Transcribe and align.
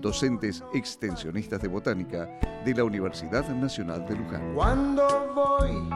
docentes 0.00 0.62
extensionistas 0.72 1.60
de 1.60 1.68
botánica 1.68 2.28
de 2.64 2.74
la 2.74 2.84
Universidad 2.84 3.48
Nacional 3.50 4.06
de 4.06 4.16
Luján. 4.16 4.54
Cuando 4.54 5.32
voy 5.34 5.90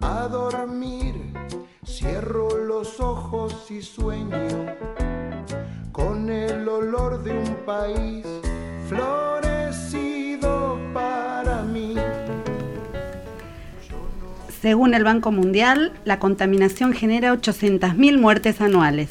a 0.00 0.28
dormir, 0.28 1.14
cierro 1.84 2.56
los 2.56 3.00
ojos 3.00 3.70
y 3.70 3.82
sueño 3.82 4.66
con 5.92 6.30
el 6.30 6.68
olor 6.68 7.22
de 7.22 7.38
un 7.38 7.54
país 7.66 8.24
florecido 8.88 10.78
para 10.94 11.62
mí. 11.62 11.96
Según 14.60 14.94
el 14.94 15.04
Banco 15.04 15.30
Mundial, 15.30 15.92
la 16.04 16.18
contaminación 16.18 16.92
genera 16.92 17.32
800.000 17.32 18.18
muertes 18.18 18.60
anuales. 18.60 19.10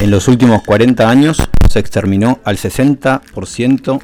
En 0.00 0.10
los 0.10 0.28
últimos 0.28 0.62
40 0.62 1.08
años 1.08 1.48
se 1.76 1.80
exterminó 1.80 2.40
al 2.44 2.56
60% 2.56 4.00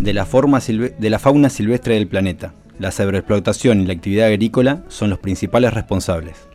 de 0.00 0.12
la, 0.12 0.26
forma 0.26 0.58
de 0.58 1.10
la 1.10 1.20
fauna 1.20 1.48
silvestre 1.48 1.94
del 1.94 2.08
planeta. 2.08 2.54
La 2.80 2.90
sobreexplotación 2.90 3.80
y 3.80 3.86
la 3.86 3.92
actividad 3.92 4.26
agrícola 4.26 4.82
son 4.88 5.08
los 5.08 5.20
principales 5.20 5.72
responsables. 5.72 6.48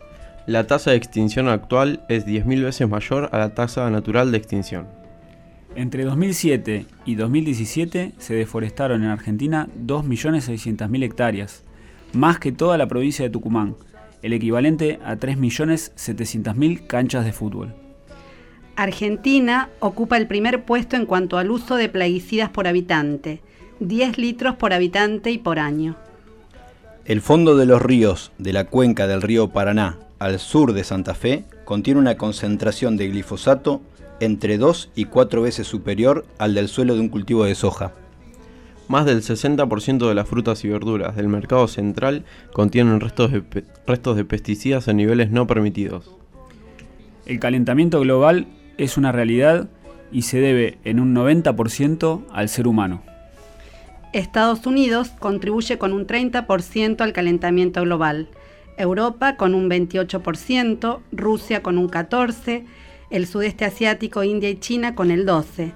La 0.45 0.67
tasa 0.67 0.91
de 0.91 0.97
extinción 0.97 1.47
actual 1.47 2.03
es 2.09 2.25
10.000 2.25 2.61
veces 2.61 2.89
mayor 2.89 3.29
a 3.31 3.37
la 3.37 3.55
tasa 3.55 3.89
natural 3.89 4.33
de 4.33 4.37
extinción. 4.37 4.87
Entre 5.77 6.03
2007 6.03 6.87
y 7.05 7.15
2017 7.15 8.11
se 8.17 8.33
deforestaron 8.33 9.01
en 9.01 9.11
Argentina 9.11 9.69
2.600.000 9.85 11.03
hectáreas, 11.03 11.63
más 12.11 12.39
que 12.39 12.51
toda 12.51 12.77
la 12.77 12.89
provincia 12.89 13.23
de 13.23 13.31
Tucumán, 13.31 13.77
el 14.21 14.33
equivalente 14.33 14.99
a 15.05 15.15
3.700.000 15.15 16.85
canchas 16.85 17.23
de 17.23 17.31
fútbol. 17.31 17.82
Argentina 18.75 19.69
ocupa 19.79 20.17
el 20.17 20.27
primer 20.27 20.63
puesto 20.63 20.95
en 20.95 21.05
cuanto 21.05 21.37
al 21.37 21.51
uso 21.51 21.75
de 21.75 21.89
plaguicidas 21.89 22.49
por 22.49 22.67
habitante, 22.67 23.41
10 23.79 24.17
litros 24.17 24.55
por 24.55 24.73
habitante 24.73 25.31
y 25.31 25.37
por 25.37 25.59
año. 25.59 25.95
El 27.05 27.21
fondo 27.21 27.55
de 27.55 27.65
los 27.65 27.81
ríos 27.81 28.31
de 28.37 28.53
la 28.53 28.65
cuenca 28.65 29.07
del 29.07 29.21
río 29.21 29.49
Paraná 29.49 29.99
al 30.19 30.39
sur 30.39 30.73
de 30.73 30.83
Santa 30.83 31.13
Fe 31.13 31.45
contiene 31.65 31.99
una 31.99 32.17
concentración 32.17 32.97
de 32.97 33.09
glifosato 33.09 33.81
entre 34.19 34.57
2 34.57 34.91
y 34.95 35.05
4 35.05 35.41
veces 35.41 35.67
superior 35.67 36.25
al 36.37 36.55
del 36.55 36.67
suelo 36.67 36.95
de 36.95 37.01
un 37.01 37.09
cultivo 37.09 37.43
de 37.43 37.55
soja. 37.55 37.93
Más 38.87 39.05
del 39.05 39.21
60% 39.21 40.07
de 40.07 40.15
las 40.15 40.27
frutas 40.27 40.63
y 40.63 40.69
verduras 40.69 41.15
del 41.15 41.27
mercado 41.27 41.67
central 41.67 42.25
contienen 42.53 42.99
restos 42.99 43.31
de, 43.31 43.43
restos 43.85 44.15
de 44.15 44.25
pesticidas 44.25 44.87
a 44.87 44.93
niveles 44.93 45.29
no 45.29 45.45
permitidos. 45.45 46.09
El 47.25 47.39
calentamiento 47.39 47.99
global 48.01 48.47
es 48.77 48.97
una 48.97 49.11
realidad 49.11 49.67
y 50.11 50.23
se 50.23 50.39
debe 50.39 50.77
en 50.83 50.99
un 50.99 51.15
90% 51.15 52.25
al 52.31 52.49
ser 52.49 52.67
humano. 52.67 53.01
Estados 54.13 54.65
Unidos 54.67 55.09
contribuye 55.19 55.77
con 55.77 55.91
un 55.91 56.05
30% 56.05 57.01
al 57.01 57.13
calentamiento 57.13 57.81
global, 57.81 58.29
Europa 58.77 59.37
con 59.37 59.55
un 59.55 59.69
28%, 59.69 60.99
Rusia 61.11 61.63
con 61.63 61.77
un 61.77 61.89
14%, 61.89 62.63
el 63.09 63.27
sudeste 63.27 63.65
asiático, 63.65 64.23
India 64.23 64.49
y 64.49 64.59
China 64.59 64.95
con 64.95 65.11
el 65.11 65.25
12%. 65.25 65.73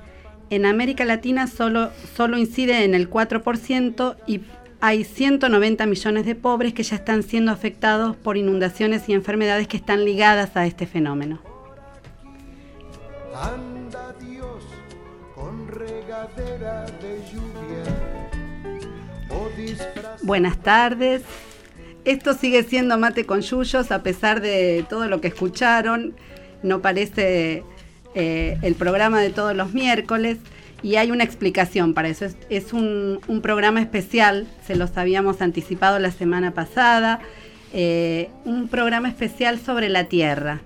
En 0.50 0.66
América 0.66 1.04
Latina 1.04 1.48
solo, 1.48 1.90
solo 2.16 2.38
incide 2.38 2.86
en 2.86 2.94
el 2.94 3.10
4% 3.10 4.16
y 4.28 4.42
hay 4.80 5.04
190 5.04 5.86
millones 5.88 6.26
de 6.26 6.36
pobres 6.36 6.74
que 6.74 6.84
ya 6.84 6.96
están 6.96 7.24
siendo 7.24 7.52
afectados 7.52 8.16
por 8.16 8.38
inundaciones 8.38 9.10
y 9.10 9.14
enfermedades 9.14 9.68
que 9.68 9.78
están 9.78 10.06
ligadas 10.06 10.56
a 10.56 10.66
este 10.66 10.86
fenómeno. 10.86 11.40
Anda 13.42 14.16
Dios 14.20 14.64
con 15.36 15.68
regadera 15.68 16.86
de 17.02 17.22
lluvia. 17.32 17.84
o 19.30 19.50
disfraz- 19.56 20.24
Buenas 20.24 20.58
tardes. 20.58 21.22
Esto 22.04 22.34
sigue 22.34 22.64
siendo 22.64 22.98
Mate 22.98 23.26
con 23.26 23.42
Yuyos 23.42 23.92
a 23.92 24.02
pesar 24.02 24.42
de 24.42 24.86
todo 24.90 25.08
lo 25.08 25.22
que 25.22 25.28
escucharon. 25.28 26.16
No 26.64 26.82
parece 26.82 27.64
eh, 28.16 28.58
el 28.64 28.74
programa 28.74 29.22
de 29.22 29.30
todos 29.30 29.56
los 29.56 29.74
miércoles 29.74 30.38
y 30.82 30.96
hay 30.96 31.12
una 31.12 31.24
explicación 31.24 31.94
para 31.94 32.08
eso. 32.08 32.26
Es, 32.50 32.74
un 32.74 33.40
programa 33.44 33.82
especial, 33.82 34.48
se 34.66 34.76
los 34.76 34.98
habíamos 34.98 35.42
anticipado 35.42 36.00
la 36.00 36.12
semana 36.12 36.54
pasada, 36.56 37.20
eh, 37.74 38.30
un 38.46 38.68
programa 38.70 39.10
especial 39.10 39.60
sobre 39.60 39.90
la 39.90 40.06
Tierra. 40.06 40.62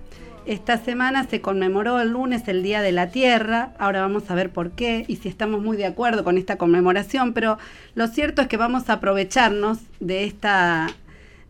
Esta 0.47 0.77
semana 0.77 1.23
se 1.25 1.39
conmemoró 1.39 2.01
el 2.01 2.09
lunes 2.09 2.47
el 2.47 2.63
Día 2.63 2.81
de 2.81 2.91
la 2.91 3.11
Tierra, 3.11 3.73
ahora 3.77 4.01
vamos 4.01 4.29
a 4.31 4.35
ver 4.35 4.49
por 4.49 4.71
qué 4.71 5.05
y 5.07 5.17
si 5.17 5.29
estamos 5.29 5.61
muy 5.61 5.77
de 5.77 5.85
acuerdo 5.85 6.23
con 6.23 6.35
esta 6.35 6.57
conmemoración, 6.57 7.33
pero 7.33 7.59
lo 7.93 8.07
cierto 8.07 8.41
es 8.41 8.47
que 8.47 8.57
vamos 8.57 8.89
a 8.89 8.93
aprovecharnos 8.93 9.77
de 9.99 10.23
esta, 10.23 10.87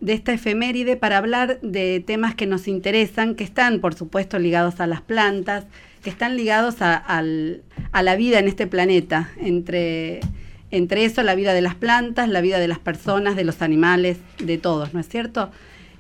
de 0.02 0.12
esta 0.12 0.34
efeméride 0.34 0.98
para 0.98 1.18
hablar 1.18 1.62
de 1.62 2.04
temas 2.06 2.36
que 2.36 2.48
nos 2.48 2.68
interesan, 2.68 3.36
que 3.36 3.46
están 3.46 3.80
por 3.80 3.94
supuesto 3.94 4.40
ligados 4.40 4.82
a 4.82 4.88
las 4.88 5.00
plantas, 5.02 5.68
que 6.04 6.10
están 6.10 6.36
ligados 6.36 6.82
a, 6.82 7.24
la 7.24 8.16
vida 8.18 8.40
en 8.40 8.50
este 8.50 8.68
planeta, 8.68 9.30
entre, 9.38 10.20
entre 10.70 11.06
eso 11.06 11.24
la 11.24 11.36
vida 11.36 11.54
de 11.54 11.62
las 11.62 11.76
plantas, 11.76 12.28
la 12.28 12.42
vida 12.42 12.60
de 12.60 12.68
las 12.68 12.80
personas, 12.80 13.38
de 13.38 13.46
los 13.46 13.62
animales, 13.62 14.18
de 14.40 14.58
todos, 14.58 14.94
¿no 14.94 15.00
es 15.00 15.08
cierto? 15.08 15.50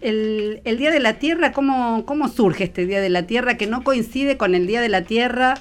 El, 0.01 0.61
Día 0.77 0.91
de 0.91 0.99
la 0.99 1.13
Tierra, 1.19 1.51
¿cómo, 1.51 2.05
¿cómo 2.05 2.27
surge 2.27 2.63
este 2.65 2.85
Día 2.85 3.01
de 3.01 3.09
la 3.09 3.23
Tierra 3.27 3.55
que 3.57 3.67
no 3.67 3.83
coincide 3.83 4.37
con 4.37 4.55
el 4.55 4.67
Día 4.67 4.81
de 4.81 4.89
la 4.89 5.03
Tierra 5.03 5.55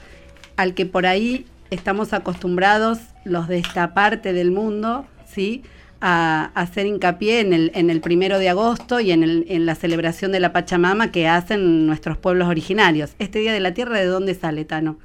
al 0.56 0.74
que 0.74 0.86
por 0.86 1.06
ahí 1.06 1.46
estamos 1.70 2.12
acostumbrados 2.12 2.98
los 3.24 3.48
de 3.48 3.58
esta 3.58 3.92
parte 3.94 4.32
del 4.32 4.50
mundo, 4.50 5.06
¿sí? 5.30 5.62
A, 6.00 6.50
a 6.54 6.62
hacer 6.62 6.86
hincapié 6.86 7.40
en 7.40 7.52
el, 7.52 7.70
en 7.74 7.90
el 7.90 8.00
primero 8.00 8.38
de 8.38 8.48
agosto 8.48 9.00
y 9.00 9.12
en, 9.12 9.22
el- 9.22 9.44
en 9.48 9.66
la 9.66 9.74
celebración 9.74 10.32
de 10.32 10.40
la 10.40 10.52
Pachamama 10.52 11.12
que 11.12 11.28
hacen 11.28 11.86
nuestros 11.86 12.16
pueblos 12.16 12.48
originarios. 12.48 13.10
¿Este 13.18 13.38
Día 13.40 13.52
de 13.52 13.60
la 13.60 13.74
Tierra 13.74 13.98
de 13.98 14.06
dónde 14.06 14.34
sale, 14.34 14.64
Tano? 14.64 14.98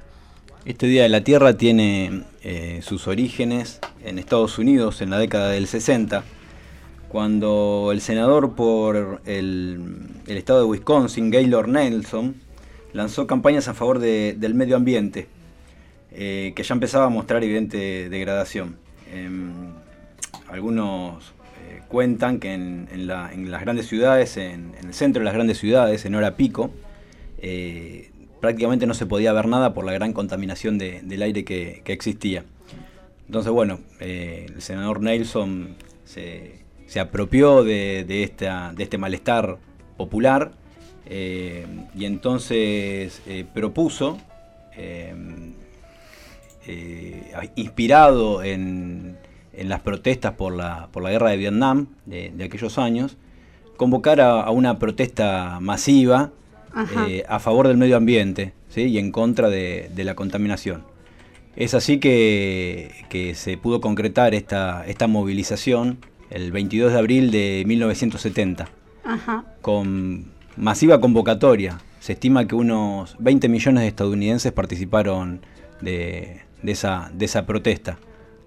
Este 0.64 0.86
Día 0.86 1.02
de 1.02 1.10
la 1.10 1.22
Tierra 1.22 1.56
tiene 1.58 2.22
eh, 2.42 2.80
sus 2.82 3.06
orígenes 3.06 3.80
en 4.04 4.18
Estados 4.18 4.58
Unidos 4.58 5.02
en 5.02 5.10
la 5.10 5.18
década 5.18 5.50
del 5.50 5.66
60, 5.66 6.24
cuando 7.20 7.92
el 7.92 8.02
senador 8.02 8.54
por 8.54 9.22
el, 9.24 9.80
estado 10.26 10.58
de 10.58 10.66
Wisconsin, 10.66 11.30
Gaylord 11.30 11.66
Nelson, 11.66 12.34
lanzó 12.92 13.26
campañas 13.26 13.68
a 13.68 13.72
favor 13.72 14.00
de- 14.00 14.34
del 14.38 14.52
medio 14.52 14.76
ambiente, 14.76 15.26
eh, 16.12 16.52
que 16.54 16.62
ya 16.62 16.74
empezaba 16.74 17.06
a 17.06 17.08
mostrar 17.08 17.42
evidente 17.42 18.10
degradación. 18.10 18.76
Em, 19.10 19.48
algunos 20.50 21.32
eh, 21.70 21.80
cuentan 21.88 22.38
que 22.38 22.52
en, 22.52 22.86
en 22.92 23.06
la- 23.06 23.32
en 23.32 23.50
las 23.50 23.62
grandes 23.62 23.86
ciudades, 23.86 24.36
en, 24.36 24.74
el 24.84 24.92
centro 24.92 25.20
de 25.20 25.24
las 25.24 25.32
grandes 25.32 25.56
ciudades, 25.56 26.04
en 26.04 26.16
hora 26.16 26.36
pico, 26.36 26.70
eh, 27.38 28.10
prácticamente 28.42 28.86
no 28.86 28.92
se 28.92 29.06
podía 29.06 29.32
ver 29.32 29.48
nada 29.48 29.72
por 29.72 29.86
la 29.86 29.92
gran 29.92 30.12
contaminación 30.12 30.76
de- 30.76 31.00
del 31.00 31.22
aire 31.22 31.46
que, 31.46 31.80
existía. 31.86 32.44
Entonces, 33.24 33.50
bueno, 33.52 33.80
el 34.00 34.60
senador 34.60 35.00
Nelson 35.00 35.76
se, 36.04 36.65
se 36.86 37.00
apropió 37.00 37.64
de, 37.64 38.04
de 38.06 38.22
esta, 38.22 38.72
de 38.74 38.84
este 38.84 38.98
malestar 38.98 39.58
popular 39.96 40.52
eh, 41.06 41.66
y 41.94 42.04
entonces 42.04 43.22
eh, 43.26 43.44
propuso, 43.52 44.18
eh, 44.76 45.14
inspirado 47.54 48.42
en, 48.42 49.16
en 49.52 49.68
las 49.68 49.80
protestas 49.80 50.32
por 50.32 50.54
la, 50.54 50.88
por 50.90 51.02
la 51.02 51.10
guerra 51.10 51.30
de 51.30 51.36
Vietnam 51.36 51.86
de, 52.06 52.32
de 52.34 52.44
aquellos 52.44 52.78
años, 52.78 53.16
convocar 53.76 54.20
a, 54.20 54.42
a 54.42 54.50
una 54.50 54.78
protesta 54.78 55.58
masiva 55.60 56.32
a 57.28 57.38
favor 57.38 57.68
del 57.68 57.78
medio 57.78 57.96
ambiente 57.96 58.52
¿sí? 58.68 58.82
y 58.82 58.98
en 58.98 59.10
contra 59.10 59.48
de, 59.48 59.90
de 59.94 60.04
la 60.04 60.14
contaminación. 60.14 60.84
Es 61.54 61.72
así 61.72 61.98
que, 62.00 62.92
que 63.08 63.34
se 63.34 63.56
pudo 63.56 63.80
concretar 63.80 64.34
esta, 64.34 64.84
esta 64.86 65.06
movilización 65.06 65.98
el 66.30 66.52
22 66.52 66.92
de 66.92 66.98
abril 66.98 67.30
de 67.30 67.64
1970 67.66 68.68
Ajá. 69.04 69.44
con 69.60 70.32
masiva 70.56 71.00
convocatoria. 71.00 71.78
Se 72.00 72.12
estima 72.12 72.46
que 72.46 72.54
unos 72.54 73.16
20 73.18 73.48
millones 73.48 73.82
de 73.82 73.88
estadounidenses 73.88 74.52
participaron 74.52 75.40
de, 75.80 76.42
de 76.62 76.72
esa, 76.72 77.10
de 77.12 77.24
esa 77.24 77.46
protesta. 77.46 77.98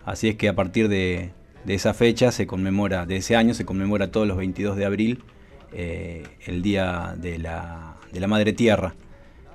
Así 0.05 0.29
es 0.29 0.35
que 0.35 0.47
a 0.49 0.55
partir 0.55 0.87
de, 0.87 1.31
de 1.65 1.73
esa 1.73 1.93
fecha 1.93 2.31
se 2.31 2.47
conmemora, 2.47 3.05
de 3.05 3.17
ese 3.17 3.35
año 3.35 3.53
se 3.53 3.65
conmemora 3.65 4.11
todos 4.11 4.27
los 4.27 4.37
22 4.37 4.77
de 4.77 4.85
abril 4.85 5.23
eh, 5.71 6.23
el 6.45 6.61
Día 6.61 7.15
de 7.17 7.37
la, 7.37 7.97
de 8.11 8.19
la 8.19 8.27
Madre 8.27 8.53
Tierra. 8.53 8.95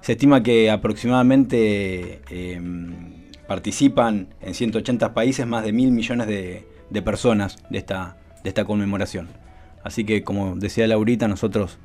Se 0.00 0.12
estima 0.12 0.42
que 0.42 0.70
aproximadamente 0.70 2.20
eh, 2.30 2.60
participan 3.48 4.28
en 4.40 4.54
180 4.54 5.14
países 5.14 5.46
más 5.46 5.64
de 5.64 5.72
mil 5.72 5.90
millones 5.90 6.26
de, 6.26 6.66
de 6.90 7.02
personas 7.02 7.58
de 7.70 7.78
esta, 7.78 8.16
de 8.42 8.48
esta 8.50 8.64
conmemoración. 8.64 9.28
Así 9.82 10.04
que, 10.04 10.22
como 10.24 10.56
decía 10.56 10.86
Laurita, 10.86 11.28
nosotros 11.28 11.78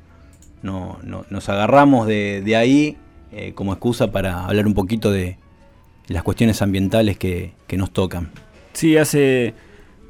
no, 0.62 0.98
no- 1.02 1.24
nos 1.30 1.48
agarramos 1.48 2.06
de, 2.06 2.42
de 2.44 2.56
ahí 2.56 2.96
eh, 3.32 3.52
como 3.54 3.72
excusa 3.72 4.10
para 4.12 4.46
hablar 4.46 4.66
un 4.66 4.74
poquito 4.74 5.10
de 5.10 5.36
las 6.08 6.22
cuestiones 6.22 6.60
ambientales 6.62 7.18
que, 7.18 7.52
que 7.66 7.76
nos 7.76 7.92
tocan. 7.92 8.30
Sí, 8.72 8.96
hace 8.96 9.54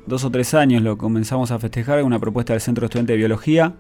dos 0.06 0.24
o 0.24 0.30
tres 0.30 0.54
años 0.54 0.82
lo 0.82 0.96
comenzamos 0.98 1.50
a 1.50 1.58
festejar 1.58 1.98
con 1.98 2.06
una 2.06 2.18
propuesta 2.18 2.52
del 2.52 2.60
Centro 2.62 2.82
de 2.82 2.86
Estudiante 2.86 3.12
de 3.12 3.18
Biología, 3.18 3.74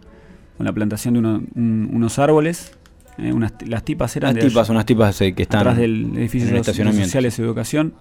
con 0.56 0.66
la 0.66 0.72
plantación 0.72 1.14
de 1.14 1.20
uno- 1.20 1.42
un- 1.54 1.90
unos 1.92 2.18
árboles. 2.18 2.76
eh, 3.18 3.32
unas, 3.32 3.52
las 3.66 3.84
tipas 3.84 4.16
eran 4.16 4.30
Unas 4.32 4.44
de 4.44 4.48
tipas, 4.50 4.68
unas 4.70 4.86
tipas 4.86 5.20
eh, 5.20 5.34
que 5.34 5.42
están 5.42 5.60
atrás 5.60 5.76
del 5.76 6.16
edificio 6.16 6.48
de 6.50 6.56
estacionamiento. 6.58 7.06
sociales 7.06 7.38
y 7.38 7.42
educación. 7.42 7.94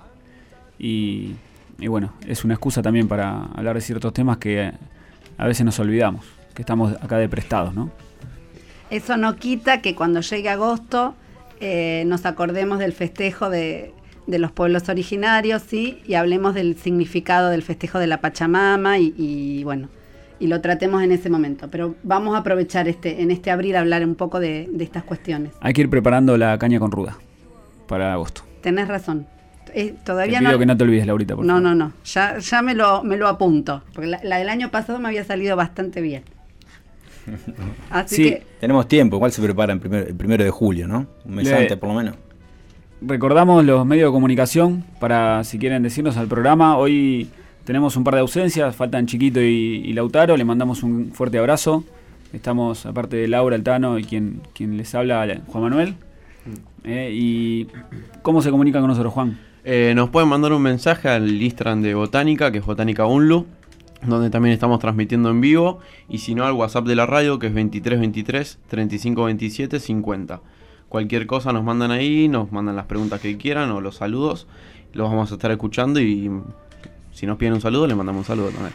Y, 0.78 1.36
y 1.80 1.88
bueno, 1.88 2.14
es 2.28 2.44
una 2.44 2.56
excusa 2.56 2.82
también 2.82 3.08
para 3.08 3.44
hablar 3.56 3.76
de 3.76 3.82
ciertos 3.82 4.14
temas 4.14 4.38
que 4.38 4.62
eh, 4.62 4.72
a 5.38 5.48
veces 5.48 5.66
nos 5.66 5.80
olvidamos, 5.80 6.26
que 6.54 6.62
estamos 6.62 6.94
acá 7.02 7.18
de 7.18 7.30
prestados, 7.30 7.74
¿no? 7.74 7.90
Eso 8.90 9.18
no 9.18 9.36
quita 9.36 9.82
que 9.82 9.96
cuando 9.96 10.22
llegue 10.22 10.50
agosto 10.50 11.16
eh, 11.60 12.04
nos 12.08 12.26
acordemos 12.26 12.80
del 12.80 12.94
festejo 12.94 13.50
de, 13.50 13.94
de 14.28 14.40
los 14.40 14.52
pueblos 14.52 14.90
originarios, 14.90 15.62
¿sí? 15.62 16.02
Y 16.06 16.16
hablemos 16.16 16.56
del 16.56 16.78
significado 16.78 17.50
del 17.50 17.64
festejo 17.64 18.00
de 18.00 18.08
la 18.08 18.22
Pachamama 18.22 18.98
y, 18.98 19.14
y, 19.18 19.64
bueno, 19.64 19.90
y 20.40 20.48
lo 20.48 20.62
tratemos 20.62 21.04
en 21.04 21.12
ese 21.12 21.30
momento. 21.30 21.70
Pero 21.70 21.96
vamos 22.04 22.36
a 22.36 22.40
aprovechar 22.40 22.88
este, 22.88 23.22
en 23.22 23.32
este 23.32 23.52
abril 23.52 23.76
a 23.76 23.82
hablar 23.82 24.04
un 24.06 24.16
poco 24.16 24.40
de, 24.40 24.68
de 24.72 24.84
estas 24.84 25.04
cuestiones. 25.04 25.54
Hay 25.62 25.74
que 25.74 25.82
ir 25.82 25.90
preparando 25.90 26.38
la 26.38 26.58
caña 26.58 26.80
con 26.80 26.92
ruda 26.92 27.18
para 27.88 28.14
agosto. 28.14 28.44
Tenés 28.62 28.88
razón. 28.88 29.28
Eh, 29.74 29.92
Te 29.92 30.06
todavía 30.06 30.40
pido 30.40 30.52
no. 30.52 30.60
que 30.60 30.66
no 30.66 30.78
te 30.78 30.84
olvides, 30.84 31.06
Laurita, 31.08 31.36
por 31.36 31.46
no, 31.46 31.54
favor. 31.54 31.64
no, 31.70 31.76
no. 31.76 31.94
Ya, 32.06 32.38
ya 32.40 32.62
me 32.62 32.74
lo, 32.76 33.04
me 33.04 33.18
lo 33.18 33.28
apunto. 33.28 33.84
Porque 33.94 34.08
la, 34.10 34.20
la 34.24 34.38
del 34.38 34.50
año 34.50 34.70
pasado 34.72 35.00
me 35.00 35.08
había 35.10 35.24
salido 35.24 35.56
bastante 35.56 36.02
bien. 36.02 36.24
Así 37.90 38.16
Sí. 38.16 38.24
que 38.30 38.44
Tenemos 38.60 38.88
tiempo, 38.88 39.16
igual 39.18 39.32
se 39.32 39.42
prepara 39.42 39.74
en 39.74 39.80
primer- 39.80 40.08
el 40.08 40.16
primero 40.16 40.44
de 40.44 40.50
julio, 40.50 40.88
¿no? 40.88 41.08
Un 41.26 41.36
mes 41.36 41.48
Le- 41.48 41.56
antes 41.56 41.78
por 41.78 41.90
lo 41.90 41.96
menos. 41.96 42.16
Recordamos 43.02 43.64
los 43.64 43.86
medios 43.86 44.10
de 44.10 44.14
comunicación 44.14 44.84
para 45.00 45.44
si 45.44 45.58
quieren 45.58 45.84
decirnos 45.84 46.18
al 46.18 46.28
programa. 46.28 46.78
Hoy 46.78 47.30
tenemos 47.64 47.96
un 47.96 48.04
par 48.04 48.16
de 48.16 48.22
ausencias, 48.22 48.76
faltan 48.76 49.06
Chiquito 49.06 49.40
y, 49.42 49.46
y 49.86 49.94
Lautaro, 49.94 50.36
le 50.36 50.44
mandamos 50.44 50.84
un 50.84 51.12
fuerte 51.14 51.38
abrazo. 51.38 51.84
Estamos, 52.34 52.86
aparte 52.86 53.16
de 53.18 53.28
Laura, 53.28 53.56
Altano 53.56 53.98
y 53.98 54.04
quien, 54.04 54.42
quien 54.54 54.76
les 54.78 54.94
habla, 54.96 55.40
Juan 55.48 55.64
Manuel. 55.64 55.96
Eh, 56.84 57.10
¿Y 57.14 57.68
cómo 58.22 58.42
se 58.42 58.52
comunican 58.52 58.82
con 58.82 58.90
nosotros, 58.90 59.14
Juan? 59.14 59.40
Eh, 59.64 59.94
nos 59.96 60.10
pueden 60.10 60.30
mandar 60.30 60.54
un 60.54 60.62
mensaje 60.62 61.10
al 61.10 61.42
Instagram 61.42 61.82
de 61.82 61.94
Botánica, 61.94 62.52
que 62.52 62.60
es 62.60 62.66
Botánica 62.66 63.06
Unlu, 63.06 63.46
donde 64.06 64.30
también 64.30 64.54
estamos 64.54 64.80
transmitiendo 64.80 65.30
en 65.30 65.42
vivo. 65.42 65.80
Y 66.08 66.20
si 66.20 66.36
no, 66.36 66.46
al 66.46 66.54
WhatsApp 66.54 66.86
de 66.86 66.96
la 66.96 67.06
radio, 67.06 67.40
que 67.40 67.48
es 67.48 67.54
2323 67.54 68.60
3527 68.68 69.80
50. 69.80 70.42
Cualquier 70.88 71.28
cosa 71.28 71.54
nos 71.54 71.64
mandan 71.64 71.92
ahí, 71.92 72.28
nos 72.28 72.52
mandan 72.52 72.76
las 72.76 72.86
preguntas 72.86 73.22
que 73.22 73.38
quieran 73.38 73.70
o 73.72 73.82
los 73.82 73.98
saludos. 73.98 74.48
Los 74.94 75.10
vamos 75.10 75.32
a 75.32 75.36
estar 75.36 75.52
escuchando 75.52 76.00
y 76.00 76.32
si 77.12 77.28
nos 77.28 77.38
piden 77.38 77.54
un 77.54 77.62
saludo, 77.62 77.86
le 77.86 77.96
mandamos 77.96 78.22
un 78.22 78.26
saludo 78.26 78.50
también. 78.50 78.74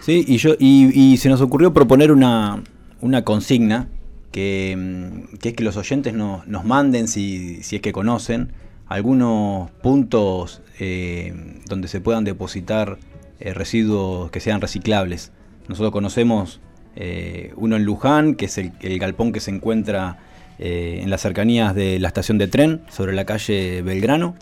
Sí, 0.00 0.24
y, 0.26 0.36
yo, 0.38 0.54
y, 0.58 1.16
se 1.18 1.28
nos 1.28 1.40
ocurrió 1.40 1.74
proponer 1.74 2.12
una, 2.12 2.62
una 3.00 3.24
consigna 3.24 3.88
que, 4.30 4.76
mm, 4.78 5.36
que 5.38 5.48
es 5.50 5.54
que 5.56 5.64
los 5.64 5.76
oyentes 5.76 6.14
no- 6.14 6.42
nos 6.46 6.64
manden, 6.64 7.08
si, 7.08 7.62
si 7.64 7.76
es 7.76 7.82
que 7.82 7.92
conocen, 7.92 8.52
algunos 8.88 9.70
puntos 9.82 10.62
eh, 10.80 11.34
donde 11.66 11.88
se 11.88 12.00
puedan 12.00 12.24
depositar 12.24 12.98
eh, 13.40 13.54
residuos 13.54 14.30
que 14.30 14.40
sean 14.40 14.60
reciclables. 14.60 15.32
Nosotros 15.68 15.92
conocemos 15.92 16.60
eh, 16.96 17.52
uno 17.56 17.76
en 17.76 17.84
Luján, 17.84 18.34
que 18.34 18.46
es 18.46 18.58
el, 18.58 18.72
el 18.80 18.98
galpón 18.98 19.32
que 19.32 19.40
se 19.40 19.50
encuentra 19.50 20.18
eh, 20.58 21.00
en 21.02 21.10
las 21.10 21.20
cercanías 21.20 21.74
de 21.74 21.98
la 22.00 22.08
estación 22.08 22.38
de 22.38 22.48
tren, 22.48 22.80
sobre 22.88 23.12
la 23.12 23.24
calle 23.24 23.82
Belgrano. 23.82 24.34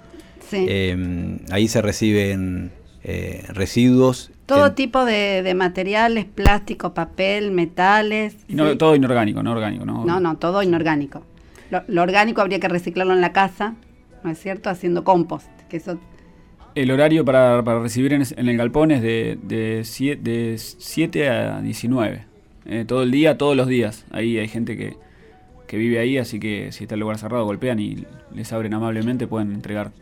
sí. 0.49 0.65
Eh, 0.69 1.39
ahí 1.51 1.69
se 1.69 1.83
reciben 1.83 2.71
eh, 3.05 3.45
residuos. 3.49 4.31
Todo 4.47 4.69
en- 4.69 4.75
tipo 4.75 5.05
de, 5.05 5.43
de 5.43 5.55
materiales, 5.55 6.25
plástico, 6.25 6.95
papel, 6.95 7.51
metales. 7.51 8.37
Y 8.49 8.55
no- 8.55 8.71
¿sí? 8.71 8.77
Todo 8.79 8.95
inorgánico, 8.95 9.43
no 9.43 9.53
orgánico, 9.53 9.85
¿no? 9.85 10.05
No, 10.05 10.21
no, 10.21 10.37
todo 10.37 10.63
inorgánico. 10.63 11.23
Lo, 11.71 11.83
lo 11.89 12.03
orgánico 12.03 12.41
habría 12.41 12.61
que 12.61 12.69
reciclarlo 12.69 13.13
en 13.13 13.21
la 13.21 13.33
casa, 13.33 13.75
¿no 14.27 14.33
es 14.33 14.39
cierto? 14.39 14.69
Haciendo 14.69 15.05
compost, 15.05 15.49
que 15.71 15.77
eso 15.79 15.99
El 16.75 16.91
horario 16.91 17.25
para, 17.25 17.63
para 17.65 17.81
recibir 17.81 18.13
en, 18.13 18.23
en 18.37 18.49
el 18.49 18.57
galpón 18.59 18.91
es 18.91 19.01
de, 19.01 19.39
de, 19.43 19.81
sie- 19.85 20.19
de 20.21 20.57
7 20.59 21.29
a 21.31 21.61
19. 21.63 22.25
Eh, 22.67 22.85
todo 22.87 23.05
el 23.05 23.11
día, 23.13 23.39
todos 23.39 23.57
los 23.57 23.69
días. 23.69 24.05
Ahí 24.11 24.37
hay 24.39 24.49
gente 24.49 24.77
que, 24.77 24.97
que 25.69 25.77
vive 25.79 26.01
ahí, 26.01 26.19
así 26.19 26.41
que 26.41 26.73
si 26.73 26.85
está 26.85 26.95
el 26.97 27.01
lugar 27.01 27.19
cerrado, 27.19 27.45
golpean 27.45 27.79
y 27.79 28.05
les 28.35 28.53
abren 28.53 28.75
amablemente, 28.75 29.27
pueden 29.29 29.53
entregar 29.53 29.93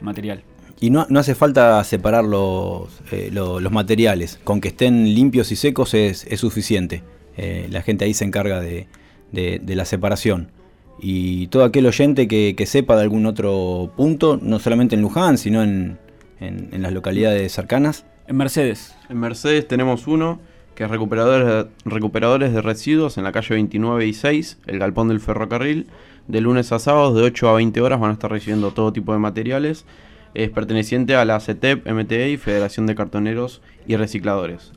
material. 0.00 0.42
Y 0.80 0.90
no, 0.90 1.06
no 1.08 1.18
hace 1.20 1.34
falta 1.34 1.82
separar 1.84 2.24
los, 2.24 3.00
eh, 3.12 3.30
lo- 3.32 3.60
los 3.60 3.72
materiales. 3.72 4.38
Con 4.44 4.60
que 4.60 4.68
estén 4.68 5.14
limpios 5.14 5.50
y 5.52 5.56
secos 5.56 5.94
es, 5.94 6.24
es 6.26 6.40
suficiente. 6.40 7.02
Eh, 7.36 7.68
la 7.70 7.82
gente 7.82 8.04
ahí 8.04 8.14
se 8.14 8.24
encarga 8.24 8.60
de, 8.60 8.86
de- 9.32 9.60
de 9.62 9.74
la 9.76 9.84
separación. 9.84 10.50
Y 11.00 11.46
todo 11.48 11.64
aquel 11.64 11.86
oyente 11.86 12.26
que, 12.26 12.54
que 12.56 12.66
sepa 12.66 12.96
de 12.96 13.02
algún 13.02 13.26
otro 13.26 13.92
punto, 13.96 14.38
no 14.42 14.58
solamente 14.58 14.96
en 14.96 15.02
Luján, 15.02 15.38
sino 15.38 15.62
en, 15.62 15.98
en- 16.40 16.68
en 16.72 16.82
las 16.82 16.92
localidades 16.92 17.52
cercanas, 17.52 18.04
En 18.26 18.36
Mercedes, 18.36 18.94
En 19.08 19.18
Mercedes 19.20 19.66
tenemos 19.68 20.06
uno 20.06 20.40
que 20.74 20.84
es 20.84 20.90
recuperadores, 20.90 21.66
recuperadores 21.84 22.52
de 22.52 22.60
residuos 22.62 23.16
en 23.18 23.24
la 23.24 23.32
calle 23.32 23.54
29 23.54 24.06
y 24.06 24.12
6, 24.12 24.58
el 24.66 24.78
galpón 24.78 25.08
del 25.08 25.18
ferrocarril. 25.20 25.86
De 26.28 26.40
lunes 26.40 26.70
a 26.72 26.78
sábados 26.78 27.16
de 27.16 27.22
8 27.22 27.48
a 27.48 27.54
20 27.54 27.80
horas 27.80 27.98
van 27.98 28.10
a 28.10 28.12
estar 28.12 28.30
recibiendo 28.30 28.70
todo 28.72 28.92
tipo 28.92 29.12
de 29.12 29.18
materiales. 29.18 29.86
Es 30.34 30.50
perteneciente 30.50 31.16
a 31.16 31.24
la 31.24 31.40
CETEP, 31.40 31.88
MTE 31.90 32.30
y 32.30 32.36
Federación 32.36 32.86
de 32.86 32.94
Cartoneros 32.94 33.60
y 33.88 33.96
Recicladores. 33.96 34.72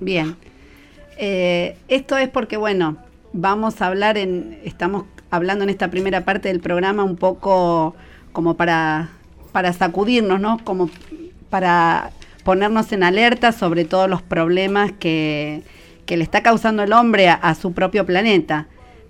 Bien. 0.00 0.36
Eh, 1.18 1.76
esto 1.88 2.16
es 2.16 2.28
porque, 2.30 2.56
bueno, 2.56 2.96
vamos 3.32 3.80
a 3.80 3.86
hablar 3.86 4.18
en. 4.18 4.58
Estamos 4.64 5.04
hablando 5.30 5.64
en 5.64 5.70
esta 5.70 5.90
primera 5.90 6.24
parte 6.24 6.48
del 6.48 6.60
programa 6.60 7.04
un 7.04 7.16
poco 7.16 7.94
como 8.32 8.56
para, 8.56 9.10
para 9.52 9.72
sacudirnos, 9.72 10.40
¿no? 10.40 10.58
Como 10.64 10.90
para 11.48 12.10
ponernos 12.44 12.92
en 12.92 13.02
alerta 13.02 13.52
sobre 13.52 13.84
todos 13.84 14.08
los 14.08 14.22
problemas 14.22 14.92
que, 14.92 15.62
que 16.06 16.16
le 16.16 16.24
está 16.24 16.42
causando 16.42 16.82
el 16.82 16.92
hombre 16.92 17.28
a, 17.28 17.54
su 17.54 17.72
propio 17.72 18.06
planeta. 18.06 18.68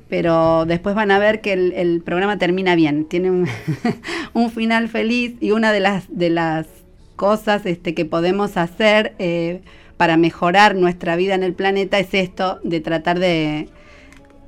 Pero 0.09 0.65
después 0.67 0.97
van 0.97 1.13
a 1.13 1.21
ver 1.21 1.41
que 1.41 1.53
el, 1.53 2.03
programa 2.05 2.37
termina 2.37 2.75
bien, 2.75 3.05
tiene 3.05 3.31
un, 3.31 3.47
un 4.35 4.51
final 4.51 4.89
feliz 4.89 5.37
y 5.41 5.53
una 5.53 5.71
de 5.73 5.81
las, 5.81 6.05
de 6.09 6.31
las 6.31 6.67
cosas 7.15 7.65
este, 7.65 7.95
que 7.95 8.05
podemos 8.05 8.57
hacer 8.57 9.15
eh, 9.21 9.61
para 9.97 10.17
mejorar 10.17 10.75
nuestra 10.75 11.15
vida 11.15 11.35
en 11.35 11.45
el 11.45 11.53
planeta 11.53 12.01
es 12.01 12.13
esto 12.13 12.59
de 12.65 12.81
tratar 12.81 13.21
de, 13.21 13.69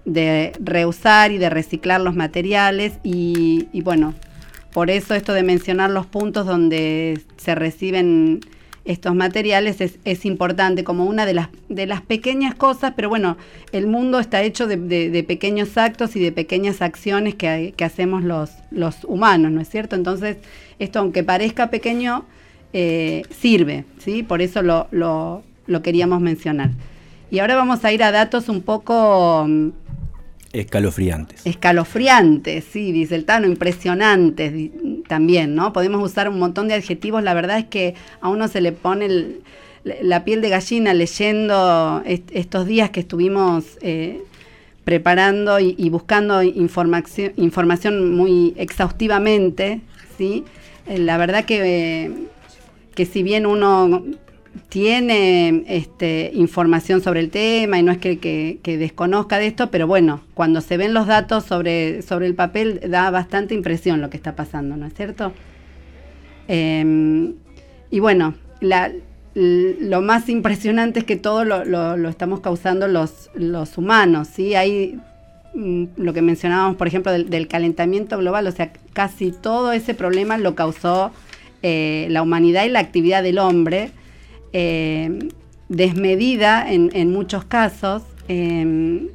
de 0.05 0.53
reusar 0.61 1.33
y 1.33 1.39
de 1.39 1.51
reciclar 1.51 2.01
los 2.01 2.15
materiales 2.15 2.95
y, 3.03 3.69
bueno, 3.83 4.15
por 4.73 4.91
eso 4.91 5.15
esto 5.15 5.33
de 5.33 5.43
mencionar 5.43 5.91
los 5.91 6.07
puntos 6.07 6.47
donde 6.47 7.21
se 7.37 7.55
reciben 7.55 8.41
estos 8.85 9.15
materiales 9.15 9.81
es, 9.81 10.25
importante 10.25 10.83
como 10.83 11.05
una 11.05 11.25
de 11.25 11.35
las, 11.35 11.49
de 11.69 11.87
las 11.87 12.01
pequeñas 12.01 12.55
cosas, 12.57 12.95
pero 12.97 13.09
bueno, 13.09 13.37
el 13.71 13.87
mundo 13.87 14.19
está 14.19 14.43
hecho 14.43 14.67
de, 14.67 15.25
pequeños 15.29 15.79
actos 15.79 16.17
y 16.17 16.21
de 16.21 16.33
pequeñas 16.33 16.83
acciones 16.83 17.37
que, 17.37 17.75
que 17.77 17.85
hacemos 17.85 18.25
los, 18.25 18.51
los 18.73 19.05
humanos, 19.05 19.53
¿no 19.53 19.61
es 19.61 19.69
cierto? 19.69 19.95
Entonces, 19.95 20.39
esto 20.81 20.99
aunque 20.99 21.23
parezca 21.23 21.71
pequeño, 21.71 22.25
eh, 22.73 23.23
sirve, 23.31 23.85
¿sí? 23.99 24.23
Por 24.25 24.43
eso 24.43 24.63
lo, 24.63 24.89
lo- 24.91 25.43
lo 25.67 25.83
queríamos 25.83 26.21
mencionar. 26.21 26.71
Y 27.31 27.39
ahora 27.39 27.57
vamos 27.57 27.85
a 27.85 27.93
ir 27.93 28.03
a 28.03 28.13
datos 28.13 28.49
un 28.49 28.63
poco 28.63 29.47
escalofriantes. 30.53 31.47
escalofriantes, 31.47 32.65
sí, 32.71 32.93
dice 32.93 33.15
el 33.15 33.25
Tano, 33.25 33.47
impresionantes 33.47 34.71
también, 35.09 35.55
¿no? 35.55 35.73
Podemos 35.73 36.03
usar 36.03 36.29
un 36.29 36.39
montón 36.39 36.69
de 36.69 36.75
adjetivos, 36.75 37.23
la 37.23 37.35
verdad 37.35 37.59
es 37.59 37.65
que 37.67 37.95
a 38.21 38.29
uno 38.29 38.49
se 38.49 38.61
le 38.61 38.73
pone 38.73 39.37
la 40.03 40.25
piel 40.25 40.41
de 40.43 40.49
gallina 40.51 40.95
leyendo 40.95 42.03
est- 42.05 42.31
estos 42.33 42.67
días 42.67 42.91
que 42.91 43.01
estuvimos 43.01 43.65
eh, 43.81 44.23
preparando 44.85 45.59
y, 45.61 45.89
buscando 45.91 46.43
información, 46.43 47.33
información 47.37 48.15
muy 48.15 48.55
exhaustivamente 48.57 49.81
¿sí? 50.19 50.45
Eh, 50.87 50.99
la 50.99 51.17
verdad 51.17 51.45
que, 51.45 52.05
eh, 52.05 52.11
que 52.95 53.07
si 53.07 53.23
bien 53.23 53.47
uno 53.47 54.05
tiene 54.69 55.65
este, 55.69 56.31
información 56.35 57.01
sobre 57.03 57.21
el 57.21 57.31
tema 57.31 57.79
y 57.79 57.83
no 57.83 57.93
es 57.93 57.99
que, 57.99 58.59
desconozca 58.65 59.39
de 59.39 59.47
esto, 59.47 59.71
pero 59.71 59.87
bueno, 59.87 60.21
cuando 60.35 60.61
se 60.61 60.77
ven 60.77 60.93
los 60.95 61.07
datos 61.07 61.45
sobre, 61.45 62.03
sobre 62.03 62.27
el 62.27 62.35
papel 62.35 62.81
da 62.89 63.11
bastante 63.11 63.55
impresión 63.55 64.01
lo 64.01 64.11
que 64.11 64.17
está 64.17 64.35
pasando, 64.37 64.77
¿no 64.77 64.87
es 64.87 64.95
cierto? 64.95 65.33
Eh, 66.49 67.33
y 67.91 68.01
bueno, 68.01 68.35
lo 69.35 70.03
más 70.03 70.29
impresionante 70.29 71.01
es 71.01 71.05
que 71.05 71.17
todo 71.17 71.45
lo, 71.45 71.65
lo- 71.65 71.97
lo 71.97 72.09
estamos 72.09 72.41
causando 72.41 72.89
los, 72.89 73.31
los 73.35 73.79
humanos, 73.79 74.29
¿sí? 74.29 74.55
Hay 74.55 74.99
mm, 75.55 75.85
lo 75.97 76.13
que 76.13 76.23
mencionábamos, 76.23 76.77
por 76.77 76.87
ejemplo, 76.87 77.13
del, 77.13 77.31
del 77.31 77.49
calentamiento 77.49 78.19
global, 78.19 78.47
o 78.47 78.53
sea, 78.53 78.73
casi 78.93 79.33
todo 79.33 79.73
ese 79.73 79.95
problema 79.95 80.37
lo 80.39 80.55
causó 80.55 81.11
eh, 81.63 82.07
la 82.11 82.23
humanidad 82.23 82.65
y 82.65 82.69
la 82.71 82.81
actividad 82.81 83.23
del 83.23 83.39
hombre, 83.39 83.91
eh, 84.53 85.29
desmedida 85.69 86.71
en, 86.73 86.91
en 86.95 87.11
muchos 87.13 87.45
casos. 87.45 88.03
eh, 88.29 89.09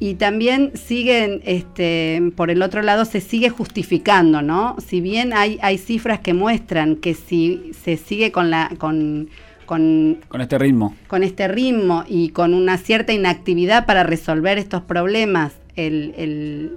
y 0.00 0.14
también 0.14 0.72
siguen, 0.74 1.40
este, 1.44 2.20
por 2.36 2.50
el 2.50 2.62
otro 2.62 2.82
lado, 2.82 3.04
se 3.04 3.20
sigue 3.20 3.48
justificando, 3.48 4.42
¿no? 4.42 4.76
Si 4.84 5.00
bien 5.00 5.32
hay, 5.32 5.58
hay 5.62 5.78
cifras 5.78 6.18
que 6.20 6.34
muestran 6.34 6.96
que 6.96 7.14
si 7.14 7.70
se 7.84 7.96
sigue 7.96 8.32
con 8.32 8.50
la, 8.50 8.70
con, 8.76 9.30
con 9.66 10.18
Con 10.28 10.40
este 10.42 10.58
ritmo. 10.58 10.94
con 11.06 11.22
este 11.22 11.46
ritmo 11.48 12.04
y 12.08 12.30
con 12.30 12.54
una 12.54 12.76
cierta 12.76 13.12
inactividad 13.12 13.86
para 13.86 14.02
resolver 14.02 14.58
estos 14.58 14.82
problemas, 14.82 15.52
el, 15.76 16.12
el- 16.18 16.76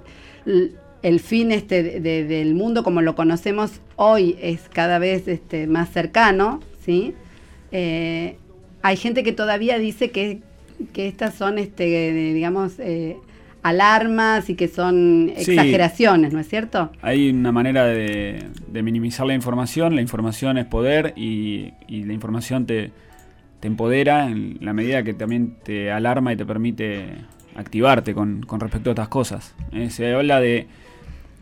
el 1.02 1.20
fin 1.20 1.52
este 1.52 1.82
de- 1.82 2.00
de- 2.00 2.24
del 2.24 2.54
mundo 2.54 2.82
como 2.82 3.02
lo 3.02 3.14
conocemos 3.14 3.72
hoy 3.96 4.36
es 4.40 4.60
cada 4.72 4.98
vez 4.98 5.28
este, 5.28 5.66
más 5.66 5.90
cercano, 5.90 6.60
¿sí? 6.84 7.14
Eh, 7.72 8.36
hay 8.82 8.96
gente 8.96 9.22
que 9.22 9.32
todavía 9.32 9.78
dice 9.78 10.10
que, 10.10 10.40
que 10.92 11.08
estas 11.08 11.34
son, 11.34 11.58
este, 11.58 12.12
digamos, 12.34 12.78
eh, 12.78 13.16
alarmas 13.62 14.48
y 14.50 14.54
que 14.54 14.68
son 14.68 15.32
Sí. 15.36 15.50
exageraciones, 15.52 16.32
¿no 16.32 16.40
es 16.40 16.48
cierto? 16.48 16.90
Hay 17.02 17.30
una 17.30 17.52
manera 17.52 17.84
de, 17.84 18.44
de 18.68 18.82
minimizar 18.82 19.26
la 19.26 19.34
información. 19.34 19.94
La 19.96 20.00
información 20.00 20.58
es 20.58 20.66
poder 20.66 21.12
y, 21.16 21.72
y 21.88 22.04
la 22.04 22.12
información 22.12 22.66
te, 22.66 22.92
te 23.60 23.66
empodera 23.68 24.26
en 24.28 24.58
la 24.60 24.72
medida 24.72 25.02
que 25.02 25.12
también 25.14 25.56
te 25.64 25.90
alarma 25.90 26.32
y 26.32 26.36
te 26.36 26.46
permite 26.46 27.06
activarte 27.56 28.14
con, 28.14 28.42
con 28.42 28.60
respecto 28.60 28.90
a 28.90 28.92
estas 28.92 29.08
cosas. 29.08 29.54
Eh, 29.72 29.90
se 29.90 30.14
habla 30.14 30.40
de, 30.40 30.68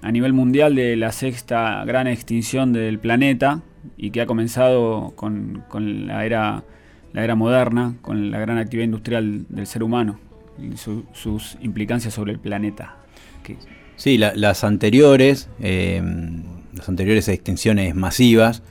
a 0.00 0.11
nivel 0.11 0.33
mundial, 0.33 0.75
de 0.75 0.97
la 0.97 1.12
sexta 1.12 1.85
gran 1.85 2.06
extinción 2.06 2.73
del 2.73 2.99
planeta 2.99 3.61
y 3.97 4.11
que 4.11 4.21
ha 4.21 4.26
comenzado 4.26 5.12
con, 5.16 5.62
con 5.69 6.07
la, 6.07 6.25
era, 6.25 6.64
la 7.12 7.25
era 7.25 7.35
moderna, 7.35 7.95
con 8.02 8.31
la 8.31 8.38
gran 8.38 8.59
actividad 8.59 8.85
industrial 8.85 9.47
del 9.49 9.66
ser 9.66 9.83
humano 9.83 10.19
y 10.62 10.76
su- 10.76 11.05
sus 11.12 11.57
implicancias 11.61 12.14
sobre 12.14 12.33
el 12.33 12.38
planeta. 12.38 12.97
Que- 13.43 13.57
Sí, 13.97 14.19
la- 14.19 14.35
las 14.35 14.62
anteriores, 14.64 15.49
eh, 15.61 16.02
las 16.75 16.88
anteriores 16.88 17.28
extinciones 17.28 17.95
masivas, 17.95 18.62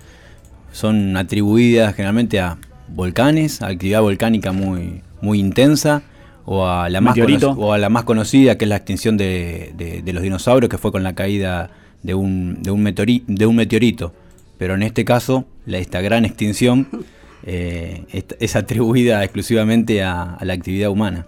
son 0.72 1.16
atribuidas 1.18 1.96
generalmente 1.96 2.40
a 2.40 2.58
volcanes, 2.90 3.62
a 3.62 3.68
actividad 3.68 4.02
volcánica 4.02 4.52
muy, 4.52 5.02
muy 5.22 5.40
intensa, 5.40 6.04
o 6.48 6.68
a, 6.68 6.90
la 6.90 7.02
más 7.02 7.16
Meteorito. 7.16 7.52
o 7.54 7.74
a 7.74 7.80
la 7.80 7.90
más 7.90 8.04
conocida, 8.04 8.56
que 8.58 8.66
es 8.66 8.70
la 8.70 8.76
extinción 8.76 9.18
de, 9.18 9.74
de- 9.76 10.02
de 10.04 10.14
los 10.14 10.22
dinosaurios, 10.22 10.70
que 10.70 10.78
fue 10.78 10.92
con 10.92 11.02
la 11.02 11.14
caída 11.16 11.72
de 12.04 12.14
un, 12.14 12.62
de 12.62 12.70
un, 12.70 12.84
meteori- 12.86 13.24
de 13.26 13.46
un 13.48 13.56
meteorito. 13.56 14.14
Pero 14.58 14.76
en 14.76 14.84
este 14.84 15.06
caso, 15.06 15.46
la- 15.66 15.78
esta 15.80 16.02
gran 16.02 16.26
extinción 16.26 16.88
eh, 17.46 18.06
es 18.40 18.56
atribuida 18.56 19.24
exclusivamente 19.24 20.04
a, 20.04 20.34
a 20.36 20.46
la 20.46 20.54
actividad 20.54 20.90
humana. 20.90 21.28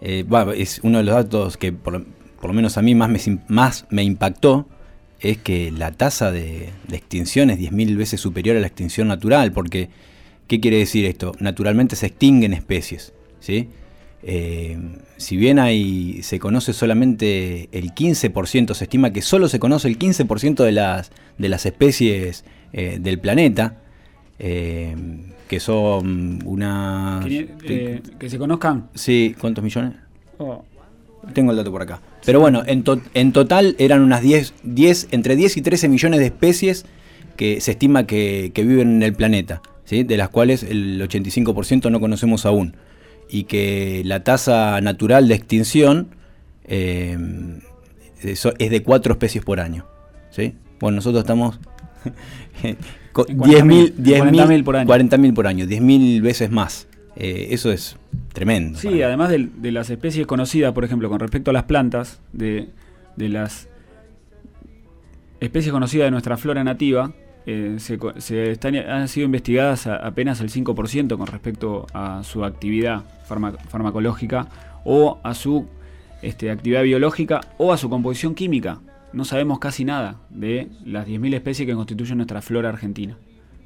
Eh, 0.00 0.24
es 0.56 0.80
uno 0.82 0.98
de 0.98 1.04
los 1.04 1.14
datos 1.14 1.56
que 1.56 1.72
por, 1.72 1.92
lo- 1.94 2.04
por 2.40 2.48
lo 2.50 2.54
menos 2.54 2.78
a 2.78 2.82
mí 2.82 2.94
más 2.94 3.10
me, 3.10 3.20
más 3.48 3.86
me 3.90 4.02
impactó 4.02 4.66
es 5.20 5.36
que 5.36 5.70
la 5.70 5.92
tasa 5.92 6.30
de, 6.32 6.70
de 6.88 6.96
extinción 6.96 7.50
es 7.50 7.58
10.000 7.58 7.96
veces 7.96 8.20
superior 8.20 8.56
a 8.56 8.60
la 8.60 8.66
extinción 8.66 9.08
natural, 9.08 9.52
porque 9.52 9.90
¿qué 10.48 10.60
quiere 10.60 10.78
decir 10.78 11.04
esto? 11.04 11.32
Naturalmente 11.40 11.94
se 11.96 12.06
extinguen 12.06 12.54
especies, 12.54 13.12
¿sí? 13.38 13.68
Eh, 14.22 14.78
si 15.18 15.36
bien 15.36 15.58
hay, 15.58 16.22
se 16.22 16.38
conoce 16.38 16.72
solamente 16.72 17.68
el 17.72 17.94
15%, 17.94 18.72
se 18.72 18.84
estima 18.84 19.12
que 19.12 19.20
solo 19.20 19.48
se 19.48 19.58
conoce 19.58 19.88
el 19.88 19.98
15% 19.98 20.64
de 20.64 20.72
las, 20.72 21.10
de 21.40 21.48
las 21.48 21.66
especies 21.66 22.44
eh, 22.72 22.98
del 23.00 23.18
planeta, 23.18 23.78
eh, 24.38 24.94
que 25.48 25.58
son 25.60 26.40
una... 26.44 27.20
eh, 27.74 28.02
que 28.18 28.30
se 28.30 28.38
conozcan. 28.38 28.88
Sí, 28.94 29.34
¿cuántos 29.40 29.64
millones? 29.64 29.94
Oh, 30.38 30.64
Tengo 31.34 31.50
el 31.50 31.56
dato 31.56 31.70
por 31.72 31.82
acá. 31.82 32.00
Pero 32.24 32.40
bueno, 32.40 32.62
en, 32.66 32.82
to- 32.84 33.00
en 33.14 33.32
total 33.32 33.74
eran 33.78 34.02
unas 34.02 34.22
10, 34.22 34.54
10, 34.62 35.08
entre 35.10 35.36
10 35.36 35.56
y 35.56 35.62
13 35.62 35.88
millones 35.88 36.20
de 36.20 36.26
especies 36.26 36.86
que 37.36 37.60
se 37.60 37.72
estima 37.72 38.06
que, 38.06 38.52
que 38.54 38.62
viven 38.64 38.96
en 38.96 39.02
el 39.02 39.14
planeta, 39.14 39.62
¿sí? 39.84 40.02
de 40.04 40.16
las 40.16 40.28
cuales 40.28 40.62
el 40.62 41.00
85% 41.08 41.90
no 41.90 41.98
conocemos 42.00 42.46
aún. 42.46 42.76
Y 43.28 43.44
que 43.44 44.02
la 44.04 44.22
tasa 44.24 44.80
natural 44.80 45.28
de 45.28 45.34
extinción 45.34 46.08
eh, 46.64 47.16
es 48.22 48.70
de 48.70 48.82
4 48.82 49.12
especies 49.14 49.44
por 49.44 49.60
año. 49.60 49.86
¿sí? 50.30 50.54
Bueno, 50.80 50.96
nosotros 50.96 51.22
estamos... 51.22 51.58
con 53.12 53.26
En 53.28 53.38
10.000 53.38 53.94
40.000, 53.94 53.94
10.000 53.96 54.30
40.000 54.46 54.64
por 54.64 54.76
año. 54.76 54.88
40.000 54.92 55.34
por 55.34 55.46
año, 55.46 55.64
10.000 55.66 56.22
veces 56.22 56.50
más. 56.50 56.88
Eh, 57.16 57.48
eso 57.50 57.70
es 57.72 57.96
tremendo. 58.32 58.78
Sí, 58.78 59.02
además 59.02 59.30
de, 59.30 59.48
de 59.56 59.72
las 59.72 59.90
especies 59.90 60.26
conocidas, 60.26 60.72
por 60.72 60.84
ejemplo, 60.84 61.08
con 61.08 61.18
respecto 61.20 61.50
a 61.50 61.54
las 61.54 61.64
plantas, 61.64 62.20
de, 62.32 62.68
de 63.16 63.28
las 63.28 63.68
especies 65.40 65.72
conocidas 65.72 66.06
de 66.06 66.10
nuestra 66.12 66.36
flora 66.36 66.62
nativa, 66.64 67.12
eh, 67.46 67.76
se, 67.78 68.50
están, 68.52 68.76
han 68.76 69.08
sido 69.08 69.24
investigadas 69.26 69.86
a- 69.86 69.96
apenas 69.96 70.40
el 70.40 70.50
5% 70.50 71.16
con 71.16 71.26
respecto 71.26 71.86
a 71.92 72.22
su 72.22 72.44
actividad 72.44 73.02
farma- 73.28 73.58
farmacológica 73.68 74.46
o 74.84 75.18
a 75.24 75.34
su 75.34 75.66
este, 76.22 76.50
actividad 76.50 76.82
biológica 76.82 77.40
o 77.58 77.72
a 77.72 77.76
su 77.78 77.88
composición 77.90 78.34
química. 78.34 78.78
No 79.12 79.24
sabemos 79.24 79.58
casi 79.58 79.84
nada 79.84 80.20
de 80.30 80.68
las 80.84 81.06
10.000 81.06 81.34
especies 81.34 81.66
que 81.66 81.74
constituyen 81.74 82.18
nuestra 82.18 82.42
flora 82.42 82.68
argentina, 82.68 83.16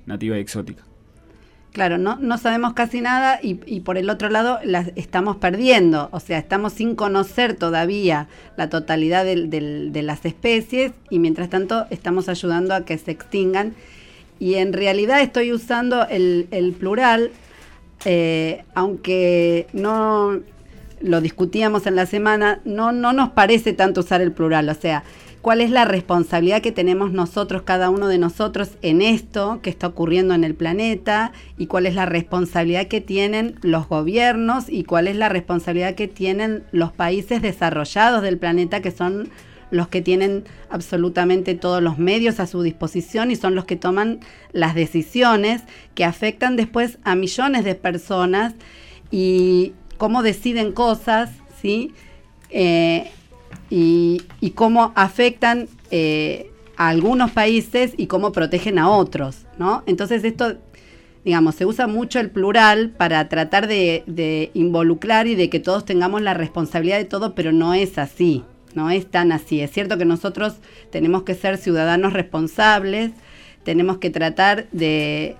nativa 0.06 0.36
y 0.38 0.40
exótica. 0.40 0.82
Claro, 1.72 1.98
no, 1.98 2.16
no 2.16 2.38
sabemos 2.38 2.72
casi 2.74 3.00
nada 3.00 3.40
y, 3.42 3.58
y 3.66 3.80
por 3.80 3.98
el 3.98 4.08
otro 4.08 4.30
lado 4.30 4.60
las 4.64 4.92
estamos 4.94 5.36
perdiendo, 5.36 6.08
o 6.12 6.20
sea, 6.20 6.38
estamos 6.38 6.72
sin 6.72 6.94
conocer 6.94 7.54
todavía 7.56 8.28
la 8.56 8.70
totalidad 8.70 9.24
del- 9.24 9.50
de 9.50 10.02
las 10.02 10.24
especies 10.24 10.92
y 11.10 11.18
mientras 11.18 11.50
tanto 11.50 11.86
estamos 11.90 12.28
ayudando 12.28 12.74
a 12.74 12.84
que 12.84 12.96
se 12.96 13.10
extingan. 13.10 13.74
Y 14.38 14.54
en 14.54 14.72
realidad 14.72 15.20
estoy 15.20 15.52
usando 15.52 16.06
el, 16.06 16.46
el 16.52 16.72
plural, 16.74 17.32
eh, 18.04 18.64
aunque 18.74 19.66
no 19.72 20.38
lo 21.00 21.20
discutíamos 21.20 21.86
en 21.88 21.96
la 21.96 22.06
semana, 22.06 22.60
no, 22.64 22.92
no 22.92 23.12
nos 23.12 23.30
parece 23.30 23.72
tanto 23.72 24.00
usar 24.00 24.20
el 24.20 24.30
plural, 24.32 24.68
o 24.68 24.74
sea, 24.74 25.02
cuál 25.44 25.60
es 25.60 25.70
la 25.70 25.84
responsabilidad 25.84 26.62
que 26.62 26.72
tenemos 26.72 27.12
nosotros, 27.12 27.60
cada 27.64 27.90
uno 27.90 28.08
de 28.08 28.16
nosotros, 28.16 28.78
en 28.80 29.02
esto 29.02 29.60
que 29.60 29.68
está 29.68 29.88
ocurriendo 29.88 30.32
en 30.32 30.42
el 30.42 30.54
planeta 30.54 31.32
y 31.58 31.66
cuál 31.66 31.84
es 31.84 31.94
la 31.94 32.06
responsabilidad 32.06 32.86
que 32.86 33.02
tienen 33.02 33.56
los 33.60 33.86
gobiernos 33.86 34.70
y 34.70 34.84
cuál 34.84 35.06
es 35.06 35.16
la 35.16 35.28
responsabilidad 35.28 35.96
que 35.96 36.08
tienen 36.08 36.64
los 36.72 36.92
países 36.92 37.42
desarrollados 37.42 38.22
del 38.22 38.38
planeta, 38.38 38.80
que 38.80 38.90
son 38.90 39.28
los 39.70 39.88
que 39.88 40.00
tienen 40.00 40.44
absolutamente 40.70 41.54
todos 41.54 41.82
los 41.82 41.98
medios 41.98 42.40
a 42.40 42.46
su 42.46 42.62
disposición 42.62 43.30
y 43.30 43.36
son 43.36 43.54
los 43.54 43.66
que 43.66 43.76
toman 43.76 44.20
las 44.52 44.74
decisiones 44.74 45.60
que 45.94 46.06
afectan 46.06 46.56
después 46.56 46.96
a 47.04 47.16
millones 47.16 47.64
de 47.64 47.74
personas 47.74 48.54
y 49.10 49.74
cómo 49.98 50.22
deciden 50.22 50.72
cosas, 50.72 51.32
¿sí? 51.60 51.92
Eh, 52.48 53.10
y, 53.70 54.22
y 54.40 54.50
cómo 54.50 54.92
afectan 54.94 55.68
eh, 55.90 56.50
a 56.76 56.88
algunos 56.88 57.30
países 57.30 57.92
y 57.96 58.06
cómo 58.06 58.32
protegen 58.32 58.78
a 58.78 58.90
otros, 58.90 59.46
¿no? 59.58 59.82
Entonces 59.86 60.24
esto, 60.24 60.56
digamos, 61.24 61.54
se 61.54 61.66
usa 61.66 61.86
mucho 61.86 62.20
el 62.20 62.30
plural 62.30 62.90
para 62.90 63.28
tratar 63.28 63.66
de, 63.66 64.02
de 64.06 64.50
involucrar 64.54 65.26
y 65.26 65.34
de 65.34 65.48
que 65.50 65.60
todos 65.60 65.84
tengamos 65.84 66.22
la 66.22 66.34
responsabilidad 66.34 66.98
de 66.98 67.04
todo, 67.04 67.34
pero 67.34 67.52
no 67.52 67.74
es 67.74 67.98
así, 67.98 68.44
no 68.74 68.90
es 68.90 69.06
tan 69.10 69.32
así. 69.32 69.60
Es 69.60 69.70
cierto 69.70 69.98
que 69.98 70.04
nosotros 70.04 70.54
tenemos 70.90 71.22
que 71.22 71.34
ser 71.34 71.58
ciudadanos 71.58 72.12
responsables, 72.12 73.12
tenemos 73.64 73.98
que 73.98 74.10
tratar 74.10 74.66
de, 74.70 75.36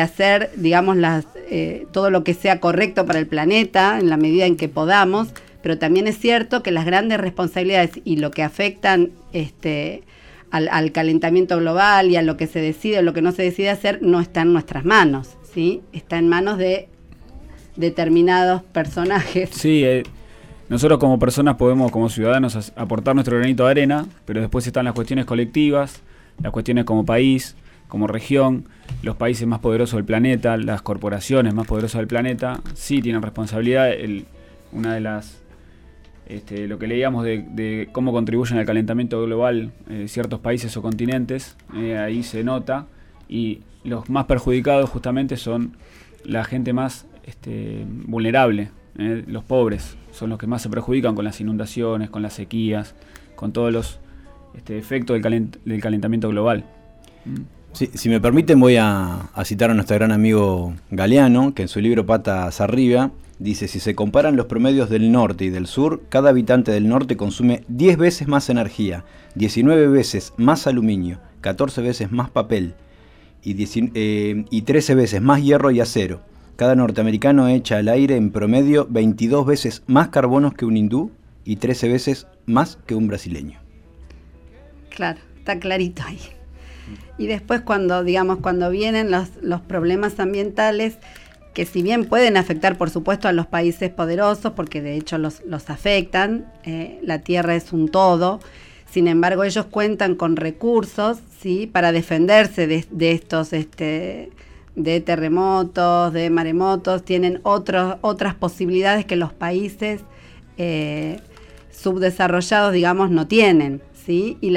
hacer, 0.00 0.50
digamos, 0.56 0.96
las, 0.96 1.26
eh, 1.50 1.86
todo 1.92 2.10
lo 2.10 2.24
que 2.24 2.34
sea 2.34 2.60
correcto 2.60 3.06
para 3.06 3.18
el 3.18 3.26
planeta 3.26 3.98
en 3.98 4.08
la 4.08 4.16
medida 4.16 4.46
en 4.46 4.56
que 4.56 4.68
podamos, 4.68 5.28
pero 5.66 5.78
también 5.78 6.06
es 6.06 6.16
cierto 6.20 6.62
que 6.62 6.70
las 6.70 6.84
grandes 6.86 7.18
responsabilidades 7.18 7.90
y 8.04 8.18
lo 8.18 8.30
que 8.30 8.44
afectan 8.44 9.10
este, 9.32 10.04
al, 10.52 10.68
al 10.70 10.92
calentamiento 10.92 11.58
global 11.58 12.08
y 12.08 12.14
a 12.14 12.22
lo 12.22 12.36
que 12.36 12.46
se 12.46 12.60
decide 12.60 13.00
o 13.00 13.02
lo 13.02 13.12
que 13.12 13.20
no 13.20 13.32
se 13.32 13.42
decide 13.42 13.70
hacer, 13.70 13.98
no 14.00 14.20
está 14.20 14.42
en 14.42 14.52
nuestras 14.52 14.84
manos, 14.84 15.30
¿sí? 15.52 15.80
Está 15.92 16.18
en 16.18 16.28
manos 16.28 16.56
de 16.58 16.88
determinados 17.74 18.62
personajes. 18.62 19.50
Sí, 19.52 19.82
eh, 19.82 20.04
nosotros 20.68 21.00
como 21.00 21.18
personas 21.18 21.56
podemos, 21.56 21.90
como 21.90 22.08
ciudadanos, 22.10 22.72
aportar 22.76 23.16
nuestro 23.16 23.36
granito 23.36 23.64
de 23.64 23.72
arena, 23.72 24.06
pero 24.24 24.40
después 24.40 24.64
están 24.68 24.84
las 24.84 24.94
cuestiones 24.94 25.24
colectivas, 25.24 26.00
las 26.44 26.52
cuestiones 26.52 26.84
como 26.84 27.04
país, 27.04 27.56
como 27.88 28.06
región, 28.06 28.68
los 29.02 29.16
países 29.16 29.48
más 29.48 29.58
poderosos 29.58 29.96
del 29.96 30.04
planeta, 30.04 30.56
las 30.58 30.80
corporaciones 30.82 31.54
más 31.54 31.66
poderosas 31.66 31.98
del 31.98 32.06
planeta, 32.06 32.60
sí 32.74 33.02
tienen 33.02 33.20
responsabilidad. 33.20 33.90
El- 33.92 34.26
una 34.72 34.94
de 34.94 35.00
las, 35.00 35.40
este, 36.26 36.66
lo 36.66 36.78
que 36.78 36.86
leíamos 36.86 37.24
de, 37.24 37.88
cómo 37.92 38.12
contribuyen 38.12 38.58
al 38.58 38.66
calentamiento 38.66 39.22
global 39.22 39.72
eh, 39.88 40.06
ciertos 40.08 40.40
países 40.40 40.76
o 40.76 40.82
continentes, 40.82 41.56
eh, 41.74 41.96
ahí 41.96 42.22
se 42.22 42.44
nota, 42.44 42.86
y 43.28 43.60
los 43.84 44.08
más 44.10 44.26
perjudicados 44.26 44.90
justamente 44.90 45.36
son 45.36 45.76
la 46.24 46.44
gente 46.44 46.72
más 46.72 47.06
este, 47.24 47.84
vulnerable, 48.06 48.70
eh, 48.98 49.24
los 49.26 49.44
pobres, 49.44 49.96
son 50.12 50.30
los 50.30 50.38
que 50.38 50.46
más 50.46 50.62
se 50.62 50.68
perjudican 50.68 51.14
con 51.14 51.24
las 51.24 51.40
inundaciones, 51.40 52.10
con 52.10 52.22
las 52.22 52.32
sequías, 52.32 52.94
con 53.34 53.52
todos 53.52 53.72
los 53.72 54.00
este, 54.56 54.78
efectos 54.78 55.14
del, 55.14 55.22
calent- 55.22 55.58
del 55.64 55.80
calentamiento 55.80 56.28
global. 56.28 56.64
Mm. 57.24 57.42
Si 57.72 58.08
me 58.08 58.20
permiten 58.22 58.58
voy 58.58 58.76
a, 58.76 59.28
a 59.34 59.44
citar 59.44 59.70
a 59.70 59.74
nuestro 59.74 59.96
gran 59.96 60.10
amigo 60.10 60.72
Galeano, 60.90 61.52
que 61.52 61.60
en 61.60 61.68
su 61.68 61.78
libro 61.82 62.06
Patas 62.06 62.62
Arriba 62.62 63.10
dice, 63.38 63.68
si 63.68 63.80
se 63.80 63.94
comparan 63.94 64.36
los 64.36 64.46
promedios 64.46 64.88
del 64.88 65.12
norte 65.12 65.44
y 65.44 65.50
del 65.50 65.66
sur, 65.66 66.02
cada 66.08 66.30
habitante 66.30 66.72
del 66.72 66.88
norte 66.88 67.16
consume 67.16 67.62
10 67.68 67.98
veces 67.98 68.28
más 68.28 68.48
energía, 68.48 69.04
19 69.34 69.88
veces 69.88 70.32
más 70.36 70.66
aluminio, 70.66 71.18
14 71.40 71.82
veces 71.82 72.12
más 72.12 72.30
papel 72.30 72.74
y, 73.42 73.54
19 73.54 73.92
eh, 73.94 74.44
y 74.50 74.62
13 74.62 74.94
veces 74.94 75.22
más 75.22 75.42
hierro 75.42 75.70
y 75.70 75.80
acero. 75.80 76.20
Cada 76.56 76.74
norteamericano 76.74 77.48
echa 77.48 77.76
al 77.76 77.88
aire 77.88 78.16
en 78.16 78.30
promedio 78.30 78.86
22 78.88 79.46
veces 79.46 79.82
más 79.86 80.08
carbonos 80.08 80.54
que 80.54 80.64
un 80.64 80.76
hindú 80.76 81.10
y 81.44 81.56
13 81.56 81.88
veces 81.88 82.26
más 82.46 82.78
que 82.86 82.94
un 82.94 83.08
brasileño. 83.08 83.60
Claro, 84.88 85.20
está 85.38 85.58
clarito 85.58 86.02
ahí. 86.06 86.18
Y 87.18 87.26
después 87.26 87.60
cuando, 87.60 88.02
digamos, 88.04 88.38
cuando 88.38 88.70
vienen 88.70 89.10
los, 89.10 89.28
los 89.42 89.60
problemas 89.60 90.18
ambientales, 90.18 90.98
que 91.56 91.64
si 91.64 91.80
bien 91.80 92.04
pueden 92.04 92.36
afectar, 92.36 92.76
por 92.76 92.90
supuesto, 92.90 93.28
a 93.28 93.32
los 93.32 93.46
países 93.46 93.88
poderosos, 93.88 94.52
porque 94.52 94.82
de 94.82 94.94
hecho 94.94 95.16
los, 95.16 95.42
los 95.46 95.70
afectan, 95.70 96.52
eh, 96.64 97.00
la 97.02 97.20
Tierra 97.20 97.56
es 97.56 97.72
un 97.72 97.88
todo, 97.88 98.40
sin 98.90 99.08
embargo 99.08 99.42
ellos 99.42 99.64
cuentan 99.64 100.16
con 100.16 100.36
recursos, 100.36 101.16
¿sí? 101.40 101.66
Para 101.66 101.92
defenderse 101.92 102.66
de, 102.66 102.84
de 102.90 103.12
estos, 103.12 103.54
este, 103.54 104.28
de 104.74 105.00
terremotos, 105.00 106.12
de 106.12 106.28
maremotos, 106.28 107.06
tienen 107.06 107.40
otras 107.42 108.34
posibilidades 108.34 109.06
que 109.06 109.16
los 109.16 109.32
países 109.32 110.02
eh, 110.58 111.20
subdesarrollados, 111.70 112.74
digamos, 112.74 113.10
no 113.10 113.28
tienen, 113.28 113.80
¿sí? 113.94 114.36
Y 114.42 114.54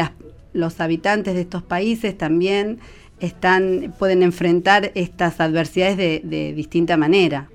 los 0.52 0.82
habitantes 0.82 1.34
de 1.34 1.42
estos 1.42 1.64
países 1.64 2.18
también 2.18 2.80
están, 3.20 3.94
pueden 3.98 4.24
enfrentar 4.24 4.92
estas 4.96 5.40
adversidades 5.40 5.98
de, 5.98 6.54
distinta 6.54 6.98
manera. 6.98 7.50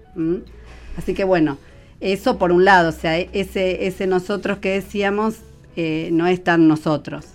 Así 0.97 1.15
que 1.15 1.25
bueno, 1.25 1.59
eso 2.01 2.39
por 2.39 2.53
un 2.53 2.65
lado, 2.65 2.91
o 2.91 2.93
sea, 2.93 3.19
ese, 3.19 4.07
nosotros 4.07 4.59
que 4.59 4.71
decíamos 4.71 5.37
eh, 5.77 6.09
no 6.13 6.27
es 6.27 6.43
tan 6.45 6.69
nosotros. 6.69 7.27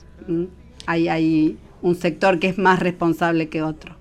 Hay, 0.86 1.58
un 1.82 1.96
sector 1.96 2.40
que 2.40 2.50
es 2.50 2.58
más 2.58 2.80
responsable 2.80 3.48
que 3.48 3.62
otro. 3.62 3.96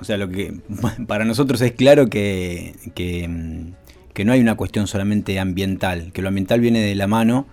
O 0.00 0.04
sea, 0.04 0.16
lo 0.16 0.28
que 0.28 0.52
para 1.06 1.24
nosotros 1.24 1.60
es 1.60 1.72
claro 1.72 2.06
mm, 2.06 2.08
que 2.10 3.28
no 4.24 4.32
hay 4.32 4.40
una 4.40 4.56
cuestión 4.56 4.88
solamente 4.88 5.38
ambiental, 5.38 6.10
que 6.12 6.22
lo 6.22 6.28
ambiental 6.28 6.60
viene 6.60 6.80
de 6.80 6.94
la 6.96 7.06
mano 7.06 7.46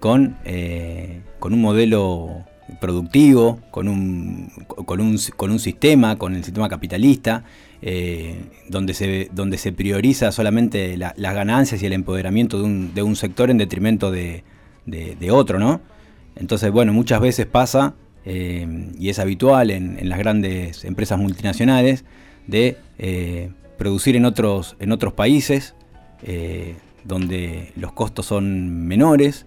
con, 0.00 0.36
eh, 0.44 1.20
con 1.38 1.54
un 1.54 1.60
modelo 1.60 2.44
productivo, 2.80 3.60
con 3.70 3.88
un, 3.88 4.50
con 4.66 5.00
un, 5.00 5.18
con 5.36 5.50
un 5.50 5.58
sistema, 5.58 6.16
con 6.16 6.34
el 6.34 6.44
sistema 6.44 6.68
capitalista, 6.68 7.44
eh, 7.82 8.42
donde, 8.68 8.92
se, 8.94 9.28
donde 9.32 9.56
se 9.58 9.72
prioriza 9.72 10.32
solamente 10.32 10.96
la- 10.96 11.14
las 11.16 11.34
ganancias 11.34 11.82
y 11.82 11.86
el 11.86 11.92
empoderamiento 11.94 12.58
de 12.58 12.64
un, 12.64 12.94
de 12.94 13.02
un 13.02 13.16
sector 13.16 13.50
en 13.50 13.58
detrimento 13.58 14.10
de, 14.10 14.44
de- 14.86 15.30
otro, 15.30 15.58
¿no? 15.58 15.80
Entonces, 16.36 16.70
bueno, 16.70 16.92
muchas 16.92 17.20
veces 17.20 17.46
pasa, 17.46 17.94
eh, 18.24 18.90
y 18.98 19.08
es 19.08 19.18
habitual 19.18 19.70
en, 19.70 19.98
en 19.98 20.08
las 20.08 20.18
grandes 20.18 20.84
empresas 20.84 21.18
multinacionales, 21.18 22.04
de 22.46 22.76
eh, 22.98 23.50
producir 23.78 24.16
en 24.16 24.24
otros, 24.26 24.76
en 24.80 24.92
otros 24.92 25.12
países, 25.14 25.74
donde 27.04 27.72
los 27.76 27.92
costos 27.92 28.26
son 28.26 28.86
menores, 28.86 29.46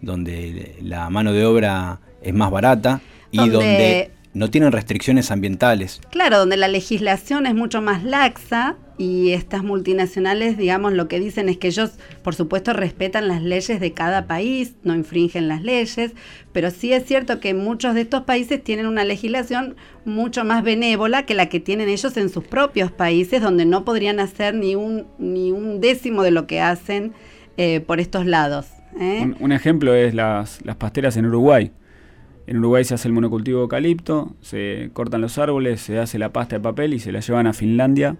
donde 0.00 0.76
la 0.80 1.10
mano 1.10 1.32
de 1.32 1.44
obra 1.44 2.00
es 2.24 2.34
más 2.34 2.50
barata 2.50 3.00
y 3.30 3.36
Donde- 3.38 3.54
donde 3.58 4.10
no 4.34 4.50
tienen 4.50 4.72
restricciones 4.72 5.30
ambientales. 5.30 6.00
Claro, 6.10 6.38
donde 6.38 6.56
la 6.56 6.66
legislación 6.66 7.46
es 7.46 7.54
mucho 7.54 7.80
más 7.80 8.02
laxa 8.02 8.74
y 8.98 9.30
estas 9.30 9.62
multinacionales, 9.62 10.56
digamos, 10.58 10.92
lo 10.92 11.06
que 11.06 11.20
dicen 11.20 11.48
es 11.48 11.56
que 11.56 11.68
ellos, 11.68 11.92
por 12.22 12.34
supuesto, 12.34 12.72
respetan 12.72 13.28
las 13.28 13.42
leyes 13.42 13.78
de 13.78 13.92
cada 13.92 14.26
país, 14.26 14.74
no 14.82 14.94
infringen 14.96 15.46
las 15.46 15.62
leyes, 15.62 16.12
pero 16.52 16.70
sí 16.72 16.92
es 16.92 17.04
cierto 17.04 17.38
que 17.38 17.54
muchos 17.54 17.94
de 17.94 18.00
estos 18.02 18.22
países 18.22 18.62
tienen 18.62 18.86
una 18.86 19.04
legislación 19.04 19.76
mucho 20.04 20.44
más 20.44 20.64
benévola 20.64 21.26
que 21.26 21.34
la 21.34 21.48
que 21.48 21.60
tienen 21.60 21.88
ellos 21.88 22.16
en 22.16 22.28
sus 22.28 22.42
propios 22.44 22.90
países, 22.90 23.40
donde 23.40 23.66
no 23.66 23.84
podrían 23.84 24.18
hacer 24.18 24.54
ni 24.54 24.74
un, 24.74 25.06
ni 25.18 25.52
un 25.52 25.80
décimo 25.80 26.24
de 26.24 26.32
lo 26.32 26.48
que 26.48 26.60
hacen 26.60 27.12
eh, 27.56 27.80
por 27.80 28.00
estos 28.00 28.26
lados. 28.26 28.66
¿eh? 28.98 29.20
Un, 29.22 29.36
un 29.38 29.52
ejemplo 29.52 29.94
es 29.94 30.12
las, 30.12 30.58
las 30.64 30.74
pasteras 30.76 31.16
en 31.16 31.26
Uruguay. 31.26 31.70
En 32.46 32.58
Uruguay 32.58 32.84
se 32.84 32.94
hace 32.94 33.08
el 33.08 33.14
monocultivo 33.14 33.58
de 33.58 33.62
eucalipto, 33.62 34.34
se 34.42 34.90
cortan 34.92 35.20
los 35.22 35.38
árboles, 35.38 35.80
se 35.80 35.98
hace 35.98 36.18
la 36.18 36.32
pasta 36.32 36.56
de 36.56 36.60
papel 36.60 36.92
y 36.94 36.98
se 36.98 37.10
la 37.10 37.20
llevan 37.20 37.46
a 37.46 37.52
Finlandia, 37.54 38.16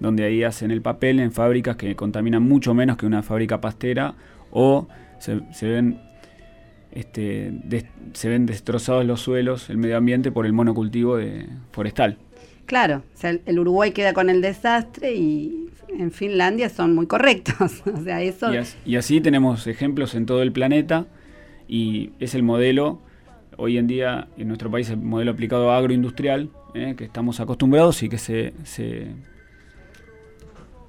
donde 0.00 0.24
ahí 0.24 0.42
hacen 0.44 0.70
el 0.70 0.80
papel 0.82 1.20
en 1.20 1.30
fábricas 1.32 1.76
que 1.76 1.94
contaminan 1.94 2.42
mucho 2.42 2.72
menos 2.74 2.96
que 2.96 3.04
una 3.06 3.22
fábrica 3.22 3.60
pastera 3.60 4.14
o 4.50 4.88
se, 5.18 5.40
se 5.52 5.68
ven 5.68 6.00
este, 6.92 7.50
des- 7.64 7.84
se 8.14 8.28
ven 8.30 8.46
destrozados 8.46 9.04
los 9.04 9.20
suelos, 9.20 9.68
el 9.68 9.76
medio 9.76 9.98
ambiente 9.98 10.32
por 10.32 10.46
el 10.46 10.52
monocultivo 10.54 11.16
de 11.16 11.46
forestal. 11.72 12.16
Claro, 12.64 13.02
o 13.14 13.16
sea, 13.18 13.38
el- 13.44 13.58
Uruguay 13.58 13.92
queda 13.92 14.12
con 14.14 14.30
el 14.30 14.40
desastre 14.40 15.14
y 15.14 15.68
en 15.98 16.10
Finlandia 16.10 16.68
son 16.70 16.94
muy 16.94 17.06
correctos. 17.06 17.82
O 17.94 18.02
sea, 18.02 18.22
eso... 18.22 18.48
Y 18.86 18.96
así 18.96 19.20
tenemos 19.20 19.66
ejemplos 19.66 20.14
en 20.14 20.24
todo 20.24 20.40
el 20.42 20.52
planeta 20.52 21.06
y 21.68 22.10
es 22.20 22.34
el 22.34 22.42
modelo, 22.42 23.00
hoy 23.56 23.78
en 23.78 23.86
día 23.86 24.28
en 24.36 24.48
nuestro 24.48 24.70
país, 24.70 24.88
el 24.90 24.98
modelo 24.98 25.30
aplicado 25.32 25.70
agroindustrial, 25.72 26.50
eh, 26.74 26.94
que 26.96 27.04
estamos 27.04 27.40
acostumbrados 27.40 28.02
y 28.02 28.08
que 28.08 28.18
se, 28.18 28.52
se, 28.64 29.08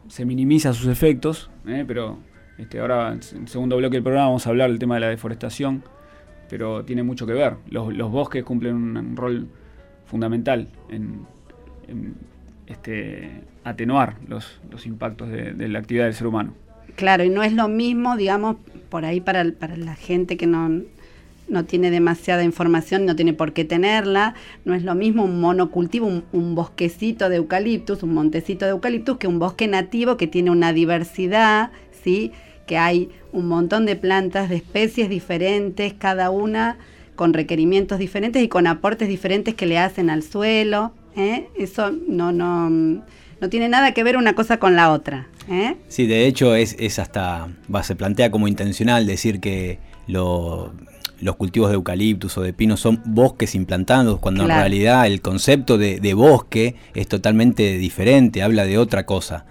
se 0.07 0.25
minimiza 0.25 0.73
sus 0.73 0.87
efectos, 0.87 1.49
eh, 1.67 1.83
pero 1.87 2.17
este, 2.57 2.79
ahora 2.79 3.09
en 3.13 3.19
el 3.41 3.47
segundo 3.47 3.77
bloque 3.77 3.95
del 3.97 4.03
programa 4.03 4.27
vamos 4.27 4.45
a 4.47 4.49
hablar 4.49 4.69
del 4.69 4.79
tema 4.79 4.95
de 4.95 5.01
la 5.01 5.07
deforestación, 5.09 5.83
pero 6.49 6.83
tiene 6.85 7.03
mucho 7.03 7.25
que 7.25 7.33
ver. 7.33 7.55
Los, 7.69 7.93
los 7.93 8.11
bosques 8.11 8.43
cumplen 8.43 8.75
un, 8.75 9.15
rol 9.17 9.47
fundamental 10.05 10.69
en, 10.89 11.25
este, 12.67 13.41
atenuar 13.63 14.15
los, 14.27 14.59
los 14.71 14.85
impactos 14.85 15.29
de- 15.29 15.53
de 15.53 15.67
la 15.67 15.79
actividad 15.79 16.05
del 16.05 16.13
ser 16.13 16.27
humano. 16.27 16.53
Claro, 16.95 17.23
y 17.23 17.29
no 17.29 17.43
es 17.43 17.53
lo 17.53 17.67
mismo, 17.67 18.17
digamos, 18.17 18.55
por 18.89 19.05
ahí 19.05 19.21
para, 19.21 19.45
para 19.51 19.77
la 19.77 19.95
gente 19.95 20.35
que 20.37 20.47
no, 20.47 20.81
no 21.47 21.65
tiene 21.65 21.91
demasiada 21.91 22.43
información, 22.43 23.05
no 23.05 23.15
tiene 23.15 23.33
por 23.33 23.53
qué 23.53 23.63
tenerla, 23.65 24.33
no 24.65 24.73
es 24.73 24.83
lo 24.83 24.95
mismo 24.95 25.23
un 25.23 25.39
monocultivo, 25.39 26.21
un, 26.31 26.55
bosquecito 26.55 27.29
de 27.29 27.37
eucaliptus, 27.37 28.03
un 28.03 28.13
montecito 28.13 28.65
de 28.65 28.71
eucaliptus, 28.71 29.17
que 29.17 29.27
un 29.27 29.39
bosque 29.39 29.67
nativo 29.67 30.17
que 30.17 30.27
tiene 30.27 30.51
una 30.51 30.73
diversidad, 30.73 31.71
¿sí? 32.03 32.31
que 32.65 32.77
hay 32.77 33.09
un 33.31 33.47
montón 33.47 33.85
de 33.85 33.95
plantas 33.95 34.49
de 34.49 34.57
especies 34.57 35.09
diferentes, 35.09 35.93
cada 35.93 36.29
una 36.29 36.77
con 37.15 37.33
requerimientos 37.33 37.97
diferentes 37.97 38.43
y 38.43 38.47
con 38.47 38.67
aportes 38.67 39.07
diferentes 39.07 39.55
que 39.55 39.65
le 39.65 39.77
hacen 39.79 40.09
al 40.09 40.23
suelo. 40.23 40.91
¿eh? 41.15 41.47
Eso 41.57 41.91
no, 42.07 42.31
no, 42.31 42.69
no 42.69 43.49
tiene 43.49 43.69
nada 43.69 43.93
que 43.93 44.03
ver 44.03 44.17
una 44.17 44.35
cosa 44.35 44.57
con 44.59 44.75
la 44.75 44.91
otra. 44.91 45.27
¿eh? 45.49 45.75
Sí, 45.87 46.07
de 46.07 46.27
hecho 46.27 46.55
es, 46.55 46.75
es 46.77 46.99
hasta, 46.99 47.47
va, 47.73 47.83
se 47.83 47.95
plantea 47.95 48.31
como 48.31 48.47
intencional 48.49 49.07
decir 49.07 49.39
que 49.39 49.79
lo- 50.07 50.73
los 51.19 51.35
cultivos 51.35 51.69
de 51.69 51.75
eucaliptus 51.75 52.37
o 52.37 52.41
de 52.41 52.53
pino 52.53 52.77
son 52.77 53.01
bosques 53.05 53.55
implantados, 53.55 54.19
cuando 54.19 54.45
Claro. 54.45 54.59
en 54.61 54.69
realidad 54.69 55.07
el 55.07 55.21
concepto 55.21 55.77
de, 55.77 55.99
de 55.99 56.13
bosque 56.13 56.75
es 56.93 57.07
totalmente 57.07 57.77
diferente, 57.77 58.43
habla 58.43 58.65
de 58.65 58.77
otra 58.77 59.05
cosa. 59.05 59.45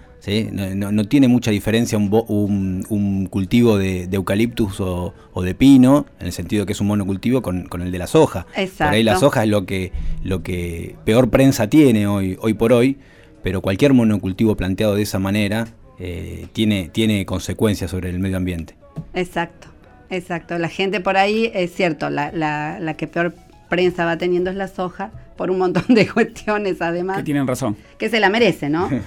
No, 0.51 0.75
no- 0.75 0.91
no 0.91 1.05
tiene 1.05 1.29
mucha 1.29 1.51
diferencia 1.51 1.97
un, 1.97 2.09
bo- 2.09 2.23
un- 2.23 2.85
un 2.89 3.27
cultivo 3.27 3.77
de, 3.77 4.07
de 4.07 4.15
eucaliptus 4.17 4.81
o, 4.81 5.13
o 5.31 5.41
de 5.41 5.55
pino, 5.55 6.05
en 6.19 6.25
el 6.27 6.33
sentido 6.33 6.65
que 6.65 6.73
es 6.73 6.81
un 6.81 6.87
monocultivo, 6.87 7.41
con, 7.41 7.63
con 7.67 7.81
el 7.81 7.93
de 7.93 7.97
la 7.97 8.07
soja. 8.07 8.45
Exacto. 8.57 8.85
Por 8.89 8.93
ahí 8.95 9.03
la 9.03 9.17
soja 9.17 9.43
es 9.43 9.49
lo 9.49 9.65
que, 9.65 9.93
lo 10.23 10.43
que 10.43 10.97
peor 11.05 11.29
prensa 11.29 11.69
tiene 11.69 12.07
hoy, 12.07 12.37
hoy 12.41 12.53
por 12.55 12.73
hoy, 12.73 12.97
pero 13.41 13.61
cualquier 13.61 13.93
monocultivo 13.93 14.57
planteado 14.57 14.95
de 14.95 15.03
esa 15.03 15.17
manera 15.17 15.69
eh, 15.97 16.47
tiene, 16.51 16.89
tiene 16.91 17.25
consecuencias 17.25 17.91
sobre 17.91 18.09
el 18.09 18.19
medio 18.19 18.35
ambiente. 18.35 18.75
Exacto, 19.13 19.69
exacto. 20.09 20.57
La 20.57 20.69
gente 20.69 20.99
por 20.99 21.17
ahí, 21.17 21.51
es 21.53 21.73
cierto, 21.73 22.09
la, 22.09 22.31
la, 22.31 22.79
la 22.79 22.95
que 22.95 23.07
peor 23.07 23.33
prensa 23.69 24.05
va 24.05 24.17
teniendo 24.17 24.49
es 24.49 24.55
la 24.55 24.67
soja, 24.67 25.11
por 25.35 25.51
un 25.51 25.59
montón 25.59 25.83
de 25.89 26.07
cuestiones 26.13 26.81
además. 26.81 27.17
Que 27.17 27.23
tienen 27.23 27.47
razón. 27.47 27.77
que 27.97 28.09
se 28.09 28.19
la 28.19 28.29
merece, 28.29 28.69
¿no? 28.69 28.89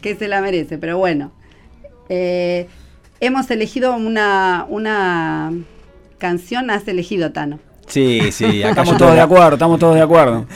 que 0.00 0.14
se 0.14 0.28
la 0.28 0.40
merece, 0.40 0.78
pero 0.78 0.98
bueno. 0.98 1.32
Eh, 2.08 2.68
hemos 3.20 3.50
elegido 3.50 3.96
una, 3.96 4.66
una 4.68 5.52
canción, 6.18 6.70
has 6.70 6.86
elegido, 6.88 7.32
Tano. 7.32 7.58
Sí, 7.86 8.20
sí, 8.32 8.62
acá 8.62 8.82
Estamos 8.82 8.98
todos 8.98 9.14
de 9.14 9.20
acuerdo, 9.20 9.54
estamos 9.54 9.78
todos 9.78 9.94
de 9.94 10.02
acuerdo. 10.02 10.46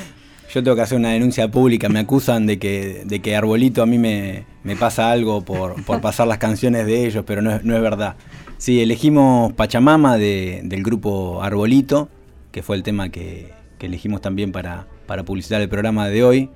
Yo 0.53 0.62
tengo 0.62 0.77
que 0.77 0.83
hacer 0.83 0.97
una 0.97 1.11
denuncia 1.11 1.51
pública, 1.51 1.88
me 1.91 1.99
acusan 1.99 2.47
de 2.47 2.59
que, 2.59 3.03
de 3.05 3.21
que 3.21 3.37
Arbolito 3.37 3.83
a 3.83 3.87
mí 3.87 3.99
me, 3.99 4.45
me 4.69 4.77
pasa 4.77 5.11
algo 5.11 5.41
por, 5.41 5.83
por 5.87 6.03
pasar 6.03 6.27
las 6.29 6.37
canciones 6.37 6.85
de 6.85 7.07
ellos, 7.07 7.25
pero 7.27 7.41
no 7.41 7.51
es, 7.51 7.65
no 7.65 7.75
es 7.75 7.81
verdad. 7.81 8.17
Sí, 8.59 8.83
elegimos 8.83 9.55
Pachamama 9.55 10.19
de- 10.19 10.61
del 10.63 10.83
grupo 10.83 11.43
Arbolito, 11.43 12.11
que 12.53 12.63
fue 12.63 12.77
el 12.77 12.83
tema 12.83 13.09
que, 13.09 13.51
que 13.79 13.87
elegimos 13.87 14.21
también 14.21 14.53
para, 14.53 14.87
para 15.07 15.23
publicitar 15.25 15.63
el 15.63 15.71
programa 15.71 16.09
de 16.09 16.23
hoy, 16.23 16.51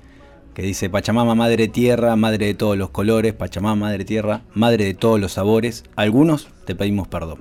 que 0.53 0.61
dice 0.61 0.91
Pachamama, 0.91 1.33
madre 1.33 1.67
tierra, 1.67 2.15
madre 2.15 2.45
de 2.45 2.53
todos 2.53 2.77
los 2.77 2.91
colores, 2.91 3.33
Pachamama, 3.33 3.87
madre 3.87 4.05
tierra, 4.05 4.41
madre 4.53 4.85
de 4.85 4.93
todos 4.93 5.19
los 5.19 5.31
sabores, 5.33 5.83
algunos 5.95 6.49
te 6.65 6.75
pedimos 6.75 7.07
perdón. 7.07 7.39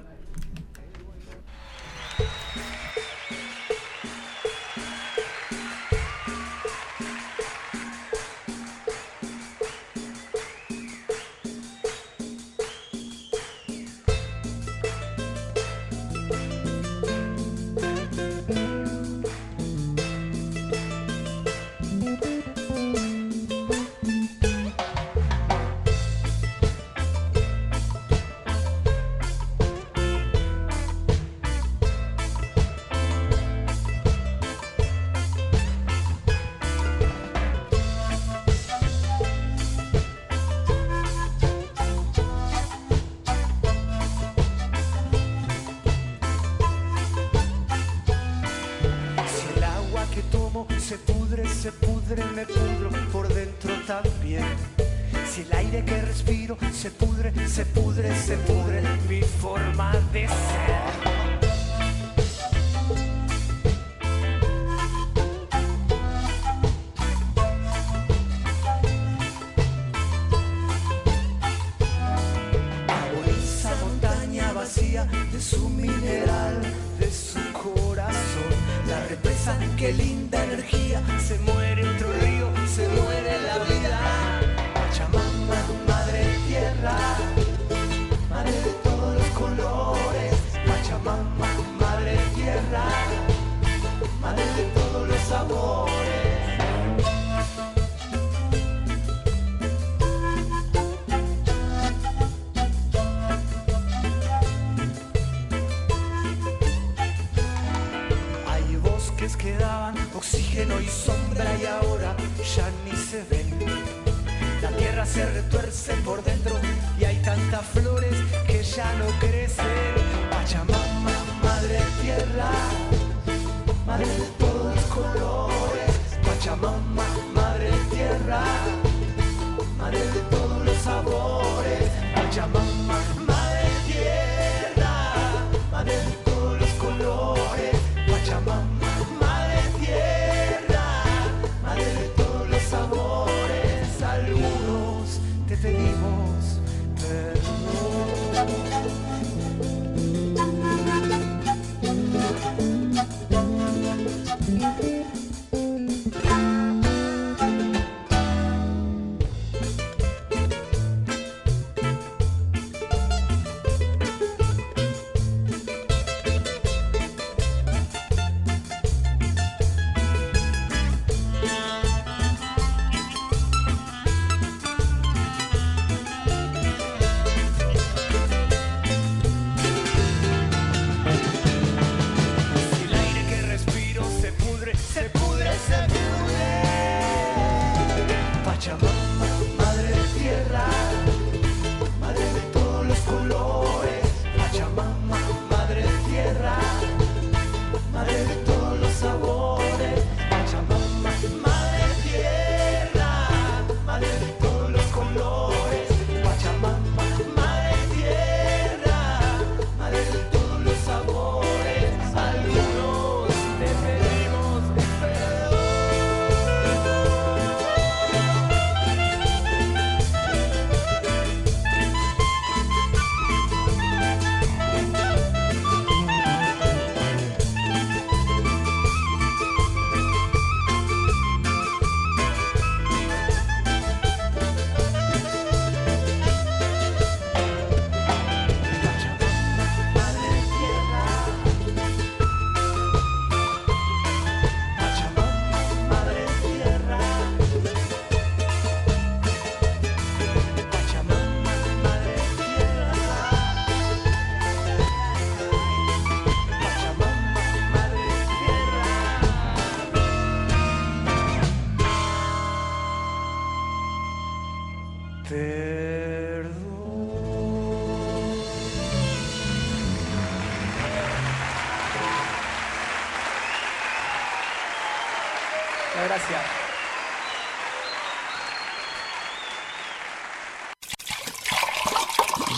Se 50.93 50.99
pudre, 50.99 51.49
se 51.49 51.73
pudre, 51.73 52.23
me 52.35 52.45
pudro 52.45 52.91
por 53.11 53.27
dentro 53.33 53.73
también. 53.87 54.45
Si 55.27 55.41
el 55.41 55.53
aire 55.55 55.83
que 55.87 56.03
respiro 56.03 56.59
se 56.71 56.91
pudre, 56.91 57.33
se 57.49 57.65
pudre, 57.65 58.15
se 58.15 58.37
pudre 58.37 58.83
mi 59.09 59.23
forma 59.23 59.93
de 60.13 60.29
ser. 60.29 61.12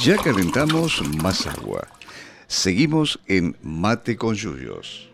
Ya 0.05 0.19
calentamos 0.19 1.01
más 1.23 1.47
agua. 1.47 1.89
Seguimos 2.47 3.19
en 3.27 3.57
Mate 3.63 4.17
con 4.17 4.35
Yuyos. 4.35 5.11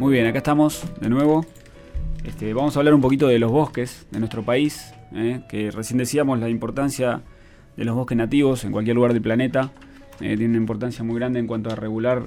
Muy 0.00 0.12
bien, 0.12 0.26
acá 0.26 0.38
estamos 0.38 0.82
de 1.00 1.08
nuevo. 1.08 1.46
Este, 2.24 2.52
vamos 2.52 2.74
a 2.74 2.80
hablar 2.80 2.94
un 2.94 3.00
poquito 3.00 3.28
de 3.28 3.38
los 3.38 3.52
bosques 3.52 4.08
de 4.10 4.18
nuestro 4.18 4.42
país, 4.42 4.92
eh, 5.12 5.42
que 5.48 5.70
recién 5.70 5.98
decíamos 5.98 6.40
la 6.40 6.48
importancia 6.48 7.22
de 7.76 7.84
los 7.84 7.94
bosques 7.94 8.18
nativos 8.18 8.64
en 8.64 8.72
cualquier 8.72 8.96
lugar 8.96 9.12
del 9.12 9.22
planeta. 9.22 9.70
Eh, 10.20 10.36
tiene 10.36 10.48
una 10.48 10.58
importancia 10.58 11.04
muy 11.04 11.14
grande 11.14 11.38
en 11.38 11.46
cuanto 11.46 11.70
a 11.70 11.76
regular 11.76 12.26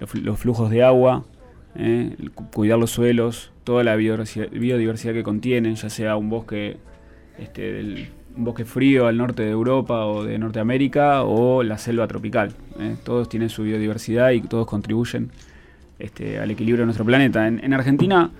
los, 0.00 0.12
los 0.16 0.40
flujos 0.40 0.70
de 0.70 0.82
agua, 0.82 1.24
eh, 1.76 2.16
cuidar 2.52 2.78
los 2.78 2.90
suelos, 2.90 3.52
toda 3.64 3.84
la 3.84 3.96
biodiversidad, 3.96 5.12
que 5.12 5.22
contienen, 5.22 5.74
ya 5.74 5.90
sea 5.90 6.16
un 6.16 6.28
bosque, 6.28 6.76
este, 7.38 8.08
un 8.36 8.44
bosque 8.44 8.64
frío 8.64 9.06
al 9.06 9.16
norte 9.16 9.42
de 9.42 9.50
Europa 9.50 10.06
o 10.06 10.24
de 10.24 10.38
Norteamérica 10.38 11.22
o 11.22 11.62
la 11.62 11.78
selva 11.78 12.06
tropical. 12.06 12.52
eh. 12.78 12.96
Todos 13.04 13.28
tienen 13.28 13.48
su 13.48 13.62
biodiversidad 13.62 14.30
y 14.30 14.40
todos 14.42 14.66
contribuyen 14.66 15.30
este, 15.98 16.38
al 16.38 16.50
equilibrio 16.50 16.82
de 16.82 16.86
nuestro 16.86 17.04
planeta. 17.04 17.46
En, 17.46 17.62
en 17.62 17.72
Argentina 17.72 18.30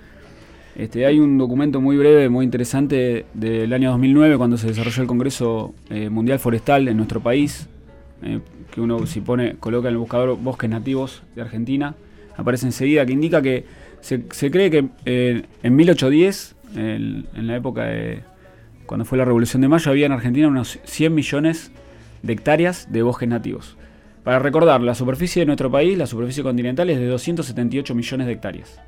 este, 0.75 1.05
hay 1.05 1.19
un 1.19 1.37
documento 1.37 1.81
muy 1.81 1.97
breve, 1.97 2.29
muy 2.29 2.45
interesante 2.45 3.25
del 3.35 3.71
año 3.73 3.91
2009 3.91 4.37
cuando 4.37 4.57
se 4.57 4.67
desarrolló 4.67 5.03
el 5.03 5.07
Congreso 5.07 5.75
eh, 5.89 6.09
Mundial 6.09 6.39
Forestal 6.39 6.87
en 6.87 6.97
nuestro 6.97 7.19
país, 7.19 7.69
eh, 8.23 8.39
que 8.71 8.81
uno 8.81 9.05
si 9.05 9.21
pone, 9.21 9.55
coloca 9.57 9.87
en 9.87 9.93
el 9.93 9.99
buscador 9.99 10.35
bosques 10.35 10.69
nativos 10.69 11.21
de 11.35 11.43
Argentina, 11.43 11.93
aparece 12.35 12.65
enseguida, 12.65 13.05
que 13.05 13.13
indica 13.13 13.41
que 13.41 13.65
se, 14.01 14.23
se 14.31 14.51
cree 14.51 14.69
que 14.69 14.89
eh, 15.05 15.43
en 15.61 15.75
1810, 15.75 16.55
en, 16.75 17.25
en 17.35 17.47
la 17.47 17.55
época 17.55 17.85
de 17.85 18.21
cuando 18.85 19.05
fue 19.05 19.17
la 19.17 19.25
Revolución 19.25 19.61
de 19.61 19.67
Mayo, 19.67 19.91
había 19.91 20.05
en 20.05 20.11
Argentina 20.11 20.47
unos 20.47 20.79
100 20.83 21.13
millones 21.13 21.71
de 22.21 22.33
hectáreas 22.33 22.91
de 22.91 23.01
bosques 23.01 23.29
nativos. 23.29 23.77
Para 24.23 24.39
recordar, 24.39 24.81
la 24.81 24.95
superficie 24.95 25.41
de 25.41 25.45
nuestro 25.45 25.69
país, 25.69 25.97
la 25.97 26.07
superficie 26.07 26.43
continental, 26.43 26.89
es 26.89 26.97
de 26.97 27.07
278 27.07 27.95
millones 27.95 28.27
de 28.27 28.33
hectáreas. 28.33 28.79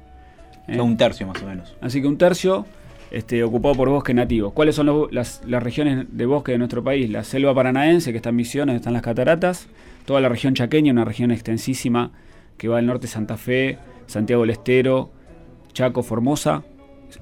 ¿Eh? 0.67 0.79
Un 0.79 0.97
tercio 0.97 1.27
más 1.27 1.41
o 1.43 1.47
menos. 1.47 1.75
Así 1.81 2.01
que 2.01 2.08
un 2.08 2.17
tercio 2.17 2.65
este, 3.12 3.43
ocupado 3.43 3.75
por 3.75 3.89
bosques 3.89 4.15
nativos. 4.15 4.53
¿Cuáles 4.53 4.75
son 4.75 5.08
las, 5.12 5.41
las 5.45 5.62
regiones 5.62 6.05
de 6.10 6.25
bosque 6.25 6.53
de 6.53 6.58
nuestro 6.58 6.84
país? 6.84 7.10
La 7.10 7.23
selva 7.23 7.53
paranaense, 7.53 8.12
que 8.12 8.17
está 8.17 8.29
en 8.29 8.38
Misiones, 8.38 8.75
están 8.77 8.93
las 8.93 9.01
cataratas. 9.01 9.67
Toda 10.05 10.21
la 10.21 10.29
región 10.29 10.53
chaqueña, 10.53 10.91
una 10.91 11.03
región 11.03 11.31
extensísima 11.31 12.12
que 12.58 12.68
va 12.68 12.78
del 12.78 12.86
norte 12.86 13.08
Santa 13.08 13.38
Fe, 13.38 13.78
Santiago 14.08 14.44
del 14.44 14.52
Estero, 14.52 15.12
Chaco, 15.74 16.04
Formosa, 16.04 16.63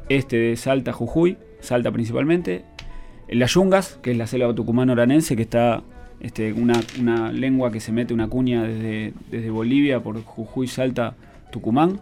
este 0.09 0.37
de 0.37 0.55
Salta, 0.55 0.93
Jujuy, 0.93 1.37
Salta 1.59 1.91
principalmente. 1.91 2.65
Las 3.27 3.53
Yungas, 3.53 3.99
que 4.01 4.11
es 4.11 4.17
la 4.17 4.27
selva 4.27 4.53
tucumano-oranense, 4.53 5.35
que 5.35 5.43
está 5.43 5.81
este, 6.19 6.53
una, 6.53 6.79
una 6.99 7.31
lengua 7.31 7.71
que 7.71 7.79
se 7.79 7.91
mete 7.91 8.13
una 8.13 8.27
cuña 8.27 8.63
desde, 8.63 9.13
desde 9.31 9.49
Bolivia 9.49 10.01
por 10.01 10.21
Jujuy, 10.23 10.67
Salta, 10.67 11.15
Tucumán 11.51 12.01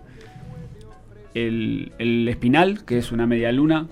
el, 1.34 1.91
el 1.98 2.28
Espinal, 2.28 2.84
que 2.86 2.98
es 2.98 3.12
una 3.12 3.28
media 3.28 3.52
luna 3.52 3.88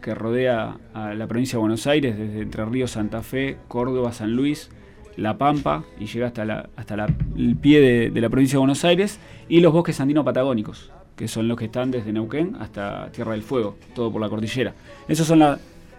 que 0.00 0.14
rodea 0.14 0.78
a 0.94 1.14
la 1.14 1.26
provincia 1.26 1.56
de 1.56 1.60
Buenos 1.60 1.86
Aires, 1.86 2.18
desde 2.18 2.40
Entre 2.40 2.64
Ríos, 2.64 2.92
Santa 2.92 3.22
Fe, 3.22 3.56
Córdoba, 3.68 4.12
San 4.12 4.34
Luis, 4.34 4.70
La 5.16 5.36
Pampa, 5.38 5.84
y 6.00 6.06
llega 6.06 6.26
hasta, 6.28 6.44
la, 6.44 6.68
hasta 6.76 6.96
la- 6.96 7.08
el 7.36 7.56
pie 7.56 7.80
de, 7.80 8.10
de 8.10 8.20
la 8.20 8.28
provincia 8.28 8.56
de 8.56 8.60
Buenos 8.60 8.84
Aires, 8.84 9.18
y 9.48 9.60
los 9.60 9.72
bosques 9.72 10.00
andino-patagónicos, 10.00 10.90
que 11.16 11.28
son 11.28 11.48
los 11.48 11.58
que 11.58 11.66
están 11.66 11.90
desde 11.90 12.12
Neuquén 12.12 12.56
hasta 12.60 13.10
Tierra 13.12 13.32
del 13.32 13.42
Fuego, 13.42 13.76
todo 13.94 14.10
por 14.10 14.20
la 14.20 14.28
cordillera. 14.28 14.72
Esos 15.08 15.26
son 15.26 15.40
la- 15.40 15.58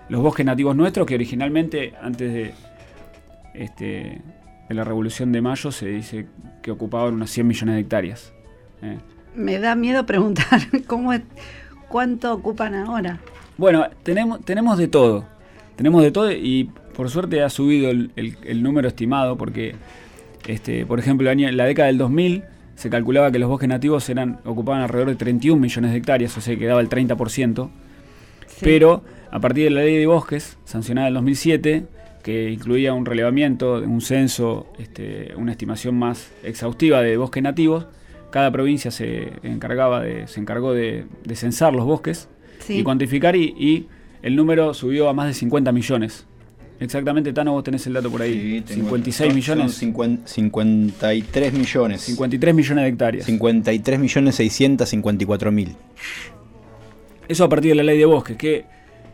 los 0.10 0.22
bosques 0.22 0.46
nativos 0.46 0.76
nuestros 0.76 1.06
que 1.08 1.16
originalmente, 1.16 1.94
antes 2.02 2.34
de, 2.34 2.54
este, 3.54 4.22
de 4.70 4.76
la 4.76 4.84
Revolución 4.84 5.32
de 5.32 5.42
Mayo, 5.42 5.72
se 5.72 5.88
dice 5.88 6.28
que 6.62 6.72
ocupaban 6.72 7.14
unas 7.14 7.30
100 7.30 7.48
millones 7.48 7.76
de 7.76 7.82
hectáreas. 7.82 8.34
¿eh? 8.82 8.98
Me 9.36 9.60
da 9.60 9.76
miedo 9.76 10.06
preguntar 10.06 10.62
cómo 10.88 11.14
es- 11.14 11.22
cuánto 11.90 12.34
ocupan 12.34 12.74
ahora. 12.76 13.20
Bueno, 13.58 13.86
tenemos, 14.04 14.44
tenemos 14.44 14.78
de 14.78 14.88
todo. 14.88 15.26
Tenemos 15.76 16.02
de 16.04 16.12
todo 16.12 16.32
y 16.32 16.70
por 16.96 17.10
suerte 17.10 17.42
ha 17.42 17.50
subido 17.50 17.90
el, 17.92 18.12
el- 18.16 18.38
el 18.44 18.64
número 18.64 18.88
estimado 18.88 19.38
porque, 19.38 19.76
este, 20.48 20.86
por 20.86 21.00
ejemplo, 21.00 21.30
en 21.32 21.58
la 21.58 21.66
década 21.66 21.88
del 21.88 21.98
2000 21.98 22.44
se 22.76 22.90
calculaba 22.90 23.32
que 23.32 23.40
los 23.40 23.50
bosques 23.50 23.70
nativos 23.70 24.10
eran 24.10 24.40
ocupaban 24.46 24.82
alrededor 24.82 25.10
de 25.10 25.16
31 25.16 25.60
millones 25.62 25.92
de 25.92 25.98
hectáreas, 25.98 26.36
o 26.38 26.42
sea, 26.42 26.58
que 26.58 26.66
daba 26.66 26.82
el 26.82 26.90
30%. 26.90 27.70
Sí. 28.48 28.58
Pero 28.64 29.04
a 29.32 29.40
partir 29.40 29.66
de 29.66 29.70
la 29.72 29.82
ley 29.82 29.98
de 29.98 30.06
bosques, 30.08 30.58
sancionada 30.66 31.08
en 31.08 31.14
2007, 31.16 31.86
que 32.24 32.50
incluía 32.52 32.94
un 32.94 33.06
relevamiento, 33.06 33.76
un 33.82 34.02
censo, 34.02 34.68
este, 34.80 35.34
una 35.36 35.52
estimación 35.52 35.98
más 35.98 36.32
exhaustiva 36.44 37.02
de 37.02 37.18
bosques 37.18 37.44
nativos, 37.44 37.86
cada 38.32 38.50
provincia 38.52 38.90
se 38.92 39.34
encargaba 39.44 40.02
de, 40.02 40.28
se 40.28 40.40
encargó 40.40 40.74
de, 40.74 41.06
de 41.24 41.36
censar 41.36 41.74
los 41.74 41.86
bosques 41.86 42.28
Sí. 42.60 42.78
y 42.80 42.84
cuantificar 42.84 43.36
y, 43.36 43.54
y 43.60 43.88
el 44.22 44.36
número 44.38 44.74
subió 44.74 45.10
a 45.10 45.14
más 45.14 45.28
de 45.28 45.34
50 45.34 45.72
millones. 45.74 46.26
Exactamente, 46.80 47.32
Tano, 47.34 47.54
vos 47.54 47.64
tenés 47.64 47.86
el 47.88 47.94
dato 47.94 48.10
por 48.12 48.22
ahí. 48.22 48.64
56 48.66 49.34
millones. 49.34 49.74
53 49.76 51.54
millones. 51.54 52.02
53 52.02 52.56
millones 52.56 52.84
de 52.84 52.90
hectáreas. 52.90 53.26
53 53.26 54.00
millones 54.00 54.36
654 54.36 55.52
mil. 55.52 55.76
Eso 57.28 57.46
a 57.46 57.50
partir 57.50 57.72
de 57.72 57.76
la 57.76 57.84
ley 57.84 57.98
de 57.98 58.06
bosques. 58.06 58.36
¿Qué, 58.38 58.66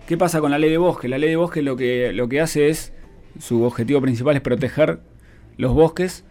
qué 0.07 0.17
pasa 0.17 0.39
con 0.39 0.51
la 0.51 0.57
ley 0.57 0.71
de 0.71 0.77
bosques? 0.77 1.09
La 1.09 1.17
ley 1.17 1.29
de 1.29 1.35
bosques 1.35 1.63
lo 1.63 1.75
que, 1.75 2.11
lo 2.13 2.27
que 2.27 2.41
hace 2.41 2.69
es, 2.69 2.91
su 3.39 3.63
objetivo 3.63 4.01
principal 4.01 4.35
es 4.35 4.41
proteger 4.41 4.99
los 5.57 5.73
bosques 5.73 6.23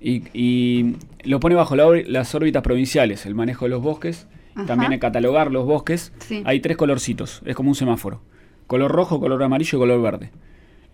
y, 0.00 0.24
y 0.34 0.96
lo 1.22 1.40
pone 1.40 1.54
bajo 1.54 1.76
la 1.76 1.86
las 2.06 2.34
órbitas 2.34 2.62
provinciales, 2.62 3.24
el 3.24 3.34
manejo 3.34 3.64
de 3.64 3.70
los 3.70 3.82
bosques, 3.82 4.26
Ajá. 4.54 4.66
también 4.66 4.92
el 4.92 4.98
catalogar 4.98 5.50
los 5.50 5.64
bosques. 5.64 6.12
Sí. 6.18 6.42
Hay 6.44 6.60
tres 6.60 6.76
colorcitos, 6.76 7.40
es 7.46 7.54
como 7.56 7.70
un 7.70 7.74
semáforo. 7.74 8.20
Color 8.66 8.92
rojo, 8.92 9.20
color 9.20 9.42
amarillo 9.42 9.78
y 9.78 9.80
color 9.80 10.02
verde. 10.02 10.30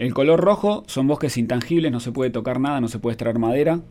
El 0.01 0.15
color 0.15 0.41
rojo 0.41 0.83
son 0.87 1.07
bosques 1.07 1.37
intangibles, 1.37 1.93
no 1.93 2.01
se 2.01 2.11
puede 2.11 2.31
tocar 2.31 2.59
nada, 2.59 2.81
no 2.81 2.89
se 2.89 2.99
puede 2.99 3.13
extraer 3.13 3.39
madera. 3.39 3.83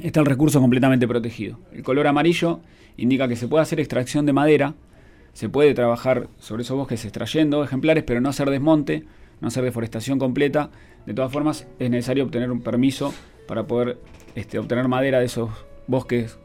Está 0.00 0.18
el 0.18 0.26
recurso 0.26 0.60
completamente 0.60 1.06
protegido. 1.06 1.60
El 1.72 1.84
color 1.84 2.08
amarillo 2.08 2.58
indica 2.96 3.28
que 3.28 3.36
se 3.36 3.46
puede 3.46 3.62
hacer 3.62 3.78
extracción 3.78 4.26
de 4.26 4.32
madera, 4.32 4.74
se 5.32 5.48
puede 5.48 5.72
trabajar 5.72 6.26
sobre 6.40 6.64
esos 6.64 6.76
bosques 6.76 7.04
extrayendo 7.04 7.62
ejemplares, 7.62 8.02
pero 8.02 8.20
no 8.20 8.28
hacer 8.28 8.50
desmonte, 8.50 9.04
no 9.40 9.46
hacer 9.46 9.62
deforestación 9.62 10.18
completa. 10.18 10.70
De 11.06 11.14
todas 11.14 11.30
formas, 11.30 11.68
es 11.78 11.88
necesario 11.90 12.24
obtener 12.24 12.50
un 12.50 12.62
permiso 12.62 13.14
para 13.46 13.68
poder 13.68 13.98
este, 14.34 14.58
obtener 14.58 14.88
madera 14.88 15.20
de 15.20 15.26
esos 15.26 15.48
bosques 15.86 16.40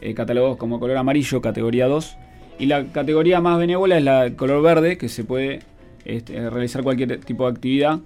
eh, 0.00 0.14
catalogados 0.14 0.56
como 0.56 0.80
color 0.80 0.96
amarillo, 0.96 1.42
categoría 1.42 1.88
2. 1.88 2.16
Y 2.58 2.66
la 2.66 2.86
categoría 2.86 3.42
más 3.42 3.58
benévola 3.58 3.98
es 3.98 4.02
la 4.02 4.34
color 4.34 4.62
verde, 4.62 4.96
que 4.96 5.10
se 5.10 5.24
puede 5.24 5.58
este, 6.06 6.48
realizar 6.48 6.82
cualquier 6.82 7.20
tipo 7.20 7.44
de 7.44 7.50
actividad 7.52 8.00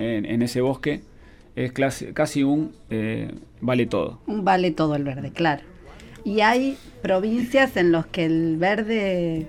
en, 0.00 0.26
en 0.26 0.42
ese 0.42 0.60
bosque. 0.60 1.02
Es 1.56 1.72
clase- 1.72 2.12
casi 2.12 2.42
un 2.42 2.72
eh, 2.90 3.30
vale 3.60 3.86
todo. 3.86 4.20
Un 4.26 4.44
vale 4.44 4.70
todo 4.70 4.94
el 4.96 5.04
verde, 5.04 5.30
claro. 5.30 5.62
Y 6.24 6.40
hay 6.40 6.76
provincias 7.02 7.76
en 7.76 7.92
las 7.92 8.06
que 8.06 8.24
el 8.26 8.56
verde 8.56 9.46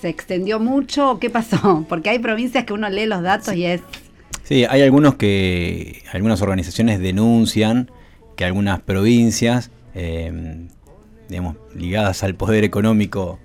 se 0.00 0.08
extendió 0.08 0.58
mucho. 0.60 1.12
¿o 1.12 1.18
¿Qué 1.18 1.30
pasó? 1.30 1.84
Porque 1.88 2.10
hay 2.10 2.18
provincias 2.18 2.64
que 2.64 2.72
uno 2.72 2.88
lee 2.88 3.06
los 3.06 3.22
datos 3.22 3.54
y 3.54 3.64
es... 3.64 3.80
Sí, 4.44 4.64
hay 4.68 4.80
algunos 4.82 5.16
que, 5.16 6.02
algunas 6.12 6.40
organizaciones 6.40 7.00
denuncian 7.00 7.90
que 8.34 8.44
algunas 8.46 8.80
provincias, 8.80 9.70
eh, 9.94 10.66
digamos, 11.28 11.56
ligadas 11.74 12.22
al 12.24 12.34
poder 12.34 12.64
económico 12.64 13.38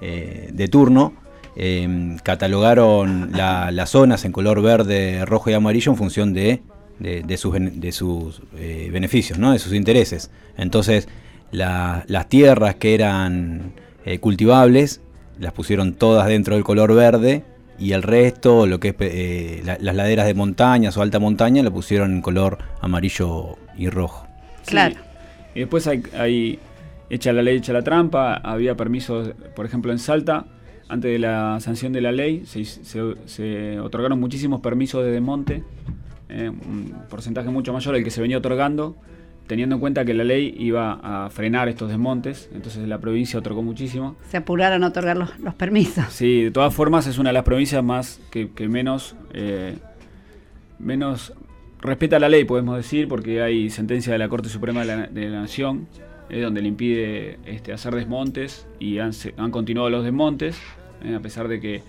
eh, 0.00 0.48
de 0.52 0.66
turno, 0.66 1.12
eh, 1.56 2.16
catalogaron 2.22 3.30
la- 3.32 3.70
las 3.70 3.90
zonas 3.90 4.24
en 4.24 4.32
color 4.32 4.62
verde, 4.62 5.24
rojo 5.24 5.50
y 5.50 5.52
amarillo 5.54 5.92
en 5.92 5.98
función 5.98 6.32
de, 6.32 6.62
de- 6.98 7.22
de 7.22 7.36
sus, 7.36 7.54
de 7.58 7.92
sus 7.92 8.42
eh, 8.56 8.88
beneficios, 8.92 9.38
¿no? 9.38 9.52
de 9.52 9.58
sus 9.58 9.72
intereses. 9.72 10.30
Entonces, 10.56 11.08
la- 11.50 12.04
las 12.08 12.28
tierras 12.28 12.76
que 12.76 12.94
eran 12.94 13.72
eh, 14.04 14.18
cultivables 14.18 15.00
las 15.38 15.52
pusieron 15.52 15.94
todas 15.94 16.26
dentro 16.28 16.54
del 16.54 16.64
color 16.64 16.94
verde 16.94 17.44
y 17.78 17.92
el 17.92 18.02
resto, 18.02 18.66
lo 18.66 18.78
que 18.80 18.88
es 18.90 18.94
eh, 19.00 19.62
la- 19.64 19.78
las 19.80 19.94
laderas 19.96 20.26
de 20.26 20.34
montañas 20.34 20.96
o 20.96 21.02
alta 21.02 21.18
montaña, 21.18 21.62
lo 21.62 21.72
pusieron 21.72 22.12
en 22.12 22.22
color 22.22 22.58
amarillo 22.80 23.56
y 23.76 23.88
rojo. 23.88 24.26
Claro. 24.66 24.96
Y 25.54 25.60
después 25.60 25.86
hay, 25.86 26.02
hay 26.16 26.58
hecha 27.10 27.32
la 27.32 27.42
ley, 27.42 27.58
hecha 27.58 27.72
la 27.72 27.82
trampa, 27.82 28.34
había 28.36 28.74
permisos, 28.76 29.30
por 29.56 29.66
ejemplo 29.66 29.92
en 29.92 29.98
Salta, 29.98 30.46
antes 30.92 31.10
de 31.10 31.18
la 31.18 31.58
sanción 31.60 31.92
de 31.92 32.00
la 32.00 32.12
ley, 32.12 32.42
se, 32.44 32.64
se- 32.64 33.14
se 33.26 33.80
otorgaron 33.80 34.20
muchísimos 34.20 34.60
permisos 34.60 35.04
de 35.04 35.10
desmonte, 35.10 35.64
eh, 36.28 36.48
un 36.50 36.94
porcentaje 37.10 37.48
mucho 37.50 37.72
mayor 37.72 37.94
al 37.94 38.04
que 38.04 38.10
se 38.10 38.20
venía 38.20 38.38
otorgando 38.38 38.96
teniendo 39.46 39.74
en 39.74 39.80
cuenta 39.80 40.04
que 40.04 40.14
la 40.14 40.22
ley 40.24 40.54
iba 40.56 40.92
a 41.02 41.28
frenar 41.28 41.68
estos 41.68 41.88
desmontes, 41.90 42.48
entonces 42.54 42.86
la 42.88 42.98
provincia 43.00 43.38
otorgó 43.40 43.60
muchísimo. 43.62 44.16
Se 44.30 44.36
apuraron 44.38 44.82
a 44.84 44.86
otorgar 44.86 45.16
los, 45.16 45.36
los 45.40 45.54
permisos. 45.54 46.04
Sí, 46.10 46.44
de 46.44 46.50
todas 46.52 46.72
formas 46.72 47.06
es 47.08 47.18
una 47.18 47.30
de 47.30 47.34
las 47.34 47.42
provincias 47.42 47.82
más 47.84 48.20
que, 48.30 48.50
que 48.50 48.68
menos, 48.68 49.16
eh, 49.34 49.76
menos 50.78 51.32
respeta 51.80 52.18
la 52.18 52.28
ley, 52.28 52.44
podemos 52.44 52.76
decir, 52.76 53.08
porque 53.08 53.42
hay 53.42 53.68
sentencia 53.68 54.12
de 54.12 54.18
la 54.20 54.28
Corte 54.28 54.48
Suprema 54.48 54.80
de 54.80 54.86
la, 54.86 55.06
de 55.08 55.28
la 55.28 55.40
Nación, 55.40 55.86
eh, 56.30 56.40
donde 56.40 56.62
le 56.62 56.68
impide 56.68 57.38
este, 57.44 57.72
hacer 57.72 57.94
desmontes 57.94 58.66
y 58.78 58.98
han, 58.98 59.12
continuado 59.50 59.90
los 59.90 60.04
desmontes, 60.04 60.56
a 61.14 61.20
pesar 61.20 61.48
de 61.48 61.60
que 61.60 61.82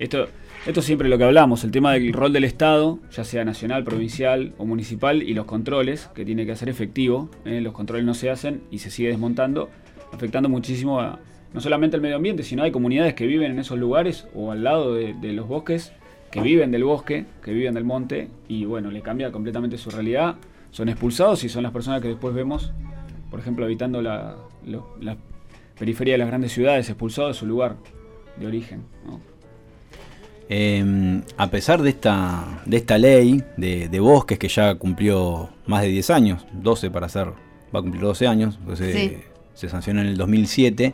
esto, 0.00 0.28
esto 0.66 0.80
siempre 0.80 1.10
lo 1.10 1.18
que 1.18 1.24
hablamos, 1.24 1.62
el 1.62 1.70
tema 1.70 1.92
del 1.92 2.14
rol 2.14 2.32
del 2.32 2.44
Estado, 2.44 2.98
ya 3.12 3.22
sea 3.22 3.44
nacional, 3.44 3.84
provincial 3.84 4.54
o 4.56 4.64
municipal, 4.64 5.22
y 5.22 5.34
los 5.34 5.44
controles, 5.44 6.08
que 6.14 6.24
tiene 6.24 6.46
que 6.46 6.52
hacer 6.52 6.70
efectivo, 6.70 7.28
eh, 7.44 7.60
los 7.60 7.74
controles 7.74 8.06
no 8.06 8.14
se 8.14 8.30
hacen 8.30 8.62
y 8.70 8.78
se 8.78 8.90
sigue 8.90 9.10
desmontando, 9.10 9.68
afectando 10.10 10.48
muchísimo 10.48 11.00
a, 11.00 11.20
no 11.52 11.60
solamente 11.60 11.96
al 11.96 12.02
medio 12.02 12.16
ambiente, 12.16 12.44
sino 12.44 12.62
hay 12.62 12.70
comunidades 12.70 13.12
que 13.12 13.26
viven 13.26 13.50
en 13.50 13.58
esos 13.58 13.78
lugares 13.78 14.26
o 14.34 14.52
al 14.52 14.64
lado 14.64 14.94
de, 14.94 15.32
los 15.34 15.46
bosques, 15.46 15.92
que 16.30 16.40
viven 16.40 16.70
del 16.70 16.84
bosque, 16.84 17.26
que 17.44 17.52
viven 17.52 17.74
del 17.74 17.84
monte, 17.84 18.30
y 18.48 18.64
bueno, 18.64 18.90
le 18.90 19.02
cambia 19.02 19.30
completamente 19.30 19.76
su 19.76 19.90
realidad, 19.90 20.36
son 20.70 20.88
expulsados 20.88 21.44
y 21.44 21.50
son 21.50 21.62
las 21.62 21.72
personas 21.72 22.00
que 22.00 22.08
después 22.08 22.34
vemos, 22.34 22.72
por 23.30 23.38
ejemplo, 23.38 23.66
habitando 23.66 24.00
la, 24.00 24.36
la 24.64 25.16
periferia 25.78 26.14
de 26.14 26.18
las 26.18 26.28
grandes 26.28 26.52
ciudades, 26.52 26.88
expulsados 26.88 27.36
de 27.36 27.38
su 27.38 27.44
lugar 27.44 27.76
de 28.36 28.46
origen. 28.46 28.84
¿no? 29.06 29.20
Eh, 30.52 31.22
a 31.36 31.48
pesar 31.48 31.80
de 31.80 31.90
esta, 31.90 32.62
de 32.66 32.76
esta 32.76 32.98
ley 32.98 33.44
de, 33.56 33.88
de 33.88 34.00
bosques 34.00 34.36
que 34.36 34.48
ya 34.48 34.74
cumplió 34.74 35.48
más 35.66 35.82
de 35.82 35.88
10 35.88 36.10
años, 36.10 36.46
12 36.52 36.90
para 36.90 37.08
ser, 37.08 37.28
va 37.74 37.78
a 37.78 37.82
cumplir 37.82 38.02
12 38.02 38.26
años, 38.26 38.58
pues 38.64 38.80
se, 38.80 39.22
se 39.54 39.68
sancionó 39.68 40.00
en 40.00 40.08
el 40.08 40.16
2007, 40.16 40.92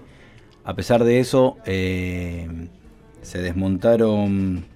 a 0.63 0.75
pesar 0.75 1.05
de 1.05 1.21
eso 1.21 1.57
eh, 1.65 2.69
se 3.23 3.41
desmontaron 3.41 4.67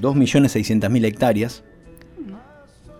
2.600.000 0.00 1.04
hectáreas 1.04 1.62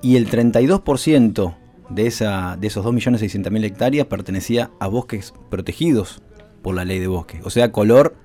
y 0.03 0.17
el 0.17 0.29
32% 0.29 1.57
de, 1.89 2.07
esa, 2.07 2.59
de 2.61 2.67
esos 2.67 2.85
2.600.000 2.85 3.65
hectáreas 3.65 4.07
pertenecía 4.07 4.71
a 4.81 4.89
bosques 4.89 5.33
protegidos 5.49 6.21
por 6.61 6.75
la 6.75 6.85
ley 6.85 6.99
de 6.99 7.07
bosques, 7.07 7.41
o 7.43 7.49
sea, 7.49 7.73
color 7.73 8.17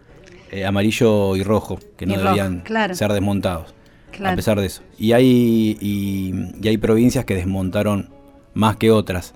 eh, 0.52 0.66
amarillo 0.66 1.36
y 1.36 1.44
rojo, 1.44 1.80
que 1.98 2.06
no 2.06 2.14
Y 2.14 2.18
rojo, 2.18 2.30
debían 2.30 2.60
claro. 2.62 2.94
ser 2.94 3.12
desmontados. 3.14 3.74
Claro. 4.12 4.34
A 4.34 4.36
pesar 4.36 4.60
de 4.60 4.68
eso. 4.68 4.84
Y 4.98 5.14
hay, 5.14 5.78
y, 5.80 6.34
y 6.62 6.68
hay 6.68 6.78
provincias 6.78 7.26
que 7.26 7.36
desmontaron 7.36 8.10
más 8.54 8.76
que 8.76 8.92
otras. 8.92 9.34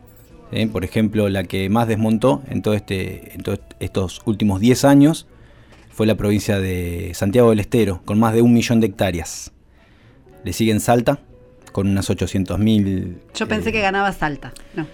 ¿eh? 0.52 0.68
Por 0.68 0.84
ejemplo, 0.84 1.30
la 1.30 1.44
que 1.44 1.70
más 1.70 1.88
desmontó 1.88 2.44
en, 2.50 2.62
todo 2.62 2.74
este, 2.74 3.34
en 3.34 3.44
todos 3.44 3.60
estos 3.80 4.22
últimos 4.26 4.60
10 4.60 4.86
años 4.86 5.28
fue 5.90 6.06
la 6.06 6.16
provincia 6.16 6.60
de 6.60 7.12
Santiago 7.14 7.52
del 7.52 7.60
Estero, 7.60 8.02
con 8.04 8.20
más 8.20 8.34
de 8.34 8.42
un 8.42 8.54
millón 8.54 8.82
de 8.82 8.88
hectáreas. 8.88 9.52
Le 10.44 10.52
siguen 10.52 10.80
Salta, 10.80 11.20
con 11.72 11.88
unas 11.88 12.10
800.000. 12.10 13.16
Yo 13.34 13.48
pensé 13.48 13.70
eh, 13.70 13.72
que 13.72 13.82
ganaba 13.82 14.12
Salta. 14.12 14.54
No, 14.76 14.86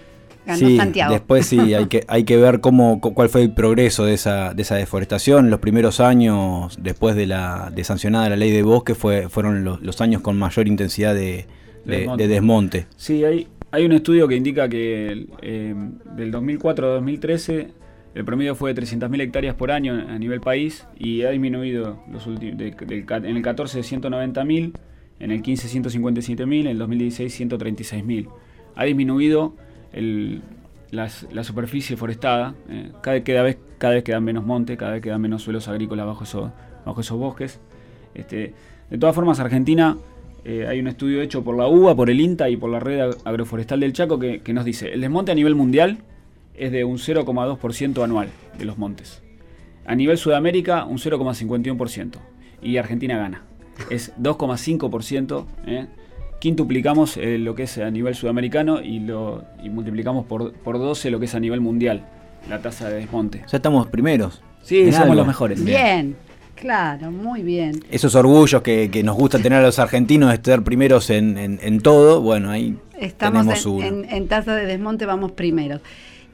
ganó 0.46 0.58
sí, 0.58 0.76
Santiago. 0.76 1.12
Después 1.12 1.46
sí, 1.46 1.74
hay 1.74 1.86
que, 1.86 2.04
hay 2.08 2.24
que 2.24 2.36
ver 2.36 2.60
cómo, 2.60 3.00
cu- 3.00 3.14
cuál 3.14 3.28
fue 3.28 3.42
el 3.42 3.52
progreso 3.52 4.04
de 4.04 4.14
esa, 4.14 4.54
de 4.54 4.62
esa 4.62 4.76
deforestación. 4.76 5.50
Los 5.50 5.60
primeros 5.60 6.00
años, 6.00 6.78
después 6.82 7.14
de 7.16 7.26
la 7.26 7.70
de 7.74 7.84
sancionada 7.84 8.28
la 8.28 8.36
ley 8.36 8.50
de 8.50 8.62
bosque, 8.62 8.94
fue, 8.94 9.28
fueron 9.28 9.64
los, 9.64 9.80
los 9.82 10.00
años 10.00 10.22
con 10.22 10.38
mayor 10.38 10.66
intensidad 10.68 11.14
de, 11.14 11.46
de- 11.84 11.96
Desmonte. 11.98 12.22
de 12.22 12.28
desmonte. 12.34 12.86
Sí, 12.96 13.24
hay, 13.24 13.48
hay 13.70 13.84
un 13.84 13.92
estudio 13.92 14.28
que 14.28 14.36
indica 14.36 14.68
que 14.68 15.26
eh, 15.42 15.74
del 16.16 16.30
2004 16.30 16.86
a 16.86 16.90
2013 16.94 17.68
el 18.14 18.24
promedio 18.26 18.54
fue 18.54 18.74
de 18.74 18.82
300.000 18.82 19.20
hectáreas 19.22 19.54
por 19.54 19.70
año 19.70 19.94
a 19.94 20.18
nivel 20.18 20.40
país 20.42 20.86
y 20.98 21.22
ha 21.22 21.30
disminuido 21.30 22.02
los 22.12 22.26
últimos, 22.26 22.58
de- 22.58 23.04
ca- 23.06 23.16
en 23.16 23.36
el 23.36 23.42
14 23.42 23.78
de 23.78 23.84
190.000, 23.84 24.72
en 25.20 25.30
el 25.30 25.40
15 25.40 25.80
157.000, 25.80 26.60
en 26.60 26.66
el 26.66 26.78
2016 26.78 27.40
136.000. 27.40 28.28
Ha 28.74 28.84
disminuido 28.84 29.56
el- 29.92 30.42
las- 30.90 31.26
la 31.32 31.42
superficie 31.44 31.96
forestada, 31.96 32.54
eh, 32.68 32.90
cada, 33.02 33.22
cada 33.24 33.42
vez, 33.42 33.58
cada 33.78 33.94
vez 33.94 34.04
quedan 34.04 34.24
menos 34.24 34.44
monte, 34.44 34.76
cada 34.76 34.92
vez 34.92 35.02
quedan 35.02 35.20
menos 35.20 35.42
suelos 35.42 35.68
agrícolas 35.68 36.06
bajo, 36.06 36.24
eso- 36.24 36.52
bajo 36.84 37.00
esos 37.00 37.18
bosques. 37.18 37.60
Este, 38.14 38.54
de 38.90 38.98
todas 38.98 39.14
formas, 39.14 39.40
Argentina, 39.40 39.96
eh, 40.44 40.66
hay 40.68 40.80
un 40.80 40.88
estudio 40.88 41.22
hecho 41.22 41.42
por 41.44 41.56
la 41.56 41.66
UBA, 41.68 41.94
por 41.94 42.10
el 42.10 42.20
INTA 42.20 42.50
y 42.50 42.56
por 42.56 42.68
la 42.70 42.78
Red 42.80 43.00
Ag- 43.00 43.16
Agroforestal 43.24 43.80
del 43.80 43.92
Chaco 43.92 44.18
que, 44.18 44.40
que 44.40 44.52
nos 44.52 44.64
dice, 44.64 44.92
el 44.92 45.00
desmonte 45.00 45.32
a 45.32 45.34
nivel 45.34 45.54
mundial 45.54 45.98
es 46.54 46.70
de 46.72 46.84
un 46.84 46.98
0,2% 46.98 48.02
anual 48.04 48.28
de 48.58 48.64
los 48.66 48.76
montes. 48.76 49.22
A 49.86 49.94
nivel 49.94 50.18
Sudamérica, 50.18 50.84
un 50.84 50.98
0,51%. 50.98 52.18
Y 52.60 52.76
Argentina 52.76 53.16
gana. 53.16 53.42
Es 53.90 54.12
2,5%. 54.18 55.46
¿eh? 55.66 55.86
Quintuplicamos 56.46 57.18
eh, 57.18 57.38
lo 57.38 57.54
que 57.54 57.62
es 57.62 57.78
a 57.78 57.88
nivel 57.88 58.16
sudamericano 58.16 58.80
y, 58.82 58.98
lo, 58.98 59.44
y 59.62 59.70
multiplicamos 59.70 60.26
por, 60.26 60.52
por 60.54 60.76
12 60.76 61.08
lo 61.12 61.20
que 61.20 61.26
es 61.26 61.34
a 61.36 61.38
nivel 61.38 61.60
mundial, 61.60 62.04
la 62.50 62.58
tasa 62.60 62.88
de 62.88 62.96
desmonte. 62.96 63.44
Ya 63.48 63.58
estamos 63.58 63.86
primeros. 63.86 64.42
Sí, 64.60 64.82
somos 64.86 64.98
algo. 65.02 65.14
los 65.14 65.26
mejores. 65.28 65.64
Bien, 65.64 66.16
claro, 66.56 67.12
muy 67.12 67.42
bien. 67.44 67.84
Esos 67.92 68.16
orgullos 68.16 68.60
que, 68.62 68.90
que 68.90 69.04
nos 69.04 69.14
gusta 69.16 69.38
tener 69.38 69.60
a 69.60 69.62
los 69.62 69.78
argentinos 69.78 70.30
de 70.30 70.34
estar 70.34 70.64
primeros 70.64 71.10
en, 71.10 71.38
en- 71.38 71.60
en 71.62 71.78
todo, 71.80 72.20
bueno, 72.20 72.50
ahí 72.50 72.76
Estamos 72.98 73.46
tenemos 73.46 73.64
en, 73.64 73.72
uno. 73.72 73.86
en- 74.08 74.12
en 74.12 74.26
tasa 74.26 74.56
de 74.56 74.66
desmonte, 74.66 75.06
vamos 75.06 75.30
primeros. 75.30 75.80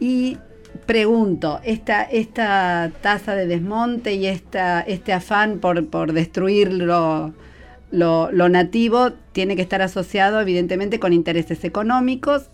Y 0.00 0.38
pregunto, 0.86 1.60
esta, 1.64 2.02
esta 2.04 2.90
tasa 3.02 3.34
de 3.34 3.46
desmonte 3.46 4.14
y 4.14 4.24
esta, 4.24 4.80
este 4.80 5.12
afán 5.12 5.58
por, 5.58 5.86
por 5.88 6.14
destruir 6.14 6.72
lo, 7.90 8.30
lo- 8.32 8.48
nativo 8.48 9.12
tiene 9.32 9.56
que 9.56 9.62
estar 9.62 9.82
asociado 9.82 10.40
evidentemente 10.40 10.98
con 11.00 11.12
intereses 11.12 11.64
económicos 11.64 12.50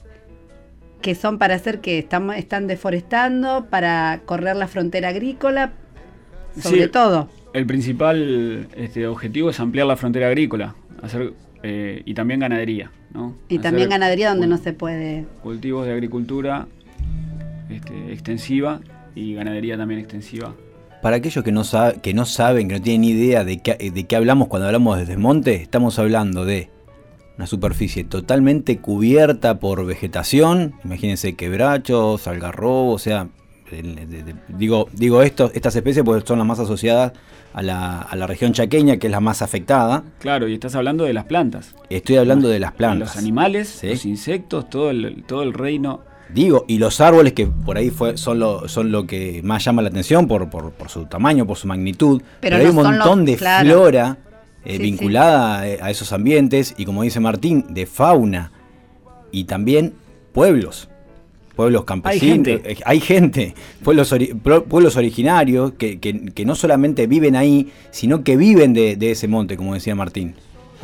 que 1.03 1.14
son 1.14 1.38
para 1.38 1.55
hacer 1.55 1.81
que 1.81 1.99
estamos, 1.99 2.37
están 2.37 2.66
deforestando, 2.66 3.66
para 3.68 4.23
correr 4.25 4.57
la 4.57 4.68
frontera 4.68 5.09
agrícola, 5.11 5.73
sobre 6.59 6.85
Sí. 6.85 6.90
todo. 6.90 7.29
El 7.53 7.66
principal 7.66 8.68
este, 8.77 9.07
objetivo 9.07 9.51
es 9.51 9.61
ampliar 9.61 9.87
la 9.87 9.97
frontera 9.97 10.29
agrícola 10.29 10.75
hacer, 11.03 11.35
eh, 11.62 12.03
y 12.07 12.14
también 12.14 12.40
ganadería. 12.40 12.90
¿no? 13.12 13.35
Y 13.49 13.57
Hacer 13.59 13.62
también 13.70 13.90
ganadería 13.90 14.31
donde 14.31 14.47
no 14.47 14.57
se 14.57 14.73
puede. 14.73 15.25
Cultivos 15.42 15.87
de 15.87 15.92
agricultura 15.92 16.66
este, 17.70 18.12
extensiva 18.12 18.81
y 19.14 19.35
ganadería 19.35 19.77
también 19.77 20.01
extensiva. 20.01 20.55
Para 21.04 21.16
aquellos 21.16 21.44
que 21.44 21.52
no, 21.52 21.64
que 22.00 22.14
no 22.14 22.24
saben, 22.24 22.66
que 22.66 22.76
no 22.76 22.80
tienen 22.80 23.04
idea 23.04 23.44
de 23.44 23.58
qué, 23.58 23.74
de 23.92 24.04
qué 24.04 24.16
hablamos 24.16 24.48
cuando 24.48 24.68
hablamos 24.68 24.96
de 24.96 25.05
desmonte, 25.05 25.57
estamos 25.57 25.98
hablando 25.98 26.46
de 26.46 26.70
una 27.36 27.46
superficie 27.46 28.05
totalmente 28.05 28.78
cubierta 28.78 29.61
por 29.61 29.84
vegetación, 29.84 30.72
imagínense 30.82 31.34
quebrachos, 31.34 32.26
algarrobo, 32.26 32.92
o 32.92 32.98
sea, 32.98 33.28
digo, 34.48 34.88
digo 34.94 35.20
esto, 35.20 35.50
estas 35.52 35.76
especies 35.76 36.07
pues 36.07 36.24
son 36.24 36.38
las 36.38 36.46
más 36.46 36.59
asociadas 36.59 37.12
a 37.52 37.61
la, 37.61 38.00
a 38.00 38.16
la 38.16 38.26
región 38.26 38.55
chaqueña, 38.55 38.96
que 38.96 39.09
es 39.09 39.11
la 39.11 39.20
más 39.20 39.42
afectada. 39.42 40.05
Claro, 40.20 40.48
y 40.48 40.55
estás 40.55 40.74
hablando 40.74 41.05
de 41.05 41.12
las 41.12 41.26
plantas. 41.26 41.74
Estoy 41.90 42.16
hablando 42.16 42.48
de 42.48 42.61
las 42.61 42.72
plantas. 42.72 43.09
Los 43.11 43.16
animales, 43.18 43.68
Sí. 43.68 43.88
los 43.88 44.07
insectos, 44.07 44.70
todo 44.70 44.88
el, 44.88 45.22
todo 45.28 45.42
el 45.42 45.52
reino. 45.52 46.00
Digo, 46.33 46.64
y 46.66 46.79
los 46.79 47.01
árboles 47.01 47.33
que 47.33 47.47
por 47.47 47.77
ahí 47.77 47.91
fue, 47.91 48.16
son, 48.16 48.39
lo, 48.41 48.66
son 48.68 48.91
lo 48.91 49.07
que 49.07 49.41
más 49.45 49.64
llama 49.64 49.83
la 49.83 49.89
atención 49.89 50.27
por, 50.27 50.51
por, 50.51 50.72
por 50.72 50.89
su 50.89 51.07
tamaño, 51.07 51.47
por 51.47 51.57
su 51.57 51.66
magnitud. 51.68 52.20
Pero 52.41 52.57
Pero, 52.57 52.57
hay 52.57 52.64
no 52.64 52.70
un 52.70 52.77
montón 52.77 53.18
los- 53.20 53.27
de 53.27 53.37
claro. 53.37 53.68
flora 53.68 54.18
eh, 54.64 54.77
Sí, 54.79 54.83
vinculada 54.83 55.68
eh, 55.68 55.79
a 55.83 55.91
esos 55.91 56.12
ambientes 56.12 56.75
y 56.77 56.85
como 56.87 57.03
dice 57.03 57.20
Martín, 57.20 57.66
de 57.68 57.87
fauna 57.87 58.51
y 59.31 59.45
también 59.45 59.93
pueblos. 60.33 60.89
Pueblos 61.55 61.85
campesinos. 61.85 62.33
gente. 62.49 62.62
eh, 62.72 62.77
hay 62.85 62.99
gente, 62.99 63.55
pueblos, 63.85 64.12
ori- 64.12 64.37
pro- 64.37 64.64
pueblos 64.64 64.97
originarios 64.97 65.75
que, 65.79 66.01
que- 66.01 66.33
que 66.33 66.45
no 66.45 66.57
solamente 66.57 67.07
viven 67.07 67.37
ahí, 67.37 67.70
sino 67.93 68.25
que 68.25 68.37
viven 68.37 68.72
de, 68.72 68.97
de 68.97 69.12
ese 69.12 69.29
monte, 69.29 69.57
como 69.57 69.75
decía 69.75 69.95
Martín. 69.95 70.35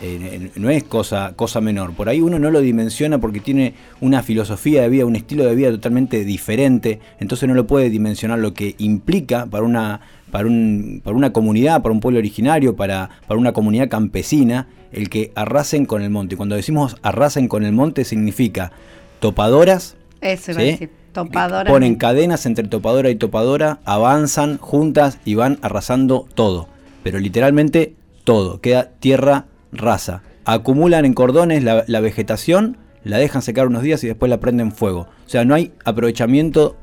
Eh, 0.03 0.51
no 0.57 0.70
es 0.70 0.84
cosa, 0.84 1.34
cosa 1.36 1.61
menor. 1.61 1.92
Por 1.92 2.09
ahí 2.09 2.20
uno 2.20 2.38
no 2.38 2.51
lo 2.51 2.61
dimensiona 2.61 3.18
porque 3.18 3.40
tiene 3.40 3.74
una 4.01 4.22
filosofía 4.22 4.82
de 4.82 4.88
vida, 4.88 5.05
un 5.05 5.16
estilo 5.16 5.44
de 5.44 5.55
vida 5.55 5.70
totalmente 5.70 6.24
diferente. 6.24 7.01
Entonces 7.18 7.48
no 7.48 7.55
lo 7.55 7.66
puede 7.66 7.90
dimensionar 7.90 8.38
lo 8.38 8.55
que 8.55 8.74
implica 8.78 9.46
para 9.46 9.64
una, 9.64 10.01
para 10.30 10.46
un, 10.46 11.03
para 11.05 11.16
una 11.16 11.32
comunidad, 11.32 11.82
para 11.82 11.92
un 11.92 12.01
pueblo 12.01 12.18
originario, 12.18 12.76
para, 12.76 13.11
para 13.26 13.38
una 13.38 13.53
comunidad 13.53 13.90
campesina, 13.90 14.68
el 14.90 15.11
que 15.11 15.32
arrasen 15.34 15.84
con 15.84 16.01
el 16.03 16.11
monte. 16.11 16.36
Cuando 16.36 16.57
decimos 16.57 16.96
arrasen 17.03 17.46
con 17.46 17.64
el 17.64 17.72
monte 17.72 18.05
significa 18.05 18.72
topadoras, 19.20 19.96
Eso 20.22 20.53
iba 20.53 20.61
a 20.61 20.64
decir. 20.64 20.90
Topadora. 21.12 21.68
Ponen 21.68 21.96
cadenas 21.96 22.46
entre 22.46 22.68
topadora 22.68 23.11
y 23.11 23.16
topadora, 23.16 23.80
avanzan 23.84 24.59
juntas 24.59 25.18
y 25.24 25.34
van 25.34 25.59
arrasando 25.61 26.26
todo. 26.34 26.68
Pero 27.03 27.18
literalmente 27.18 27.94
todo. 28.22 28.61
Queda 28.61 28.90
tierra 29.01 29.46
rasa. 29.72 30.22
Acumulan 30.44 31.04
en 31.04 31.14
cordones 31.14 31.62
la, 31.62 32.00
vegetación, 32.00 32.76
la 33.04 33.18
dejan 33.18 33.42
secar 33.42 33.66
unos 33.66 33.82
días 33.82 34.02
y 34.04 34.06
después 34.06 34.30
la 34.30 34.40
prenden 34.40 34.72
fuego. 34.72 35.08
O 35.26 35.28
sea, 35.28 35.44
no 35.44 35.54
hay 35.54 35.72
aprovechamiento 35.84 36.76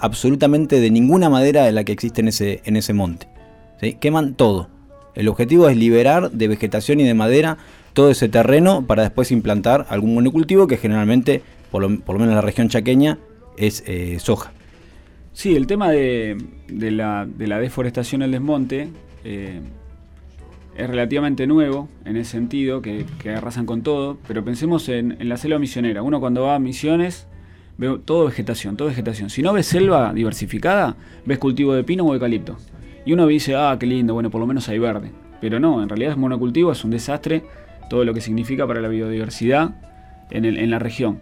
absolutamente 0.00 0.80
de 0.80 0.90
ninguna 0.90 1.30
madera 1.30 1.64
de 1.64 1.72
la 1.72 1.84
que 1.84 1.92
existe 1.92 2.20
en 2.20 2.28
ese, 2.28 2.60
en 2.64 2.76
ese 2.76 2.92
monte. 2.92 3.28
¿sí? 3.80 3.94
Queman 3.94 4.34
todo. 4.34 4.68
El 5.14 5.28
objetivo 5.28 5.68
es 5.68 5.76
liberar 5.76 6.30
de 6.30 6.48
vegetación 6.48 7.00
y 7.00 7.04
de 7.04 7.14
madera 7.14 7.58
todo 7.92 8.10
ese 8.10 8.28
terreno 8.28 8.84
para 8.86 9.02
después 9.02 9.30
implantar 9.30 9.86
algún 9.88 10.14
monocultivo 10.14 10.66
que 10.66 10.76
generalmente, 10.76 11.42
por 11.70 11.82
lo, 11.82 11.88
menos 11.88 12.28
en 12.28 12.34
la 12.34 12.40
región 12.40 12.68
chaqueña, 12.68 13.18
es 13.56 13.84
eh, 13.86 14.18
soja. 14.18 14.52
Sí, 15.32 15.54
el 15.54 15.66
tema 15.66 15.90
de, 15.90 16.36
de 16.68 16.90
la, 16.90 17.26
de 17.26 17.46
la 17.46 17.58
deforestación 17.58 18.22
el 18.22 18.32
desmonte 18.32 18.88
eh, 19.24 19.60
es 20.76 20.88
relativamente 20.88 21.46
nuevo 21.46 21.88
en 22.04 22.16
ese 22.16 22.32
sentido, 22.32 22.82
que, 22.82 23.06
arrasan 23.36 23.66
con 23.66 23.82
todo, 23.82 24.18
pero 24.26 24.44
pensemos 24.44 24.88
en, 24.88 25.16
la 25.28 25.36
selva 25.36 25.58
misionera. 25.58 26.02
Uno 26.02 26.20
cuando 26.20 26.42
va 26.42 26.56
a 26.56 26.58
misiones 26.58 27.26
ve 27.78 27.98
todo 28.04 28.26
vegetación, 28.26 28.76
todo 28.76 28.88
vegetación. 28.88 29.30
Si 29.30 29.42
no 29.42 29.52
ves 29.52 29.66
selva 29.66 30.12
diversificada, 30.12 30.96
ves 31.24 31.38
cultivo 31.38 31.74
de 31.74 31.84
pino 31.84 32.04
o 32.04 32.14
eucalipto. 32.14 32.56
Y 33.06 33.12
uno 33.12 33.26
dice, 33.26 33.54
ah, 33.54 33.76
qué 33.78 33.86
lindo, 33.86 34.14
bueno, 34.14 34.30
por 34.30 34.40
lo 34.40 34.46
menos 34.46 34.68
hay 34.68 34.78
verde. 34.78 35.10
Pero 35.40 35.60
no, 35.60 35.82
en 35.82 35.88
realidad 35.88 36.12
es 36.12 36.18
monocultivo, 36.18 36.72
es 36.72 36.84
un 36.84 36.90
desastre 36.90 37.44
todo 37.90 38.04
lo 38.04 38.14
que 38.14 38.20
significa 38.20 38.66
para 38.66 38.80
la 38.80 38.88
biodiversidad 38.88 39.74
en, 40.30 40.44
el- 40.44 40.58
en 40.58 40.70
la 40.70 40.78
región. 40.78 41.20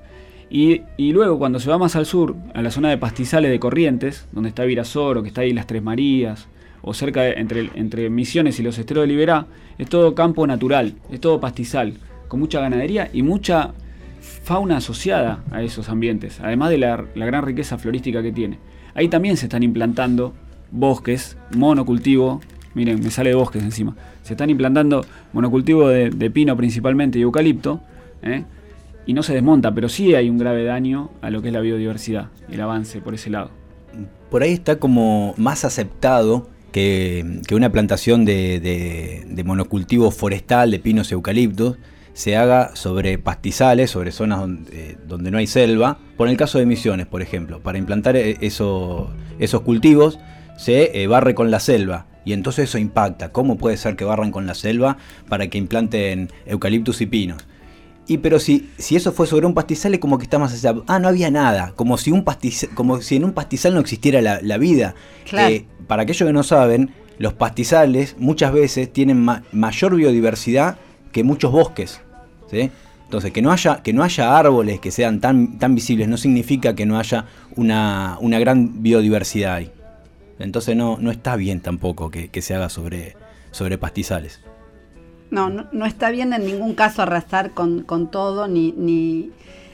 Y 0.55 0.83
luego 0.99 1.39
cuando 1.39 1.59
se 1.61 1.71
va 1.71 1.79
más 1.79 1.97
al 1.97 2.05
sur, 2.05 2.37
a 2.53 2.61
la 2.61 2.71
zona 2.71 2.91
de 2.91 2.99
pastizales 2.99 3.51
de 3.51 3.59
Corrientes, 3.59 4.29
donde 4.33 4.51
está 4.51 4.65
Virasoro, 4.65 5.23
que 5.23 5.29
está 5.29 5.41
ahí 5.41 5.53
las 5.55 5.67
Tres 5.67 5.83
Marías, 5.83 6.47
o 6.83 6.95
cerca 6.95 7.23
de- 7.23 7.35
entre, 7.35 8.11
Misiones 8.11 8.59
y 8.59 8.63
los 8.63 8.79
esteros 8.79 9.03
de 9.03 9.09
Liberá, 9.09 9.47
es 9.79 9.89
todo 9.89 10.15
campo 10.15 10.47
natural, 10.47 10.95
es 11.11 11.21
todo 11.21 11.41
pastizal, 11.41 11.95
con 12.29 12.41
mucha 12.41 12.61
ganadería 12.61 13.09
y 13.13 13.23
mucha 13.23 13.73
fauna 14.21 14.79
asociada 14.79 15.43
a 15.51 15.63
esos 15.63 15.89
ambientes, 15.89 16.41
además 16.41 16.71
de 16.71 16.79
la, 16.79 17.05
gran 17.15 17.45
riqueza 17.45 17.79
florística 17.79 18.23
que 18.23 18.33
tiene. 18.33 18.59
Ahí 18.95 19.09
también 19.09 19.37
se 19.37 19.47
están 19.47 19.63
implantando 19.63 20.35
bosques, 20.71 21.37
monocultivo, 21.57 22.41
miren, 22.75 23.01
me 23.03 23.11
sale 23.11 23.31
de 23.31 23.37
bosques 23.37 23.63
encima, 23.63 23.97
se 24.23 24.35
están 24.35 24.51
implantando 24.51 25.05
monocultivo 25.33 25.89
de, 25.89 26.11
de 26.11 26.31
pino 26.31 26.57
principalmente 26.57 27.19
y 27.19 27.23
eucalipto, 27.23 27.81
¿eh? 28.23 28.45
y 29.07 29.15
no 29.15 29.23
se 29.23 29.35
desmonta, 29.35 29.75
pero 29.75 29.89
sí 29.89 30.15
hay 30.15 30.31
un 30.31 30.39
grave 30.39 30.65
daño 30.65 31.11
a 31.23 31.31
lo 31.31 31.43
que 31.43 31.49
es 31.49 31.55
la 31.55 31.61
biodiversidad, 31.61 32.29
el 32.51 32.61
avance 32.61 33.01
por 33.01 33.15
ese 33.15 33.31
lado. 33.31 33.51
por 34.31 34.43
ahí 34.43 34.53
está 34.53 34.77
como 34.79 35.35
más 35.37 35.65
aceptado 35.65 36.49
que, 36.73 37.41
una 37.53 37.71
plantación 37.71 38.25
de, 38.25 39.43
monocultivo 39.45 40.11
forestal, 40.11 40.71
de 40.71 40.79
pinos 40.79 41.11
y 41.11 41.15
eucaliptos, 41.15 41.77
se 42.15 42.37
haga 42.37 42.75
sobre 42.77 43.17
pastizales, 43.19 43.91
sobre 43.91 44.13
zonas 44.13 44.41
donde, 44.41 44.97
donde 45.07 45.31
no 45.31 45.39
hay 45.39 45.47
selva. 45.47 45.99
Por 46.17 46.29
el 46.29 46.37
caso 46.37 46.59
de 46.59 46.67
Misiones, 46.67 47.07
por 47.07 47.23
ejemplo, 47.23 47.61
para 47.61 47.79
implantar 47.79 48.17
eh, 48.17 48.37
eso- 48.41 49.11
esos 49.39 49.63
cultivos 49.63 50.19
se 50.59 51.03
eh, 51.03 51.07
barre 51.07 51.35
con 51.35 51.51
la 51.51 51.61
selva. 51.61 52.07
Y 52.25 52.35
entonces 52.35 52.69
eso 52.69 52.79
impacta. 52.79 53.33
¿Cómo 53.33 53.57
puede 53.59 53.77
ser 53.77 53.97
que 53.97 54.05
barran 54.05 54.31
con 54.31 54.47
la 54.47 54.55
selva 54.55 54.99
para 55.29 55.49
que 55.49 55.59
implanten 55.59 56.31
eucaliptus 56.47 57.01
y 57.01 57.07
pinos? 57.07 57.47
Y 58.07 58.19
pero 58.19 58.41
si, 58.41 58.71
si 58.79 58.97
eso 58.97 59.13
fue 59.13 59.27
sobre 59.27 59.47
un 59.47 59.55
pastizal 59.55 59.95
es 59.95 60.01
como 60.01 60.19
que 60.19 60.25
está 60.25 60.39
más 60.39 60.53
allá. 60.53 60.75
Ah, 60.89 60.99
no 60.99 61.09
había 61.09 61.31
nada. 61.31 61.73
Como 61.77 61.97
si, 61.99 62.11
un 62.11 62.25
pastiz- 62.25 62.69
como 62.75 63.01
si 63.01 63.17
en 63.17 63.25
un 63.25 63.33
pastizal 63.33 63.75
no 63.75 63.81
existiera 63.81 64.21
la, 64.21 64.41
la 64.43 64.59
vida. 64.59 64.95
Claro. 65.29 65.55
Eh, 65.55 65.67
para 65.87 66.03
aquellos 66.03 66.27
que 66.27 66.33
no 66.33 66.43
saben, 66.43 66.91
los 67.19 67.33
pastizales 67.35 68.17
muchas 68.19 68.53
veces 68.53 68.93
tienen 68.93 69.21
ma- 69.21 69.45
mayor 69.53 69.95
biodiversidad 69.95 70.79
que 71.13 71.23
muchos 71.23 71.53
bosques. 71.53 72.01
¿sí? 72.51 72.71
Entonces, 73.05 73.31
que 73.31 73.41
no 73.43 73.53
haya, 73.53 73.83
que 73.83 73.93
no 73.93 74.03
haya 74.03 74.37
árboles 74.37 74.81
que 74.81 74.91
sean 74.91 75.21
tan, 75.21 75.59
tan 75.59 75.75
visibles 75.75 76.09
no 76.09 76.17
significa 76.17 76.75
que 76.75 76.87
no 76.87 76.99
haya 76.99 77.27
una, 77.57 78.17
una 78.21 78.39
gran 78.39 78.83
biodiversidad 78.83 79.55
ahí. 79.55 79.71
Entonces 80.39 80.75
no, 80.75 80.97
no 80.99 81.11
está 81.13 81.37
bien 81.37 81.61
tampoco 81.61 82.11
que, 82.11 82.29
que 82.31 82.43
se 82.43 82.55
haga 82.55 82.69
sobre, 82.69 83.15
sobre 83.53 83.79
pastizales. 83.79 84.41
No, 85.33 85.49
no, 85.51 85.87
está 85.87 86.11
bien 86.11 86.33
en 86.35 86.45
ningún 86.45 86.75
caso 86.75 87.03
arrasar 87.03 87.51
con, 87.53 87.83
con 87.83 88.11
todo 88.11 88.47
ni, 88.47 88.73
ni, 88.77 89.31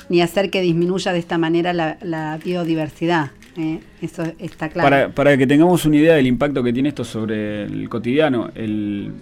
ni 0.09 0.23
hacer 0.23 0.51
que 0.51 0.61
disminuya 0.61 1.13
de 1.13 1.19
esta 1.19 1.37
manera 1.37 1.73
la, 1.73 1.99
la 2.01 2.39
biodiversidad. 2.43 3.33
¿eh? 3.57 3.81
Eso 4.01 4.23
está 4.39 4.69
claro. 4.69 4.89
Para, 4.89 5.09
para 5.11 5.37
que 5.37 5.49
tengamos 5.49 5.85
una 5.85 5.97
idea 5.97 6.15
del 6.15 6.29
impacto 6.29 6.63
que 6.63 6.73
tiene 6.73 6.91
esto 6.91 7.03
sobre 7.03 7.65
el 7.65 7.89
cotidiano, 7.89 8.51
el, 8.55 9.13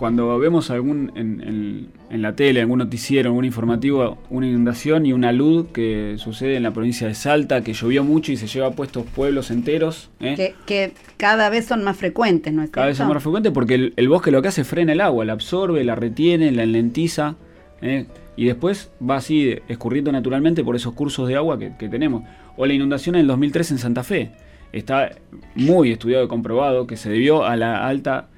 cuando 0.00 0.38
vemos 0.38 0.70
algún 0.70 1.12
en, 1.14 1.40
en- 1.46 1.88
en 2.10 2.22
la 2.22 2.34
tele, 2.34 2.62
algún 2.62 2.78
noticiero, 2.78 3.28
algún 3.28 3.44
informativo, 3.44 4.16
una 4.30 4.46
inundación 4.48 5.04
y 5.04 5.12
una 5.12 5.30
luz 5.30 5.66
que 5.72 6.14
sucede 6.16 6.56
en 6.56 6.62
la 6.62 6.72
provincia 6.72 7.06
de 7.06 7.14
Salta, 7.14 7.62
que 7.62 7.74
llovió 7.74 8.02
mucho 8.02 8.32
y 8.32 8.36
se 8.38 8.46
lleva 8.46 8.70
puestos 8.72 9.04
pueblos 9.14 9.50
enteros, 9.50 10.08
¿eh? 10.20 10.34
que, 10.36 10.54
que 10.66 10.92
cada 11.18 11.50
vez 11.50 11.66
son 11.66 11.84
más 11.84 11.98
frecuentes, 11.98 12.52
¿no 12.52 12.62
es 12.62 12.70
cada 12.70 12.86
vez 12.86 12.96
cierto? 12.96 13.12
más 13.14 13.22
frecuente 13.22 13.50
porque 13.50 13.74
el, 13.74 13.92
el 13.96 14.08
bosque 14.08 14.30
lo 14.30 14.40
que 14.42 14.48
hace 14.48 14.62
es 14.62 14.66
frena 14.66 14.92
el 14.92 15.00
agua, 15.02 15.24
la 15.26 15.34
absorbe, 15.34 15.84
la 15.84 15.94
retiene, 15.94 16.50
la 16.50 16.62
enlentiza 16.64 17.36
¿eh? 17.82 18.06
y 18.36 18.46
después 18.46 18.90
va 19.08 19.16
así 19.16 19.54
escurriendo 19.68 20.10
naturalmente 20.10 20.64
por 20.64 20.74
esos 20.76 20.94
cursos 20.94 21.28
de 21.28 21.36
agua 21.36 21.58
que, 21.58 21.72
que 21.78 21.88
tenemos. 21.90 22.24
O 22.56 22.64
la 22.66 22.72
inundación 22.72 23.14
en 23.16 23.20
el 23.20 23.26
2003 23.26 23.72
en 23.72 23.78
Santa 23.78 24.02
Fe. 24.02 24.30
Está 24.72 25.10
muy 25.54 25.92
estudiado 25.92 26.24
y 26.24 26.28
comprobado 26.28 26.86
que 26.86 26.96
se 26.96 27.10
debió 27.10 27.44
a 27.44 27.56
la 27.56 27.86
alta 27.86 28.28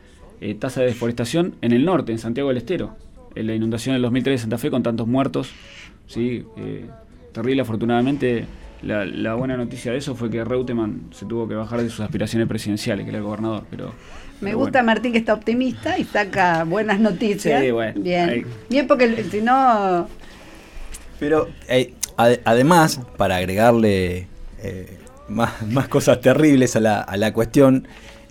eh, 0.43 0.55
tasa 0.55 0.80
de 0.80 0.88
deforestación 0.88 1.55
en 1.62 1.72
el 1.72 1.84
norte, 1.84 2.12
en 2.12 2.18
Santiago 2.18 2.49
del 2.49 2.59
Estero. 2.59 2.97
En 3.34 3.47
la 3.47 3.55
inundación 3.55 3.95
del 3.95 4.03
2003 4.03 4.34
en 4.34 4.38
Santa 4.43 4.59
Fe 4.59 4.70
con 4.70 4.82
tantos 4.82 5.07
muertos. 5.07 5.51
¿sí? 6.07 6.45
Eh, 6.57 6.86
terrible, 7.32 7.62
afortunadamente. 7.62 8.45
La, 8.82 9.05
la 9.05 9.34
buena 9.34 9.57
noticia 9.57 9.93
de 9.93 9.99
eso 9.99 10.16
fue 10.16 10.28
que 10.28 10.45
Reutemann 10.45 11.03
se 11.12 11.24
tuvo 11.24 11.47
que 11.47 11.55
bajar 11.55 11.80
de 11.80 11.88
sus 11.88 12.01
aspiraciones 12.01 12.49
presidenciales, 12.49 13.05
que 13.05 13.11
era 13.11 13.18
el 13.18 13.24
gobernador. 13.24 13.64
Pero, 13.70 13.86
Me 14.40 14.49
pero 14.51 14.59
gusta 14.59 14.80
bueno. 14.80 14.86
Martín 14.86 15.12
que 15.12 15.18
está 15.18 15.34
optimista 15.34 15.97
y 15.99 16.05
saca 16.05 16.64
buenas 16.64 16.99
noticias. 16.99 17.62
Sí, 17.62 17.70
bueno, 17.70 18.01
Bien. 18.01 18.28
ahí. 18.28 18.45
Bien, 18.68 18.86
porque 18.88 19.22
si 19.30 19.40
no. 19.40 20.09
Pero 21.20 21.49
eh, 21.68 21.95
ade- 22.16 22.40
además, 22.45 23.01
para 23.16 23.36
agregarle 23.36 24.26
eh, 24.61 24.99
más, 25.28 25.62
más 25.68 25.86
cosas 25.88 26.20
terribles 26.20 26.74
a 26.74 26.80
la, 26.80 27.01
a 27.03 27.16
la 27.16 27.32
cuestión, 27.32 27.86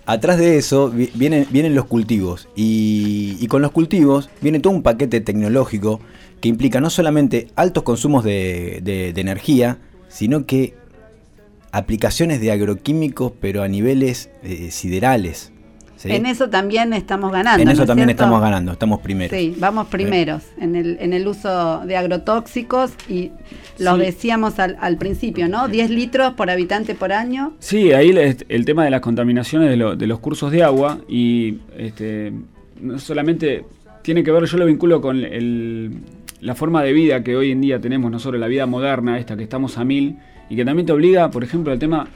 atrás 0.06 0.38
de 0.38 0.56
eso 0.58 0.90
vi- 0.90 1.10
vienen, 1.14 1.46
vienen 1.50 1.74
los 1.74 1.84
cultivos. 1.86 2.48
Y, 2.56 3.36
y 3.40 3.46
con 3.46 3.62
los 3.62 3.70
cultivos 3.70 4.30
viene 4.40 4.60
todo 4.60 4.72
un 4.72 4.82
paquete 4.82 5.20
tecnológico 5.20 6.00
que 6.40 6.48
implica 6.48 6.80
no 6.80 6.90
solamente 6.90 7.48
altos 7.56 7.84
consumos 7.84 8.24
de, 8.24 8.80
de- 8.82 9.12
de 9.12 9.20
energía, 9.20 9.78
sino 10.08 10.44
que 10.46 10.74
aplicaciones 11.70 12.40
de 12.40 12.50
agroquímicos, 12.52 13.32
pero 13.40 13.62
a 13.62 13.68
niveles 13.68 14.30
eh, 14.42 14.70
siderales. 14.70 15.51
¿Sí? 16.02 16.12
En 16.12 16.26
eso 16.26 16.48
también 16.50 16.92
estamos 16.92 17.32
ganando. 17.32 17.60
En 17.62 17.66
¿no 17.66 17.72
eso 17.72 17.82
es 17.82 17.86
también 17.86 18.08
cierto? 18.08 18.22
estamos 18.24 18.40
ganando, 18.40 18.72
estamos 18.72 19.00
primeros. 19.00 19.36
Sí, 19.38 19.54
vamos 19.58 19.86
primeros 19.88 20.42
en 20.60 20.76
el, 20.76 20.96
en 21.00 21.12
el 21.12 21.26
uso 21.26 21.80
de 21.86 21.96
agrotóxicos 21.96 22.92
y 23.08 23.30
Sí. 23.78 23.84
decíamos 23.98 24.58
al, 24.58 24.76
al 24.80 24.96
principio, 24.98 25.48
¿no? 25.48 25.66
10 25.68 25.90
litros 25.90 26.34
por 26.34 26.50
habitante 26.50 26.94
por 26.94 27.12
año. 27.12 27.54
Sí, 27.58 27.92
ahí 27.92 28.12
le- 28.12 28.36
el 28.48 28.64
tema 28.64 28.84
de 28.84 28.90
las 28.90 29.00
contaminaciones 29.00 29.70
de, 29.70 29.76
lo- 29.76 29.96
de 29.96 30.06
los 30.06 30.18
cursos 30.20 30.50
de 30.52 30.62
agua 30.62 30.98
y 31.08 31.58
este, 31.78 32.32
no 32.80 32.98
solamente 32.98 33.64
tiene 34.02 34.22
que 34.22 34.30
ver, 34.30 34.44
yo 34.44 34.58
lo 34.58 34.66
vinculo 34.66 35.00
con 35.00 35.18
el- 35.24 35.98
la 36.40 36.54
forma 36.54 36.82
de 36.82 36.92
vida 36.92 37.22
que 37.22 37.36
hoy 37.36 37.50
en 37.52 37.60
día 37.60 37.80
tenemos 37.80 38.10
nosotros, 38.10 38.40
la 38.40 38.48
vida 38.48 38.66
moderna, 38.66 39.18
esta 39.18 39.36
que 39.36 39.44
estamos 39.44 39.78
a 39.78 39.84
mil, 39.84 40.16
y 40.50 40.56
que 40.56 40.64
también 40.64 40.86
te 40.86 40.92
obliga, 40.92 41.30
por 41.30 41.44
ejemplo, 41.44 41.72
al 41.72 41.78
tema, 41.78 42.08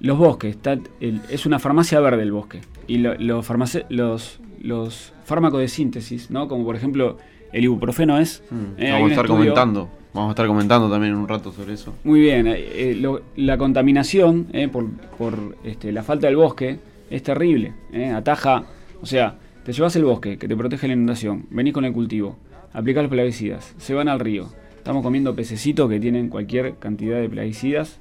los 0.00 0.18
bosques, 0.18 0.54
está, 0.56 0.78
el- 1.00 1.20
es 1.30 1.46
una 1.46 1.58
farmacia 1.58 2.00
verde 2.00 2.22
el 2.22 2.32
bosque, 2.32 2.60
y 2.86 2.98
lo- 2.98 3.14
los, 3.16 3.44
farmace- 3.48 3.84
los, 3.88 4.40
los 4.60 5.12
fármacos 5.24 5.60
de 5.60 5.68
síntesis, 5.68 6.30
¿no? 6.30 6.48
como 6.48 6.64
por 6.64 6.76
ejemplo 6.76 7.16
el 7.52 7.64
ibuprofeno 7.64 8.18
es... 8.18 8.42
Mm, 8.50 8.54
eh, 8.80 8.90
vamos 8.92 9.08
a 9.08 9.12
estar 9.12 9.24
estudio- 9.24 9.38
comentando. 9.40 9.88
Vamos 10.14 10.30
a 10.30 10.32
estar 10.32 10.46
comentando 10.46 10.90
también 10.90 11.12
en 11.12 11.18
un 11.18 11.28
rato 11.28 11.52
sobre 11.52 11.74
eso. 11.74 11.94
muy 12.04 12.20
bien, 12.20 12.46
eh, 12.46 12.56
eh, 12.58 12.96
lo- 13.00 13.20
la 13.36 13.56
contaminación 13.58 14.46
eh, 14.52 14.68
por, 14.68 14.88
por, 15.18 15.56
este, 15.64 15.92
la 15.92 16.02
falta 16.02 16.26
del 16.26 16.36
bosque 16.36 16.78
es 17.10 17.22
terrible. 17.22 17.72
eh, 17.92 18.10
ataja, 18.10 18.64
o 19.00 19.06
sea, 19.06 19.36
te 19.64 19.72
llevas 19.72 19.94
el 19.96 20.04
bosque 20.04 20.38
que 20.38 20.48
te 20.48 20.56
protege 20.56 20.88
la 20.88 20.94
inundación, 20.94 21.44
venís 21.50 21.72
con 21.74 21.84
el 21.84 21.92
cultivo, 21.92 22.36
aplicás 22.72 23.02
los 23.02 23.10
plaguicidas, 23.10 23.74
se 23.78 23.94
van 23.94 24.08
al 24.08 24.18
río. 24.20 24.48
Estamos 24.76 25.02
comiendo 25.02 25.34
pececitos 25.34 25.88
que 25.90 26.00
tienen 26.00 26.28
cualquier 26.30 26.76
cantidad 26.76 27.20
de 27.20 27.28
plaguicidas. 27.28 28.00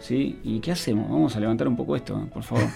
¿Sí? 0.00 0.38
¿Y 0.44 0.60
qué 0.60 0.72
hacemos? 0.72 1.08
Vamos 1.10 1.34
a 1.36 1.40
levantar 1.40 1.66
un 1.68 1.76
poco 1.76 1.96
esto, 1.96 2.16
eh, 2.22 2.26
por 2.32 2.42
favor. 2.42 2.64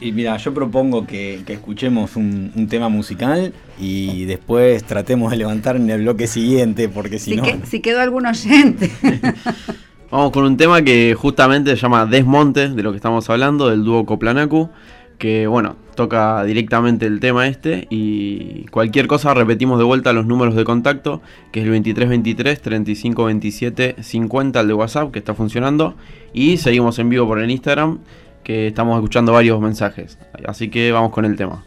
Y 0.00 0.10
mira, 0.10 0.36
yo 0.38 0.52
propongo 0.52 1.06
que, 1.06 1.42
que 1.46 1.52
escuchemos 1.52 2.16
un, 2.16 2.50
un 2.56 2.66
tema 2.66 2.88
musical 2.88 3.52
y 3.78 4.24
después 4.24 4.82
tratemos 4.82 5.30
de 5.30 5.36
levantar 5.36 5.76
en 5.76 5.88
el 5.88 6.00
bloque 6.02 6.26
siguiente, 6.26 6.88
porque 6.88 7.20
si, 7.20 7.30
Si, 7.30 7.36
no. 7.36 7.44
que- 7.44 7.60
si 7.64 7.78
quedó 7.80 8.00
algún 8.00 8.26
oyente. 8.26 8.90
Vamos 10.10 10.32
con 10.32 10.44
un 10.44 10.56
tema 10.56 10.82
que 10.82 11.14
justamente 11.16 11.70
se 11.70 11.82
llama 11.82 12.06
Desmonte, 12.06 12.68
de 12.70 12.82
lo 12.82 12.90
que 12.90 12.96
estamos 12.96 13.30
hablando, 13.30 13.68
del 13.68 13.84
dúo 13.84 14.04
Coplanacu. 14.04 14.68
Que 15.18 15.46
bueno, 15.46 15.76
toca 15.94 16.44
directamente 16.44 17.06
el 17.06 17.20
tema 17.20 17.46
este 17.46 17.86
y 17.90 18.66
cualquier 18.66 19.06
cosa 19.06 19.34
repetimos 19.34 19.78
de 19.78 19.84
vuelta 19.84 20.12
los 20.12 20.26
números 20.26 20.54
de 20.54 20.64
contacto, 20.64 21.22
que 21.52 21.60
es 21.60 21.66
el 21.66 21.72
2323 21.72 22.60
3527 22.60 23.96
50 24.02 24.60
el 24.60 24.68
de 24.68 24.74
WhatsApp 24.74 25.10
que 25.12 25.18
está 25.18 25.34
funcionando 25.34 25.94
y 26.32 26.56
seguimos 26.56 26.98
en 26.98 27.08
vivo 27.08 27.26
por 27.26 27.38
el 27.38 27.50
Instagram 27.50 28.00
que 28.42 28.66
estamos 28.68 28.96
escuchando 28.96 29.32
varios 29.32 29.60
mensajes. 29.60 30.18
Así 30.46 30.68
que 30.68 30.92
vamos 30.92 31.12
con 31.12 31.24
el 31.24 31.36
tema. 31.36 31.64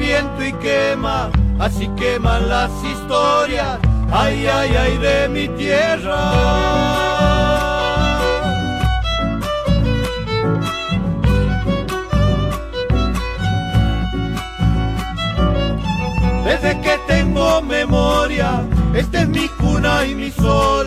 Viento 0.00 0.42
y 0.42 0.52
quema, 0.54 1.30
así 1.58 1.86
queman 1.96 2.48
las 2.48 2.70
historias, 2.82 3.78
ay, 4.10 4.46
ay, 4.46 4.76
ay 4.76 4.96
de 4.98 5.28
mi 5.28 5.48
tierra. 5.48 6.20
Desde 16.44 16.80
que 16.80 16.98
tengo 17.06 17.62
memoria, 17.62 18.62
esta 18.94 19.20
es 19.20 19.28
mi 19.28 19.48
cuna 19.48 20.06
y 20.06 20.14
mi 20.14 20.30
sol, 20.30 20.86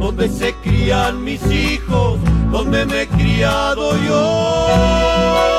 donde 0.00 0.28
se 0.28 0.52
crían 0.64 1.22
mis 1.22 1.42
hijos, 1.50 2.18
donde 2.50 2.84
me 2.86 3.02
he 3.02 3.06
criado 3.06 3.96
yo. 4.06 5.57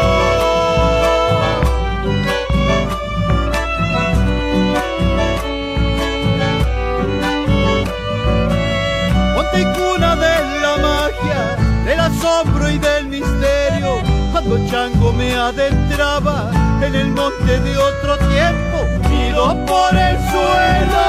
Chango 14.70 15.12
me 15.14 15.34
adentraba 15.34 16.52
en 16.84 16.94
el 16.94 17.08
monte 17.08 17.60
de 17.60 17.76
otro 17.76 18.18
tiempo, 18.20 19.10
miro 19.10 19.66
por 19.66 19.96
el 19.98 20.16
suelo, 20.30 21.06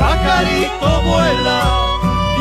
pajarito 0.00 1.02
vuela, 1.08 1.62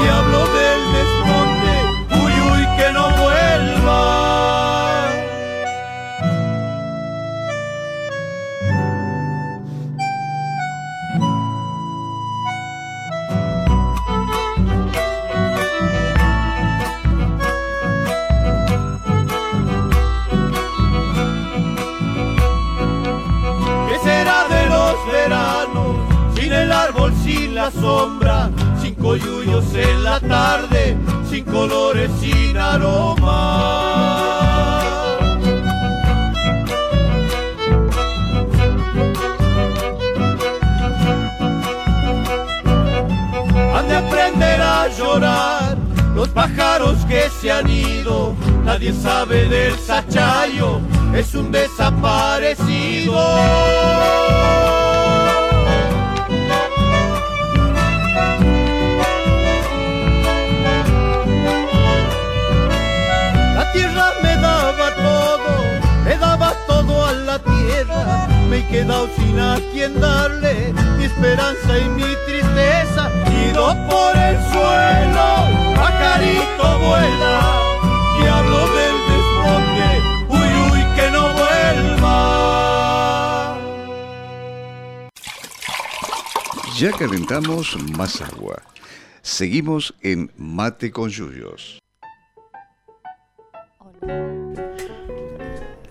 diablo 0.02 0.40
del 0.58 0.82
desmonte, 0.96 2.26
uy, 2.26 2.34
uy, 2.54 2.68
que 2.76 2.92
no 2.92 3.08
vuelva. 3.22 4.33
La 27.64 27.72
sombra, 27.72 28.50
sin 28.82 28.94
coyullos 28.96 29.64
en 29.74 30.04
la 30.04 30.20
tarde, 30.20 30.98
sin 31.30 31.46
colores, 31.46 32.12
sin 32.20 32.58
aroma. 32.58 33.40
Han 43.74 43.88
de 43.88 43.96
aprender 43.96 44.62
a 44.62 44.90
llorar 44.90 45.78
los 46.16 46.28
pájaros 46.30 46.98
que 47.06 47.30
se 47.40 47.50
han 47.50 47.70
ido. 47.70 48.36
Nadie 48.66 48.92
sabe 48.92 49.48
del 49.48 49.80
sachayo, 49.80 50.82
es 51.14 51.34
un 51.34 51.50
desaparecido. 51.50 53.14
Todo 66.68 67.06
a 67.06 67.14
la 67.14 67.40
tierra. 67.40 68.28
Me 68.50 68.58
he 68.60 68.68
quedado 68.68 69.08
sin 69.16 69.40
a 69.40 69.60
quien 69.72 70.00
darle 70.00 70.74
mi 70.98 71.06
esperanza 71.06 71.80
y 71.80 71.90
mi 71.90 72.16
tristeza. 72.26 73.12
Ido 73.50 73.68
por 73.90 74.16
el 74.16 74.38
suelo, 74.52 75.30
pajarito 75.76 76.80
vuela, 76.80 77.36
y 78.20 78.22
hablo 78.28 78.62
del 78.78 78.96
desmonte, 79.10 79.90
uy, 80.30 80.50
uy, 80.72 80.82
que 80.96 81.06
no 81.12 81.24
vuelva. 81.34 82.18
Ya 86.78 86.92
calentamos 86.92 87.78
más 87.98 88.22
agua. 88.22 88.62
Seguimos 89.22 89.94
en 90.02 90.32
Mate 90.38 90.92
con 90.92 91.10
Yuyos. 91.10 91.83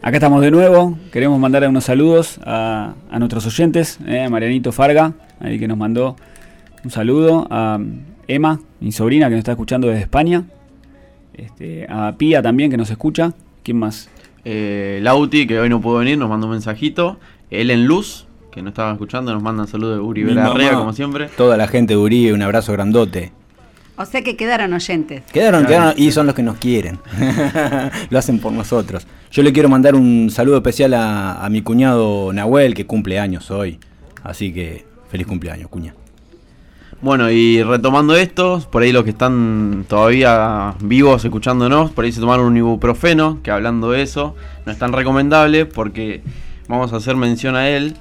Acá 0.03 0.17
estamos 0.17 0.43
de 0.43 0.51
nuevo. 0.51 0.99
Queremos 1.13 1.39
mandar 1.39 1.67
unos 1.69 1.85
saludos 1.85 2.41
a, 2.45 2.95
a 3.11 3.19
nuestros 3.19 3.47
oyentes. 3.47 3.99
eh, 4.07 4.25
a 4.25 4.29
Marianito 4.31 4.73
Farga, 4.73 5.13
ahí 5.41 5.59
que 5.59 5.69
nos 5.69 5.79
mandó 5.79 6.17
un 6.85 6.91
saludo. 6.91 7.47
A 7.51 7.79
Emma, 8.27 8.61
mi 8.81 8.91
sobrina, 8.93 9.27
que 9.27 9.33
nos 9.33 9.39
está 9.41 9.53
escuchando 9.53 9.87
desde 9.87 10.03
España. 10.03 10.45
Este, 11.35 11.87
a 11.89 12.15
Pía 12.19 12.43
también, 12.43 12.71
que 12.71 12.77
nos 12.77 12.91
escucha. 12.91 13.33
¿Quién 13.63 13.79
más? 13.79 14.09
Eh, 14.45 14.99
Lauti, 15.03 15.47
que 15.47 15.61
hoy 15.61 15.69
no 15.69 15.81
pudo 15.81 15.99
venir, 15.99 16.19
nos 16.19 16.29
mandó 16.29 16.47
un 16.49 16.53
mensajito. 16.53 17.19
Ellen 17.51 17.87
Luz, 17.87 18.27
que 18.51 18.61
no 18.61 18.71
estaba 18.71 18.91
escuchando, 18.93 19.33
nos 19.33 19.43
manda 19.43 19.63
un 19.63 19.69
saludo 19.69 19.95
de 19.95 20.01
Uri 20.01 20.23
Mi 20.25 20.31
Belarrea, 20.31 20.67
mamá. 20.73 20.79
como 20.81 20.93
siempre. 20.95 21.29
Toda 21.37 21.57
la 21.57 21.69
gente 21.69 21.95
de 21.95 21.99
Uribe, 21.99 22.33
un 22.33 22.43
abrazo 22.43 22.73
grandote. 22.73 23.31
O 24.03 24.07
sea 24.07 24.23
que 24.23 24.37
quedaron 24.37 24.73
oyentes. 24.73 25.23
Quedaron, 25.33 25.65
Claro. 25.65 25.83
quedaron 25.93 26.03
y 26.03 26.11
son 26.11 26.27
los 26.27 26.35
que 26.35 26.43
nos 26.43 26.57
quieren. 26.59 26.99
Lo 28.11 28.19
hacen 28.19 28.39
por 28.41 28.53
nosotros. 28.53 29.07
Yo 29.31 29.43
le 29.43 29.53
quiero 29.53 29.69
mandar 29.69 29.95
un 29.95 30.29
saludo 30.31 30.57
especial 30.57 30.93
a, 30.95 31.45
a 31.45 31.49
mi 31.51 31.63
cuñado 31.63 32.33
Nahuel, 32.33 32.75
que 32.75 32.85
cumple 32.87 33.19
años 33.21 33.51
hoy. 33.51 33.79
Así 34.25 34.53
que 34.53 34.85
feliz 35.09 35.27
cumpleaños, 35.27 35.69
cuña. 35.69 35.95
Bueno, 37.01 37.31
y 37.31 37.63
retomando 37.63 38.15
esto, 38.17 38.61
por 38.71 38.83
ahí 38.83 38.93
los 38.93 39.03
que 39.05 39.11
están 39.11 39.85
todavía 39.89 40.75
vivos 40.81 41.25
escuchándonos, 41.25 41.91
por 41.91 42.05
ahí 42.05 42.13
se 42.13 42.21
tomaron 42.21 42.47
un 42.47 42.57
ibuprofeno, 42.57 43.41
que 43.43 43.51
hablando 43.51 43.91
de 43.91 44.03
eso, 44.03 44.37
no 44.67 44.71
es 44.73 44.79
tan 44.79 44.93
recomendable 44.93 45.67
porque 45.67 46.23
vamos 46.69 46.93
a 46.93 46.97
hacer 46.99 47.17
mención 47.17 47.57
a 47.57 47.69
él, 47.69 47.97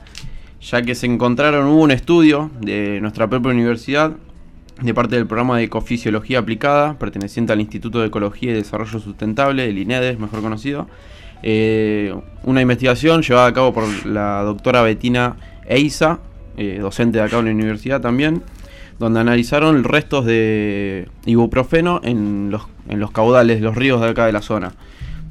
ya 0.61 0.83
que 0.83 0.93
se 0.93 1.07
encontraron, 1.07 1.65
hubo 1.67 1.81
un 1.81 1.89
estudio 1.91 2.51
de 2.59 2.99
nuestra 3.01 3.27
propia 3.27 3.51
universidad, 3.51 4.11
de 4.81 4.93
parte 4.93 5.15
del 5.15 5.27
programa 5.27 5.57
de 5.57 5.65
Ecofisiología 5.65 6.39
Aplicada, 6.39 6.97
perteneciente 6.97 7.53
al 7.53 7.61
Instituto 7.61 7.99
de 7.99 8.07
Ecología 8.07 8.51
y 8.51 8.55
Desarrollo 8.55 8.99
Sustentable, 8.99 9.69
el 9.69 9.77
INEDES, 9.77 10.19
mejor 10.19 10.41
conocido, 10.41 10.87
eh, 11.43 12.15
una 12.43 12.61
investigación 12.61 13.21
llevada 13.21 13.47
a 13.47 13.53
cabo 13.53 13.73
por 13.73 14.05
la 14.05 14.41
doctora 14.41 14.81
Betina 14.81 15.35
Eiza, 15.67 16.19
eh, 16.57 16.79
docente 16.81 17.19
de 17.19 17.23
acá 17.23 17.39
en 17.39 17.45
la 17.45 17.51
universidad 17.51 18.01
también, 18.01 18.43
donde 18.97 19.19
analizaron 19.19 19.83
restos 19.83 20.25
de 20.25 21.07
ibuprofeno 21.25 22.01
en 22.03 22.49
los, 22.51 22.63
en 22.89 22.99
los 22.99 23.11
caudales 23.11 23.61
los 23.61 23.75
ríos 23.75 24.01
de 24.01 24.09
acá 24.09 24.25
de 24.25 24.31
la 24.31 24.41
zona, 24.41 24.73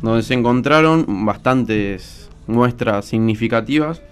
donde 0.03 0.23
se 0.23 0.35
encontraron 0.35 1.25
bastantes 1.27 2.31
muestras 2.47 3.05
significativas 3.05 4.03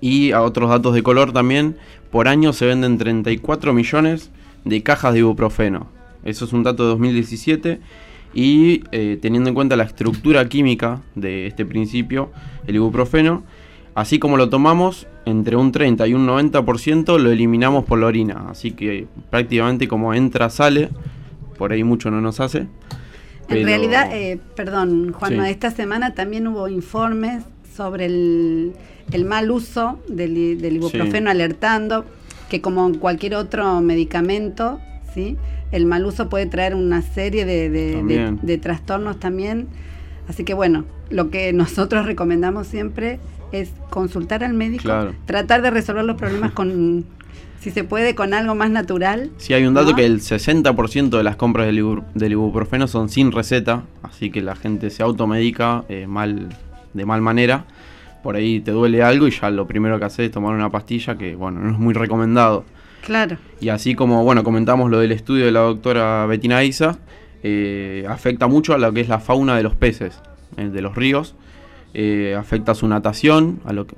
y 0.00 0.32
a 0.32 0.42
otros 0.42 0.70
datos 0.70 0.94
de 0.94 1.02
color 1.02 1.32
también. 1.32 1.76
Por 2.10 2.28
año 2.28 2.52
se 2.52 2.66
venden 2.66 2.98
34 2.98 3.72
millones 3.72 4.30
de 4.64 4.82
cajas 4.82 5.12
de 5.12 5.20
ibuprofeno. 5.20 5.88
Eso 6.24 6.44
es 6.44 6.52
un 6.52 6.62
dato 6.62 6.84
de 6.84 6.88
2017 6.90 7.80
y 8.34 8.82
eh, 8.92 9.18
teniendo 9.20 9.50
en 9.50 9.54
cuenta 9.54 9.76
la 9.76 9.84
estructura 9.84 10.48
química 10.48 11.02
de 11.14 11.46
este 11.46 11.64
principio, 11.64 12.30
el 12.66 12.76
ibuprofeno, 12.76 13.44
Así 13.94 14.18
como 14.18 14.36
lo 14.36 14.48
tomamos, 14.48 15.06
entre 15.24 15.54
un 15.54 15.70
30 15.70 16.08
y 16.08 16.14
un 16.14 16.26
90% 16.26 17.16
lo 17.18 17.30
eliminamos 17.30 17.84
por 17.84 18.00
la 18.00 18.06
orina. 18.06 18.46
Así 18.50 18.72
que 18.72 19.06
prácticamente 19.30 19.86
como 19.86 20.14
entra, 20.14 20.50
sale. 20.50 20.90
Por 21.56 21.72
ahí 21.72 21.84
mucho 21.84 22.10
no 22.10 22.20
nos 22.20 22.40
hace. 22.40 22.66
En 23.48 23.64
realidad, 23.64 24.10
eh, 24.12 24.40
perdón, 24.56 25.12
Juan, 25.12 25.44
esta 25.44 25.70
semana 25.70 26.14
también 26.14 26.48
hubo 26.48 26.66
informes 26.66 27.44
sobre 27.76 28.06
el, 28.06 28.74
mal 29.26 29.50
uso 29.50 30.00
del, 30.08 30.64
ibuprofeno 30.64 31.30
alertando 31.30 32.04
que 32.48 32.60
como 32.60 32.98
cualquier 32.98 33.34
otro 33.34 33.80
medicamento, 33.80 34.80
¿sí? 35.12 35.36
el 35.72 35.86
mal 35.86 36.06
uso 36.06 36.28
puede 36.28 36.46
traer 36.46 36.74
una 36.74 37.02
serie 37.02 37.44
de, 37.44 38.36
de 38.40 38.58
trastornos 38.58 39.18
también. 39.18 39.68
Así 40.28 40.44
que 40.44 40.54
bueno, 40.54 40.84
lo 41.10 41.30
que 41.30 41.52
nosotros 41.54 42.06
recomendamos 42.06 42.66
siempre 42.66 43.18
es 43.52 43.70
consultar 43.90 44.42
al 44.44 44.54
médico, 44.54 44.90
tratar 45.26 45.62
de 45.62 45.70
resolver 45.70 46.04
los 46.04 46.16
problemas 46.16 46.52
con, 46.52 47.04
si 47.60 47.70
se 47.70 47.84
puede, 47.84 48.14
con 48.14 48.34
algo 48.34 48.54
más 48.54 48.70
natural. 48.70 49.30
Sí, 49.36 49.54
hay 49.54 49.64
un 49.64 49.74
dato 49.74 49.94
que 49.94 50.04
el 50.04 50.20
60% 50.20 51.10
de 51.10 51.22
las 51.22 51.36
compras 51.36 51.66
del, 51.66 52.32
ibuprofeno 52.32 52.88
son 52.88 53.08
sin 53.08 53.32
receta, 53.32 53.84
así 54.02 54.30
que 54.30 54.42
la 54.42 54.56
gente 54.56 54.90
se 54.90 55.02
automedica 55.02 55.84
eh, 55.88 56.06
mal, 56.06 56.48
de 56.92 57.06
mal 57.06 57.20
manera. 57.20 57.64
Por 58.24 58.34
ahí 58.34 58.58
te 58.58 58.72
duele 58.72 59.04
algo 59.04 59.28
y 59.28 59.30
ya 59.30 59.50
lo 59.50 59.68
primero 59.68 60.00
que 60.00 60.06
haces 60.06 60.26
es 60.26 60.30
tomar 60.32 60.52
una 60.52 60.70
pastilla 60.70 61.16
que, 61.16 61.36
bueno, 61.36 61.60
no 61.60 61.70
es 61.70 61.78
muy 61.78 61.94
recomendado. 61.94 62.64
Claro. 63.04 63.36
Y 63.60 63.68
así 63.68 63.94
como, 63.94 64.24
bueno, 64.24 64.42
comentamos 64.42 64.90
lo 64.90 64.98
del 64.98 65.12
estudio 65.12 65.44
de 65.44 65.52
la 65.52 65.60
doctora 65.60 66.26
Betina 66.26 66.64
Isa, 66.64 66.98
eh, 67.44 68.04
afecta 68.08 68.48
mucho 68.48 68.74
a 68.74 68.78
lo 68.78 68.92
que 68.92 69.02
es 69.02 69.08
la 69.08 69.20
fauna 69.20 69.56
de 69.56 69.62
los 69.62 69.76
peces, 69.76 70.20
eh, 70.56 70.70
de 70.70 70.82
los 70.82 70.96
ríos 70.96 71.36
eh, 71.96 72.34
afecta 72.36 72.74
su 72.74 72.88
natación, 72.88 73.60
a 73.64 73.72
lo 73.72 73.86
que 73.86 73.94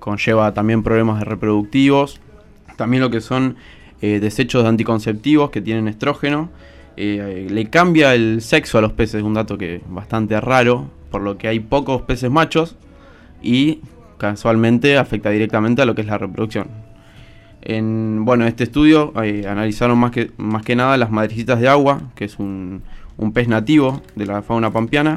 conlleva 0.00 0.52
también 0.54 0.82
problemas 0.82 1.22
reproductivos, 1.22 2.20
también 2.76 3.00
lo 3.00 3.10
que 3.10 3.20
son 3.20 3.54
eh, 4.00 4.18
desechos 4.18 4.64
de 4.64 4.68
anticonceptivos 4.68 5.50
que 5.50 5.60
tienen 5.60 5.86
estrógeno, 5.86 6.50
eh, 6.96 7.46
le 7.48 7.70
cambia 7.70 8.16
el 8.16 8.42
sexo 8.42 8.78
a 8.78 8.80
los 8.80 8.92
peces, 8.92 9.22
un 9.22 9.34
dato 9.34 9.56
que 9.56 9.76
es 9.76 9.82
bastante 9.86 10.40
raro, 10.40 10.90
por 11.12 11.22
lo 11.22 11.38
que 11.38 11.46
hay 11.46 11.60
pocos 11.60 12.02
peces 12.02 12.28
machos 12.28 12.74
y 13.42 13.80
casualmente 14.18 14.98
afecta 14.98 15.30
directamente 15.30 15.82
a 15.82 15.84
lo 15.84 15.94
que 15.94 16.02
es 16.02 16.06
la 16.06 16.18
reproducción. 16.18 16.68
En 17.60 18.24
bueno, 18.24 18.46
este 18.46 18.64
estudio 18.64 19.12
analizaron 19.16 19.98
más 19.98 20.10
que, 20.10 20.30
más 20.36 20.64
que 20.64 20.76
nada 20.76 20.96
las 20.96 21.10
madrecitas 21.10 21.60
de 21.60 21.68
agua, 21.68 22.10
que 22.14 22.24
es 22.24 22.38
un, 22.38 22.82
un 23.16 23.32
pez 23.32 23.48
nativo 23.48 24.02
de 24.16 24.26
la 24.26 24.42
fauna 24.42 24.72
pampeana, 24.72 25.14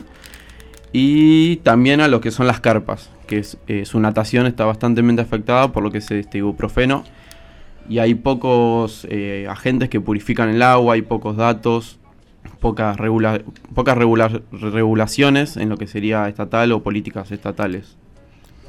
y 0.91 1.57
también 1.57 2.01
a 2.01 2.07
lo 2.07 2.21
que 2.21 2.31
son 2.31 2.47
las 2.47 2.61
carpas, 2.61 3.11
que 3.27 3.43
eh, 3.67 3.85
su 3.85 3.99
natación 3.99 4.45
está 4.45 4.65
bastante 4.65 5.01
afectada 5.21 5.71
por 5.71 5.83
lo 5.83 5.91
que 5.91 5.97
es 5.97 6.09
este 6.11 6.37
ibuprofeno 6.37 7.03
y 7.89 7.99
hay 7.99 8.15
pocos 8.15 9.05
eh, 9.09 9.47
agentes 9.49 9.89
que 9.89 10.01
purifican 10.01 10.49
el 10.49 10.61
agua, 10.61 10.95
hay 10.95 11.01
pocos 11.01 11.37
datos, 11.37 11.99
pocas 12.59 12.97
regulaciones 12.97 15.57
en 15.57 15.69
lo 15.69 15.77
que 15.77 15.87
sería 15.87 16.27
estatal 16.27 16.71
o 16.71 16.81
políticas 16.81 17.31
estatales. 17.31 17.95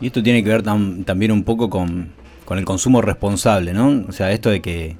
Y 0.01 0.07
esto 0.09 0.23
tiene 0.23 0.43
que 0.43 0.51
ver 0.51 0.63
también 0.63 1.33
un 1.33 1.43
poco 1.43 1.71
con, 1.71 2.11
el 2.51 2.65
consumo 2.65 3.03
responsable, 3.03 3.73
¿no? 3.73 4.05
O 4.09 4.13
sea, 4.13 4.33
esto 4.33 4.51
de 4.51 4.61
que 4.61 4.97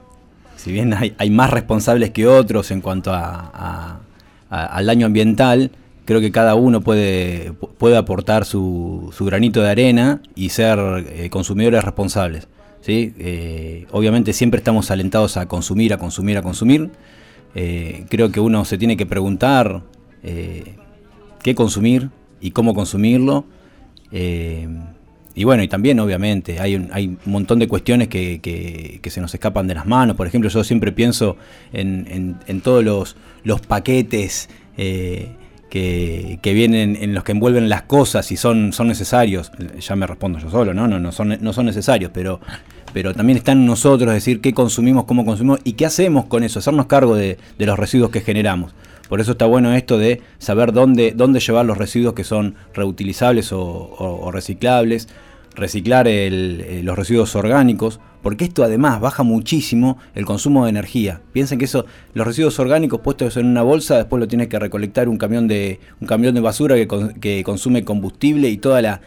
si 0.57 0.73
bien 0.73 0.95
hay, 0.95 1.31
más 1.31 1.51
responsables 1.51 2.11
que 2.11 2.27
otros 2.27 2.71
en 2.71 2.81
cuanto 2.81 3.13
a, 3.13 4.01
al 4.49 4.87
daño 4.87 5.07
ambiental, 5.07 5.71
creo 6.07 6.21
que 6.21 6.31
cada 6.31 6.55
uno 6.55 6.81
puede, 6.81 7.53
puede 7.77 7.97
aportar 7.97 8.47
su, 8.47 9.13
su 9.15 9.27
granito 9.27 9.61
de 9.61 9.69
arena 9.69 10.23
y 10.35 10.49
ser 10.49 10.79
eh, 11.09 11.29
consumidores 11.29 11.85
responsables. 11.85 12.49
¿sí? 12.81 13.13
Eh, 13.19 13.87
obviamente 13.91 14.33
siempre 14.33 14.59
estamos 14.59 14.91
alentados 14.91 15.37
a 15.37 15.47
consumir, 15.47 15.93
a 15.93 15.99
consumir, 15.99 16.39
a 16.39 16.43
consumir. 16.43 16.91
Eh, 17.55 18.07
creo 18.09 18.31
que 18.31 18.41
uno 18.41 18.65
se 18.65 18.79
tiene 18.79 18.97
que 18.97 19.05
preguntar 19.05 19.83
qué 21.43 21.55
consumir 21.55 22.11
y 22.41 22.51
cómo 22.53 22.75
consumirlo. 22.75 23.45
Y 24.13 25.45
bueno, 25.45 25.63
y 25.63 25.69
también 25.69 26.01
obviamente 26.01 26.61
hay 26.61 26.77
un, 26.77 26.89
hay 26.93 27.09
un 27.09 27.19
montón 27.27 27.59
de 27.59 27.69
cuestiones 27.69 28.09
que, 28.09 28.41
que, 28.41 29.11
se 29.11 29.21
nos 29.21 29.35
escapan 29.35 29.67
de 29.67 29.75
las 29.75 29.87
manos. 29.87 30.17
Por 30.17 30.27
ejemplo, 30.27 30.49
yo 30.51 30.65
siempre 30.65 30.93
pienso 30.93 31.37
en, 31.73 32.07
en, 32.11 32.37
en 32.47 32.61
todos 32.61 32.85
los, 32.85 33.17
los 33.45 33.61
paquetes 33.61 34.49
que, 36.41 36.53
vienen, 36.55 36.97
en 37.01 37.15
los 37.15 37.25
que 37.25 37.33
envuelven 37.33 37.69
las 37.69 37.83
cosas 37.83 38.31
y 38.33 38.37
son, 38.37 38.73
son 38.73 38.89
necesarios, 38.89 39.51
ya 39.79 39.97
me 39.97 40.07
respondo 40.07 40.39
yo 40.39 40.51
solo, 40.51 40.73
¿no? 40.73 40.87
No, 40.87 40.99
no, 40.99 41.13
son, 41.13 41.37
no 41.41 41.53
son 41.53 41.67
necesarios, 41.67 42.11
pero, 42.15 42.41
pero 42.93 43.15
también 43.15 43.39
está 43.39 43.53
en 43.53 43.67
nosotros 43.67 44.13
decir 44.13 44.41
qué 44.41 44.55
consumimos, 44.55 45.05
cómo 45.05 45.25
consumimos 45.25 45.61
y 45.65 45.73
qué 45.75 45.87
hacemos 45.87 46.27
con 46.27 46.45
eso, 46.45 46.61
hacernos 46.61 46.87
cargo 46.87 47.17
de, 47.17 47.39
los 47.59 47.79
residuos 47.79 48.11
que 48.11 48.21
generamos. 48.21 48.75
Por 49.09 49.21
eso 49.21 49.33
está 49.33 49.47
bueno 49.47 49.73
esto 49.75 49.99
de 49.99 50.21
saber 50.39 50.73
dónde, 50.73 51.13
dónde 51.15 51.41
llevar 51.41 51.67
los 51.67 51.79
residuos 51.79 52.15
que 52.15 52.25
son 52.25 52.57
reutilizables 52.75 53.53
o 53.53 54.31
reciclables, 54.33 55.09
reciclar 55.57 56.07
eh, 56.07 56.81
los 56.85 56.97
residuos 56.97 57.35
orgánicos, 57.35 57.99
porque 58.23 58.45
esto 58.45 58.63
además 58.63 59.01
baja 59.01 59.23
muchísimo 59.23 59.99
el 60.15 60.25
consumo 60.25 60.65
de 60.65 60.71
energía. 60.71 61.23
Piensen 61.33 61.59
que 61.59 61.65
eso, 61.65 61.87
los 62.15 62.27
residuos 62.27 62.59
orgánicos 62.59 63.01
puestos 63.01 63.37
en 63.37 63.47
una 63.47 63.63
bolsa, 63.63 63.97
después 63.97 64.21
lo 64.21 64.29
tiene 64.29 64.49
que 64.49 64.59
recolectar 64.59 65.09
un 65.09 65.19
camión 65.19 65.49
de, 65.49 65.81
un 66.01 66.07
camión 66.07 66.35
de 66.35 66.41
basura 66.41 66.77
que, 66.77 67.43
consume 67.45 67.85
combustible 67.85 68.49
y 68.49 68.59
toda 68.59 68.83
la, 68.83 69.01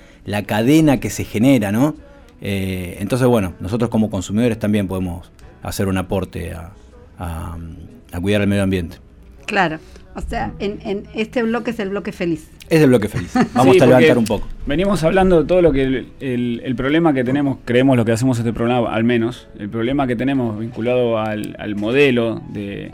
cadena 0.45 1.00
que 1.00 1.10
se 1.10 1.24
genera, 1.24 1.72
¿no? 1.72 1.95
Eh, 2.41 2.97
entonces, 3.00 3.28
bueno, 3.28 3.54
nosotros 3.60 3.89
como 3.89 4.10
consumidores 4.10 4.58
también 4.58 4.88
podemos 4.88 5.32
hacer 5.62 5.88
un 5.88 5.97
aporte 5.97 6.54
a 6.54 6.72
cuidar 8.22 8.41
el 8.41 8.47
medio 8.47 8.64
ambiente. 8.64 8.97
Claro. 9.50 9.80
O 10.16 10.22
sea, 10.22 10.54
en, 10.60 11.08
este 11.16 11.41
bloque 11.41 11.72
es 11.72 11.80
el 11.80 11.89
bloque 11.89 12.12
feliz. 12.12 12.52
Es 12.70 12.82
el 12.82 12.89
bloque 12.89 13.08
feliz. 13.08 13.34
Vamos 13.56 13.82
a 13.82 13.86
levantar 13.88 14.18
un 14.18 14.26
poco. 14.26 14.47
Venimos 14.68 15.04
hablando 15.04 15.41
de 15.41 15.47
todo 15.47 15.62
lo 15.64 15.72
que 15.72 16.06
el, 16.20 16.76
problema 16.76 17.14
que 17.14 17.24
tenemos, 17.24 17.58
creemos 17.66 17.97
lo 17.97 18.06
que 18.06 18.12
hacemos 18.12 18.38
este 18.38 18.54
programa, 18.54 18.93
al 18.93 19.04
menos, 19.04 19.47
el 19.58 19.70
problema 19.70 20.06
que 20.06 20.16
tenemos 20.16 20.60
vinculado 20.60 21.18
al, 21.18 21.76
modelo 21.76 22.43
de, 22.50 22.91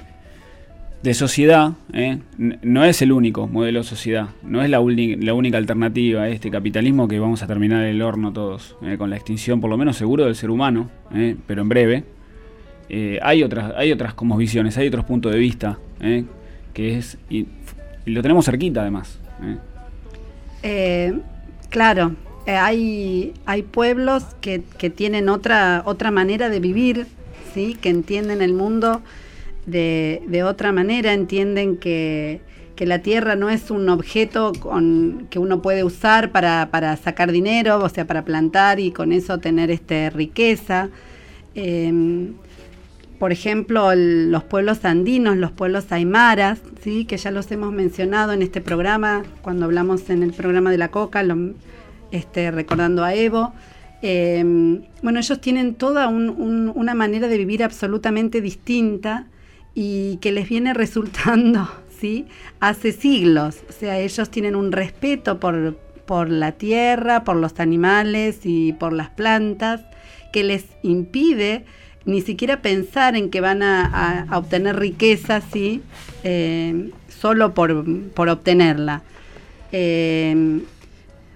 sociedad, 1.14 1.74
¿eh? 1.93 2.20
no 2.38 2.86
es 2.86 3.01
el 3.01 3.12
único 3.12 3.47
modelo 3.47 3.80
de 3.80 3.86
sociedad, 3.86 4.30
no 4.41 4.64
es 4.64 4.70
la, 4.70 4.80
la 4.80 5.34
única 5.34 5.58
alternativa 5.58 6.24
a 6.24 6.30
este 6.30 6.49
capitalismo 6.49 7.08
que 7.08 7.20
vamos 7.20 7.43
a 7.43 7.47
terminar 7.47 7.84
el 7.84 8.01
horno 8.01 8.32
todos, 8.32 8.78
¿eh? 8.82 8.97
con 8.97 9.10
la 9.10 9.18
extinción 9.18 9.60
por 9.60 9.70
lo 9.70 9.78
menos 9.78 9.97
seguro 9.97 10.26
del 10.26 10.36
ser 10.36 10.49
humano, 10.49 10.89
¿eh? 11.14 11.36
pero 11.47 11.64
en 11.64 11.70
breve. 11.70 12.03
hay 13.22 13.43
otras, 13.43 13.74
hay 13.76 13.91
otras 13.91 14.14
como 14.14 14.38
visiones, 14.38 14.78
hay 14.78 14.88
otros 14.88 15.06
puntos 15.06 15.32
de 15.34 15.39
vista 15.39 15.78
que 16.76 16.98
es, 16.98 17.18
y, 17.30 17.48
lo 18.06 18.22
tenemos 18.22 18.46
cerquita 18.46 18.82
además. 18.82 19.18
¿eh? 19.42 19.58
Eh, 20.62 21.20
claro, 21.70 22.16
eh, 22.46 22.52
hay, 22.52 23.34
hay 23.48 23.64
pueblos 23.64 24.24
que, 24.42 24.60
tienen 24.96 25.30
otra, 25.30 25.82
otra 25.86 26.12
manera 26.12 26.50
de 26.50 26.60
vivir, 26.60 27.08
¿sí? 27.56 27.76
que 27.82 27.90
entienden 27.90 28.44
el 28.44 28.54
mundo 28.54 29.02
de, 29.66 30.44
otra 30.46 30.72
manera, 30.72 31.14
entienden 31.14 31.78
que, 31.78 32.42
la 32.78 33.00
tierra 33.00 33.38
no 33.38 33.50
es 33.50 33.72
un 33.72 33.88
objeto 33.88 34.52
con, 34.60 35.28
que 35.30 35.40
uno 35.40 35.62
puede 35.62 35.86
usar 35.86 36.32
para, 36.34 36.70
para, 36.72 36.98
sacar 36.98 37.32
dinero, 37.32 37.80
o 37.80 37.88
sea, 37.88 38.06
para 38.06 38.26
plantar 38.26 38.82
y 38.82 38.92
con 38.92 39.14
eso 39.14 39.40
tener 39.40 39.72
este, 39.72 40.10
riqueza 40.10 40.90
por 43.20 43.32
ejemplo, 43.32 43.93
los 43.95 44.43
pueblos 44.43 44.86
andinos, 44.86 45.38
los 45.38 45.51
pueblos 45.51 45.91
aymaras, 45.91 46.59
¿sí? 46.82 47.05
que 47.05 47.18
ya 47.18 47.32
los 47.32 47.51
hemos 47.51 47.72
mencionado 47.72 48.34
en 48.34 48.41
este 48.41 48.61
programa, 48.61 49.24
cuando 49.41 49.66
hablamos 49.66 50.09
en 50.09 50.24
el 50.24 50.34
programa 50.34 50.72
de 50.72 50.78
la 50.78 50.89
coca, 50.89 51.24
este, 52.11 52.51
recordando 52.51 53.03
a 53.03 53.13
Evo. 53.13 53.53
Eh, 54.01 54.43
bueno, 55.01 55.20
ellos 55.20 55.41
tienen 55.41 55.76
toda 55.76 56.07
un- 56.07 56.30
un- 56.30 56.72
una 56.76 56.93
manera 56.93 57.28
de 57.28 57.38
vivir 57.38 57.63
absolutamente 57.63 58.41
distinta 58.41 59.28
y 59.74 60.18
que 60.18 60.32
les 60.32 60.47
viene 60.47 60.74
resultando, 60.74 61.70
¿sí? 61.99 62.26
Hace 62.59 62.91
siglos. 62.91 63.57
O 63.70 63.72
sea, 63.72 63.97
ellos 63.99 64.30
tienen 64.30 64.55
un 64.55 64.72
respeto 64.72 65.39
por 65.39 66.30
la 66.30 66.51
tierra, 66.51 67.24
por 67.24 67.36
los 67.38 67.59
animales 67.59 68.41
y 68.43 68.74
por 68.74 68.93
las 68.93 69.09
plantas 69.09 69.82
que 70.32 70.43
les 70.43 70.66
impide 70.84 71.66
ni 72.06 72.22
siquiera 72.22 72.62
pensar 72.62 73.16
en 73.16 73.30
que 73.30 73.41
van 73.41 73.64
a, 73.64 74.28
obtener 74.34 74.78
riqueza, 74.78 75.41
¿sí? 75.41 75.82
Eh, 76.24 76.91
solo 77.08 77.53
por, 77.53 77.86
por 78.12 78.30
obtenerla. 78.30 79.01
Eh, 79.72 80.62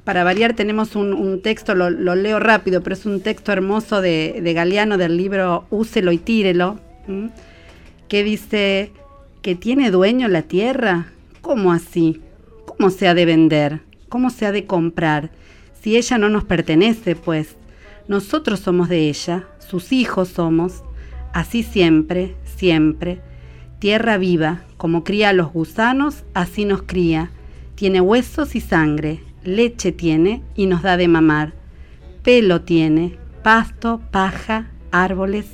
para 0.09 0.23
variar 0.23 0.55
tenemos 0.55 0.95
un, 0.95 1.39
texto, 1.43 1.75
lo, 1.75 2.15
leo 2.15 2.39
rápido, 2.39 2.81
pero 2.81 2.95
es 2.95 3.05
un 3.05 3.21
texto 3.21 3.51
hermoso 3.51 4.01
de, 4.01 4.39
de 4.41 4.53
Galeano 4.53 4.97
del 4.97 5.15
libro 5.17 5.65
Úselo 5.69 6.11
y 6.11 6.17
tírelo, 6.17 6.79
que 8.07 8.23
dice 8.23 8.91
que 9.43 9.53
tiene 9.53 9.91
dueño 9.91 10.27
la 10.27 10.41
tierra. 10.41 11.11
¿Cómo 11.41 11.71
así? 11.71 12.21
¿Cómo 12.65 12.89
se 12.89 13.07
ha 13.07 13.13
de 13.13 13.25
vender? 13.25 13.81
¿Cómo 14.09 14.31
se 14.31 14.47
ha 14.47 14.51
de 14.51 14.65
comprar? 14.65 15.29
Si 15.79 15.95
ella 15.95 16.17
no 16.17 16.29
nos 16.29 16.43
pertenece, 16.43 17.15
pues 17.15 17.55
nosotros 18.07 18.61
somos 18.61 18.89
de 18.89 19.09
ella, 19.09 19.45
sus 19.69 19.91
hijos 19.91 20.29
somos, 20.29 20.83
así 21.31 21.61
siempre, 21.61 22.35
siempre. 22.43 23.21
Tierra 23.77 24.17
viva, 24.17 24.61
como 24.77 25.03
cría 25.03 25.29
a 25.29 25.33
los 25.33 25.53
gusanos, 25.53 26.23
así 26.33 26.65
nos 26.65 26.81
cría. 26.81 27.29
Tiene 27.75 28.01
huesos 28.01 28.55
y 28.55 28.61
sangre, 28.61 29.19
leche 29.43 29.91
tiene 29.91 30.41
y 30.55 30.65
nos 30.65 30.81
da 30.81 30.97
de 30.97 31.07
mamar. 31.07 31.53
Pelo 32.23 32.61
tiene, 32.61 33.17
pasto, 33.43 34.01
paja, 34.09 34.71
árboles. 34.91 35.45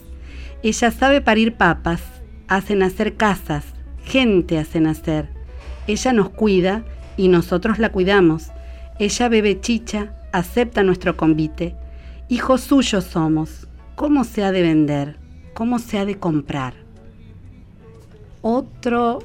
Ella 0.64 0.92
sabe 0.92 1.20
parir 1.20 1.56
papas, 1.56 2.02
hace 2.48 2.76
nacer 2.76 3.16
casas, 3.16 3.66
gente 4.06 4.58
hace 4.58 4.80
nacer. 4.80 5.28
Ella 5.88 6.14
nos 6.14 6.30
cuida 6.30 6.86
y 7.18 7.28
nosotros 7.28 7.80
la 7.80 7.92
cuidamos. 7.92 8.48
Ella 8.98 9.28
bebe 9.28 9.60
chicha, 9.60 10.14
acepta 10.32 10.84
nuestro 10.84 11.18
convite. 11.18 11.76
Hijos 12.30 12.62
suyos 12.62 13.04
somos. 13.04 13.68
¿Cómo 13.96 14.26
se 14.26 14.44
ha 14.44 14.52
de 14.52 14.62
vender? 14.62 15.16
¿Cómo 15.54 15.80
se 15.80 15.98
ha 15.98 16.06
de 16.06 16.16
comprar? 16.16 16.74
Otro, 18.42 19.24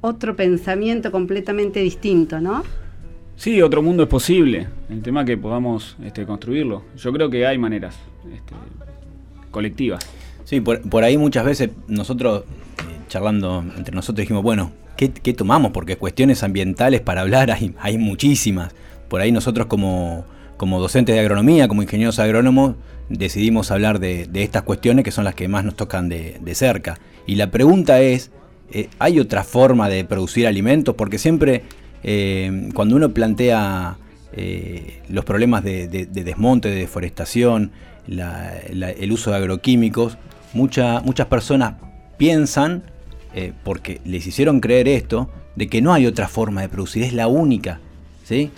otro 0.00 0.34
pensamiento 0.34 1.12
completamente 1.12 1.80
distinto, 1.80 2.40
¿no? 2.40 2.64
Sí, 3.36 3.62
otro 3.62 3.82
mundo 3.82 4.02
es 4.02 4.08
posible. 4.08 4.66
El 4.90 5.00
tema 5.00 5.20
es 5.20 5.26
que 5.26 5.38
podamos 5.38 5.96
este, 6.02 6.26
construirlo. 6.26 6.82
Yo 6.96 7.12
creo 7.12 7.30
que 7.30 7.46
hay 7.46 7.56
maneras 7.56 7.96
este, 8.24 8.52
colectivas. 9.52 10.04
Sí, 10.44 10.60
por, 10.60 10.82
por 10.82 11.04
ahí 11.04 11.16
muchas 11.16 11.44
veces 11.44 11.70
nosotros, 11.86 12.42
eh, 12.42 13.00
charlando 13.08 13.64
entre 13.76 13.94
nosotros, 13.94 14.22
dijimos, 14.22 14.42
bueno, 14.42 14.72
¿qué, 14.96 15.12
qué 15.12 15.32
tomamos? 15.34 15.70
Porque 15.70 15.96
cuestiones 15.96 16.42
ambientales 16.42 17.00
para 17.00 17.20
hablar 17.20 17.52
hay, 17.52 17.74
hay 17.78 17.96
muchísimas. 17.96 18.74
Por 19.08 19.20
ahí 19.20 19.30
nosotros 19.30 19.68
como, 19.68 20.26
como 20.60 20.78
docentes 20.78 21.14
de 21.14 21.20
agronomía, 21.22 21.68
como 21.68 21.80
ingenieros 21.82 22.18
agrónomos, 22.18 22.74
decidimos 23.08 23.70
hablar 23.70 23.98
de, 23.98 24.28
estas 24.34 24.60
cuestiones 24.62 25.06
que 25.06 25.10
son 25.10 25.24
las 25.24 25.34
que 25.34 25.48
más 25.48 25.64
nos 25.64 25.74
tocan 25.74 26.10
de, 26.10 26.38
cerca. 26.54 26.98
Y 27.26 27.36
la 27.36 27.50
pregunta 27.50 28.02
es, 28.02 28.30
eh, 28.70 28.90
¿hay 28.98 29.18
otra 29.20 29.42
forma 29.42 29.88
de 29.88 30.04
producir 30.04 30.46
alimentos? 30.46 30.96
Porque 30.96 31.16
siempre 31.16 31.62
eh, 32.02 32.68
cuando 32.74 32.94
uno 32.96 33.08
plantea 33.08 33.96
eh, 34.34 35.00
los 35.08 35.24
problemas 35.24 35.64
de, 35.64 35.88
de- 35.88 36.04
de 36.04 36.24
desmonte, 36.24 36.68
de 36.68 36.74
deforestación, 36.74 37.70
el 38.06 39.12
uso 39.12 39.30
de 39.30 39.38
agroquímicos, 39.38 40.18
mucha- 40.52 41.00
muchas 41.00 41.26
personas 41.28 41.76
piensan, 42.18 42.82
porque 43.64 44.02
les 44.04 44.26
hicieron 44.26 44.60
creer 44.60 44.88
esto, 44.88 45.30
de 45.56 45.68
que 45.68 45.80
no 45.80 45.94
hay 45.94 46.04
otra 46.04 46.28
forma 46.28 46.60
de 46.60 46.68
producir, 46.68 47.02
es 47.02 47.14
la 47.14 47.28
única. 47.28 47.80
¿sí? 48.24 48.50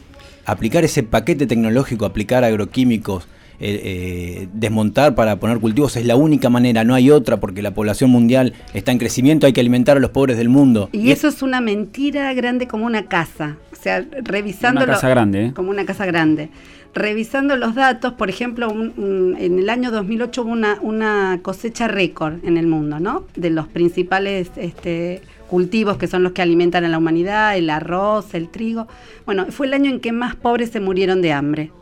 Aplicar 0.44 0.84
ese 0.84 1.02
paquete 1.02 1.46
tecnológico, 1.46 2.04
aplicar 2.04 2.42
agroquímicos, 2.44 3.24
eh, 3.60 3.80
eh, 3.84 4.48
desmontar 4.54 5.14
para 5.14 5.36
poner 5.36 5.58
cultivos 5.60 5.96
es 5.96 6.04
la 6.04 6.16
única 6.16 6.50
manera, 6.50 6.82
no 6.82 6.94
hay 6.94 7.10
otra 7.12 7.38
porque 7.38 7.62
la 7.62 7.72
población 7.74 8.10
mundial 8.10 8.54
está 8.74 8.90
en 8.90 8.98
crecimiento, 8.98 9.46
hay 9.46 9.52
que 9.52 9.60
alimentar 9.60 9.96
a 9.96 10.00
los 10.00 10.10
pobres 10.10 10.36
del 10.36 10.48
mundo. 10.48 10.88
Y 10.90 11.12
eso 11.12 11.28
es 11.28 11.42
una 11.42 11.60
mentira 11.60 12.34
grande 12.34 12.66
como 12.66 12.86
una 12.86 13.04
casa. 13.06 13.56
O 13.72 13.76
sea, 13.80 14.04
revisando 14.24 14.82
Una 14.82 14.94
casa 14.94 15.08
grande, 15.08 15.46
¿eh? 15.46 15.52
como 15.54 15.70
una 15.70 15.84
casa 15.84 16.06
grande. 16.06 16.50
Revisando 16.94 17.56
los 17.56 17.74
datos, 17.74 18.14
por 18.14 18.28
ejemplo, 18.28 18.68
un- 18.68 18.92
un- 18.96 19.36
en 19.38 19.58
el 19.60 19.70
año 19.70 19.90
2008 19.90 20.42
hubo 20.42 20.50
una, 20.50 20.78
una 20.82 21.38
cosecha 21.42 21.86
récord 21.88 22.44
en 22.44 22.56
el 22.58 22.66
mundo, 22.66 22.98
¿no? 23.00 23.24
De 23.36 23.50
los 23.50 23.66
principales 23.68 24.50
este, 24.56 25.22
cultivos 25.52 25.98
que 25.98 26.06
son 26.06 26.22
los 26.22 26.32
que 26.32 26.40
alimentan 26.40 26.82
a 26.82 26.88
la 26.88 26.96
humanidad, 26.96 27.58
el 27.58 27.68
arroz, 27.68 28.32
el 28.32 28.48
trigo. 28.48 28.88
Bueno, 29.26 29.48
fue 29.50 29.66
el 29.66 29.74
año 29.74 29.90
en 29.90 30.00
que 30.00 30.10
más 30.10 30.34
pobres 30.34 30.70
se 30.70 30.80
murieron 30.80 31.20
de 31.20 31.34
hambre. 31.34 31.72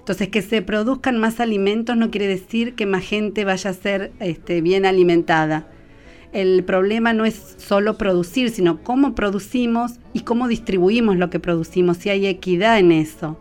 Entonces, 0.00 0.26
que 0.26 0.42
se 0.42 0.60
produzcan 0.60 1.18
más 1.18 1.38
alimentos 1.38 1.96
no 1.96 2.10
quiere 2.10 2.26
decir 2.26 2.74
que 2.74 2.84
más 2.84 3.04
gente 3.04 3.44
vaya 3.44 3.70
a 3.70 3.74
ser 3.74 4.10
este, 4.18 4.60
bien 4.60 4.84
alimentada. 4.84 5.68
El 6.32 6.64
problema 6.64 7.12
no 7.12 7.24
es 7.24 7.54
solo 7.58 7.96
producir, 7.96 8.50
sino 8.50 8.82
cómo 8.82 9.14
producimos 9.14 10.00
y 10.12 10.22
cómo 10.22 10.48
distribuimos 10.48 11.16
lo 11.16 11.30
que 11.30 11.38
producimos, 11.38 11.98
si 11.98 12.10
hay 12.10 12.26
equidad 12.26 12.80
en 12.80 12.90
eso. 12.90 13.38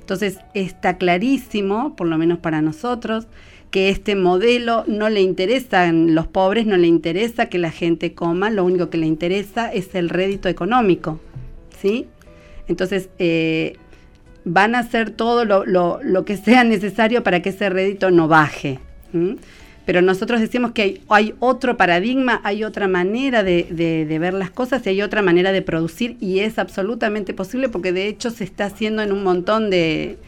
Entonces, 0.00 0.40
está 0.52 0.98
clarísimo, 0.98 1.96
por 1.96 2.06
lo 2.06 2.18
menos 2.18 2.38
para 2.38 2.60
nosotros, 2.60 3.28
que 3.72 3.88
este 3.88 4.14
modelo 4.14 4.84
no 4.86 5.08
le 5.08 5.20
interesa 5.22 5.88
a 5.88 5.92
los 5.92 6.28
pobres, 6.28 6.66
no 6.66 6.76
le 6.76 6.86
interesa 6.86 7.46
que 7.46 7.58
la 7.58 7.72
gente 7.72 8.12
coma, 8.14 8.50
lo 8.50 8.64
único 8.64 8.88
que 8.90 8.98
le 8.98 9.06
interesa 9.06 9.72
es 9.72 9.94
el 9.96 10.08
rédito 10.10 10.48
económico. 10.48 11.18
¿Sí? 11.80 12.06
Entonces, 12.68 13.08
eh, 13.18 13.76
van 14.44 14.74
a 14.76 14.80
hacer 14.80 15.10
todo 15.10 15.44
lo, 15.44 15.64
lo- 15.64 15.98
lo 16.02 16.24
que 16.24 16.36
sea 16.36 16.62
necesario 16.64 17.24
para 17.24 17.42
que 17.42 17.48
ese 17.48 17.68
rédito 17.70 18.10
no 18.12 18.28
baje. 18.28 18.78
Pero 19.84 20.00
nosotros 20.00 20.40
decimos 20.40 20.70
que 20.72 20.82
hay, 20.82 21.00
hay 21.08 21.34
otro 21.40 21.76
paradigma, 21.76 22.40
hay 22.44 22.62
otra 22.64 22.86
manera 22.88 23.42
de, 23.42 23.66
de- 23.70 24.04
de 24.06 24.18
ver 24.18 24.32
las 24.34 24.50
cosas 24.50 24.86
y 24.86 24.90
hay 24.90 25.02
otra 25.02 25.22
manera 25.22 25.50
de 25.50 25.62
producir 25.62 26.16
y 26.20 26.38
es 26.40 26.58
absolutamente 26.58 27.34
posible 27.34 27.68
porque 27.68 27.92
de 27.92 28.06
hecho 28.06 28.30
se 28.30 28.44
está 28.44 28.66
haciendo 28.66 29.02
en 29.02 29.10
un 29.12 29.24
montón 29.24 29.70
de, 29.70 30.18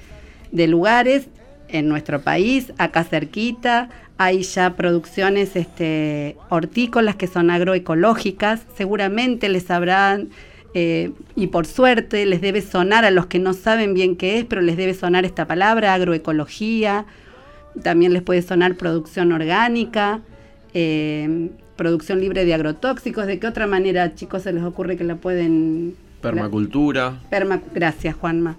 de 0.51 0.67
lugares 0.67 1.29
en 1.69 1.89
nuestro 1.89 2.21
país, 2.21 2.73
acá 2.79 3.05
cerquita, 3.05 3.89
hay 4.17 4.43
ya 4.43 4.75
producciones 4.77 5.57
este, 5.57 6.37
hortícolas 6.49 7.17
que 7.17 7.27
son 7.27 7.51
agroecológicas, 7.51 8.63
seguramente 8.77 9.49
les 9.49 9.71
habrán, 9.71 10.29
eh, 10.75 11.11
y 11.37 11.49
por 11.49 11.67
suerte 11.67 12.27
les 12.27 12.41
debe 12.41 12.61
sonar 12.61 13.05
a 13.05 13.11
los 13.11 13.27
que 13.27 13.39
no 13.39 13.53
saben 13.55 13.95
bien 13.95 14.17
qué 14.17 14.39
es, 14.39 14.45
pero 14.45 14.61
les 14.61 14.77
debe 14.77 14.95
sonar 14.95 15.25
esta 15.25 15.47
palabra, 15.47 15.95
agroecología, 15.95 17.07
también 17.83 18.13
les 18.13 18.23
puede 18.23 18.43
sonar 18.43 18.77
producción 18.77 19.33
orgánica, 19.33 20.21
eh, 20.75 21.51
producción 21.77 22.21
libre 22.21 22.45
de 22.45 22.55
agrotóxicos, 22.55 23.27
¿de 23.27 23.41
qué 23.41 23.49
otra 23.49 23.67
manera, 23.67 24.15
chicos, 24.15 24.43
se 24.43 24.53
les 24.53 24.63
ocurre 24.63 24.97
que 24.97 25.05
la 25.05 25.17
pueden... 25.17 25.97
Permacultura. 26.21 27.21
Perma- 27.31 27.61
Gracias, 27.75 28.15
Juanma. 28.15 28.57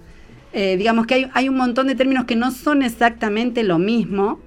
Eh, 0.57 0.77
digamos 0.77 1.05
que 1.05 1.15
hay, 1.15 1.27
hay 1.33 1.49
un 1.49 1.57
montón 1.57 1.87
de 1.87 1.95
términos 1.95 2.23
que 2.23 2.37
no 2.37 2.49
son 2.49 2.81
exactamente 2.81 3.61
lo 3.61 3.77
mismo, 3.77 4.39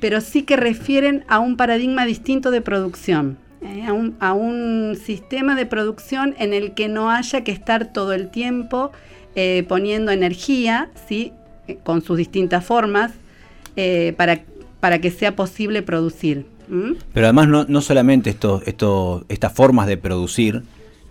pero 0.00 0.20
sí 0.20 0.42
que 0.42 0.56
refieren 0.56 1.24
a 1.28 1.38
un 1.38 1.56
paradigma 1.56 2.04
distinto 2.04 2.50
de 2.50 2.60
producción, 2.60 3.38
¿eh? 3.62 3.84
a, 3.86 3.92
un, 3.92 4.16
a 4.18 4.32
un 4.32 4.98
sistema 5.00 5.54
de 5.54 5.64
producción 5.64 6.34
en 6.38 6.52
el 6.52 6.74
que 6.74 6.88
no 6.88 7.08
haya 7.12 7.44
que 7.44 7.52
estar 7.52 7.92
todo 7.92 8.14
el 8.14 8.30
tiempo 8.30 8.90
eh, 9.36 9.64
poniendo 9.68 10.10
energía, 10.10 10.90
¿sí? 11.08 11.32
Con 11.84 12.02
sus 12.02 12.18
distintas 12.18 12.64
formas, 12.64 13.12
para, 14.16 14.40
para 14.80 15.00
que 15.00 15.10
sea 15.10 15.36
posible 15.36 15.82
producir. 15.82 16.46
Pero 17.12 17.26
además 17.26 17.46
no, 17.46 17.64
no 17.68 17.80
solamente 17.80 18.30
esto, 18.30 18.60
esto, 18.66 19.24
estas 19.28 19.52
formas 19.52 19.86
de 19.86 19.98
producir, 19.98 20.62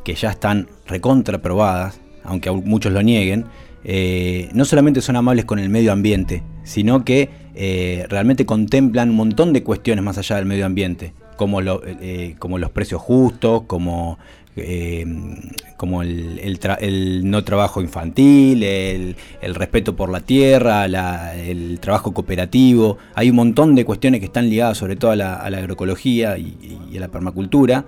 que 0.03 0.15
ya 0.15 0.31
están 0.31 0.67
recontraprobadas, 0.85 2.01
aunque 2.23 2.51
muchos 2.51 2.91
lo 2.91 3.01
nieguen, 3.01 3.45
eh, 3.85 4.49
no 4.53 4.65
solamente 4.65 4.99
son 5.01 5.15
amables 5.15 5.45
con 5.45 5.59
el 5.59 5.69
medio 5.69 5.91
ambiente, 5.91 6.43
sino 6.63 7.05
que 7.05 7.29
eh, 7.55 8.05
realmente 8.09 8.45
contemplan 8.45 9.11
un 9.11 9.15
montón 9.15 9.53
de 9.53 9.63
cuestiones 9.63 10.03
más 10.03 10.17
allá 10.17 10.35
del 10.37 10.45
medio 10.45 10.65
ambiente. 10.65 11.13
como, 11.37 11.59
lo- 11.61 11.81
eh, 11.85 12.35
como 12.39 12.57
los 12.57 12.71
precios 12.71 13.01
justos, 13.01 13.63
como, 13.67 14.17
eh, 14.55 15.05
como 15.75 16.01
el, 16.01 16.39
el 16.39 16.61
tra- 16.61 16.77
el 16.79 17.29
no 17.29 17.43
trabajo 17.43 17.81
infantil, 17.81 18.63
el, 18.63 19.15
el 19.41 19.53
respeto 19.55 19.97
por 19.97 20.09
la 20.09 20.21
tierra, 20.21 20.87
la- 20.87 21.35
el 21.35 21.79
trabajo 21.81 22.13
cooperativo. 22.13 22.97
Hay 23.15 23.29
un 23.29 23.35
montón 23.35 23.75
de 23.75 23.83
cuestiones 23.83 24.21
que 24.21 24.27
están 24.27 24.49
ligadas 24.49 24.77
sobre 24.77 24.95
todo 24.95 25.11
a 25.11 25.17
la, 25.17 25.35
a 25.35 25.49
la 25.49 25.57
agroecología 25.57 26.37
y, 26.37 26.55
y 26.89 26.95
a 26.97 27.01
la 27.01 27.09
permacultura 27.09 27.83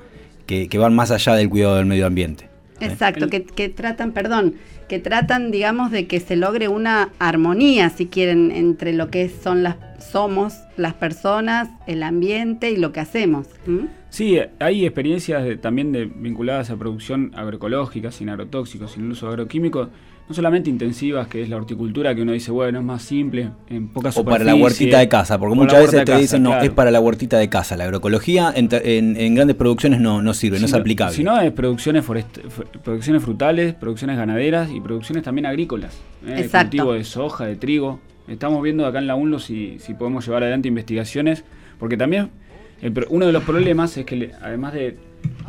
que, 0.46 0.68
que 0.68 0.78
van 0.78 0.94
más 0.94 1.12
allá 1.12 1.34
del 1.36 1.50
cuidado 1.50 1.78
del 1.78 1.86
medio 1.86 2.06
ambiente. 2.06 2.50
Exacto, 2.82 3.28
que 3.30 3.70
tratan, 3.70 4.12
perdón, 4.12 4.56
que 4.88 5.00
tratan, 5.00 5.52
digamos, 5.52 5.92
de 5.92 6.08
que 6.08 6.20
se 6.20 6.36
logre 6.36 6.68
una 6.68 7.10
armonía, 7.20 7.90
si 7.90 8.08
quieren, 8.08 8.52
entre 8.52 8.94
lo 8.94 9.10
que 9.10 9.30
son 9.30 9.64
las 9.64 9.76
somos 10.00 10.54
las 10.78 10.94
personas, 10.94 11.70
el 11.88 12.02
ambiente 12.04 12.72
y 12.72 12.78
lo 12.78 12.94
que 12.94 13.00
hacemos. 13.02 13.48
¿m? 13.68 13.88
Sí, 14.10 14.38
hay 14.60 14.86
experiencias 14.86 15.44
de- 15.44 15.58
también 15.58 15.92
de, 15.92 16.06
vinculadas 16.06 16.70
a 16.70 16.78
producción 16.78 17.32
agroecológica, 17.36 18.12
sin 18.12 18.30
agrotóxicos, 18.30 18.92
sin 18.92 19.12
uso 19.12 19.26
de 19.26 19.34
agroquímicos, 19.34 19.90
no 20.30 20.36
solamente 20.36 20.70
intensivas, 20.70 21.28
que 21.28 21.42
es 21.42 21.48
la 21.50 21.56
horticultura, 21.56 22.14
que 22.14 22.22
uno 22.22 22.34
dice, 22.34 22.52
bueno, 22.52 22.80
es 22.80 22.86
más 22.86 23.02
simple, 23.02 23.50
en 23.70 23.88
pocas 23.88 24.18
O 24.18 24.26
para 24.26 24.44
la 24.44 24.56
huertita 24.56 25.00
de 25.00 25.08
casa, 25.08 25.40
porque 25.40 25.56
muchas 25.56 25.80
veces 25.84 26.04
te 26.04 26.18
dicen, 26.18 26.44
no, 26.44 26.50
claro. 26.50 26.66
es 26.66 26.72
para 26.72 26.92
la 26.92 27.00
huertita 27.00 27.38
de 27.38 27.48
casa. 27.50 27.78
La 27.78 27.86
agroecología 27.86 28.52
en, 28.56 28.68
en- 28.72 29.16
en 29.16 29.36
grandes 29.36 29.56
producciones 29.56 30.02
no, 30.02 30.22
no 30.22 30.34
sirve, 30.34 30.60
no 30.60 30.66
es 30.66 30.74
aplicable. 30.74 31.16
Si 31.16 31.24
no, 31.24 31.40
es 31.40 31.52
producciones, 31.54 32.04
producciones 32.84 33.24
frutales, 33.24 33.74
producciones 33.76 34.18
ganaderas 34.18 34.70
y 34.72 34.82
producciones 34.82 35.24
también 35.24 35.46
agrícolas. 35.46 35.96
¿eh? 36.26 36.36
Exacto. 36.40 36.72
Cultivo 36.72 36.94
de 36.94 37.04
soja, 37.04 37.46
de 37.46 37.56
trigo. 37.56 38.00
Estamos 38.28 38.62
viendo 38.62 38.86
acá 38.86 39.00
en 39.00 39.08
la 39.08 39.16
UNLO 39.16 39.40
si, 39.40 39.80
si 39.80 39.94
podemos 39.94 40.26
llevar 40.26 40.44
adelante 40.44 40.68
investigaciones, 40.68 41.46
porque 41.80 41.96
también 41.96 42.30
el 42.82 42.94
uno 43.10 43.26
de 43.26 43.32
los 43.32 43.44
problemas 43.44 43.96
es 43.98 44.06
que 44.06 44.16
le- 44.18 44.32
además 44.42 44.74
de, 44.74 44.98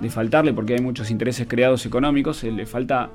de 0.00 0.10
faltarle, 0.10 0.52
porque 0.52 0.74
hay 0.74 0.80
muchos 0.80 1.10
intereses 1.10 1.48
creados 1.48 1.84
económicos, 1.84 2.44
eh, 2.44 2.52
le 2.52 2.64
falta 2.66 3.10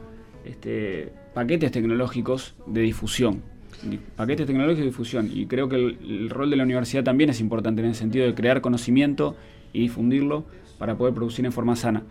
este, 0.45 1.13
paquetes 1.33 1.71
tecnológicos 1.71 2.55
de 2.67 2.81
difusión. 2.81 3.41
Di- 3.83 3.99
Paquetes 4.15 4.45
tecnológicos 4.45 4.79
de 4.79 4.85
difusión. 4.85 5.29
Y 5.33 5.45
creo 5.47 5.67
que 5.69 5.75
el, 5.75 6.29
rol 6.29 6.49
de 6.49 6.55
la 6.55 6.63
universidad 6.63 7.03
también 7.03 7.29
es 7.29 7.39
importante 7.39 7.81
en 7.81 7.87
el 7.89 7.95
sentido 7.95 8.25
de 8.25 8.33
crear 8.33 8.61
conocimiento 8.61 9.35
y 9.73 9.79
difundirlo 9.81 10.45
para 10.77 10.95
poder 10.97 11.13
producir 11.13 11.45
en 11.45 11.51
forma 11.51 11.75
sana. 11.75 12.03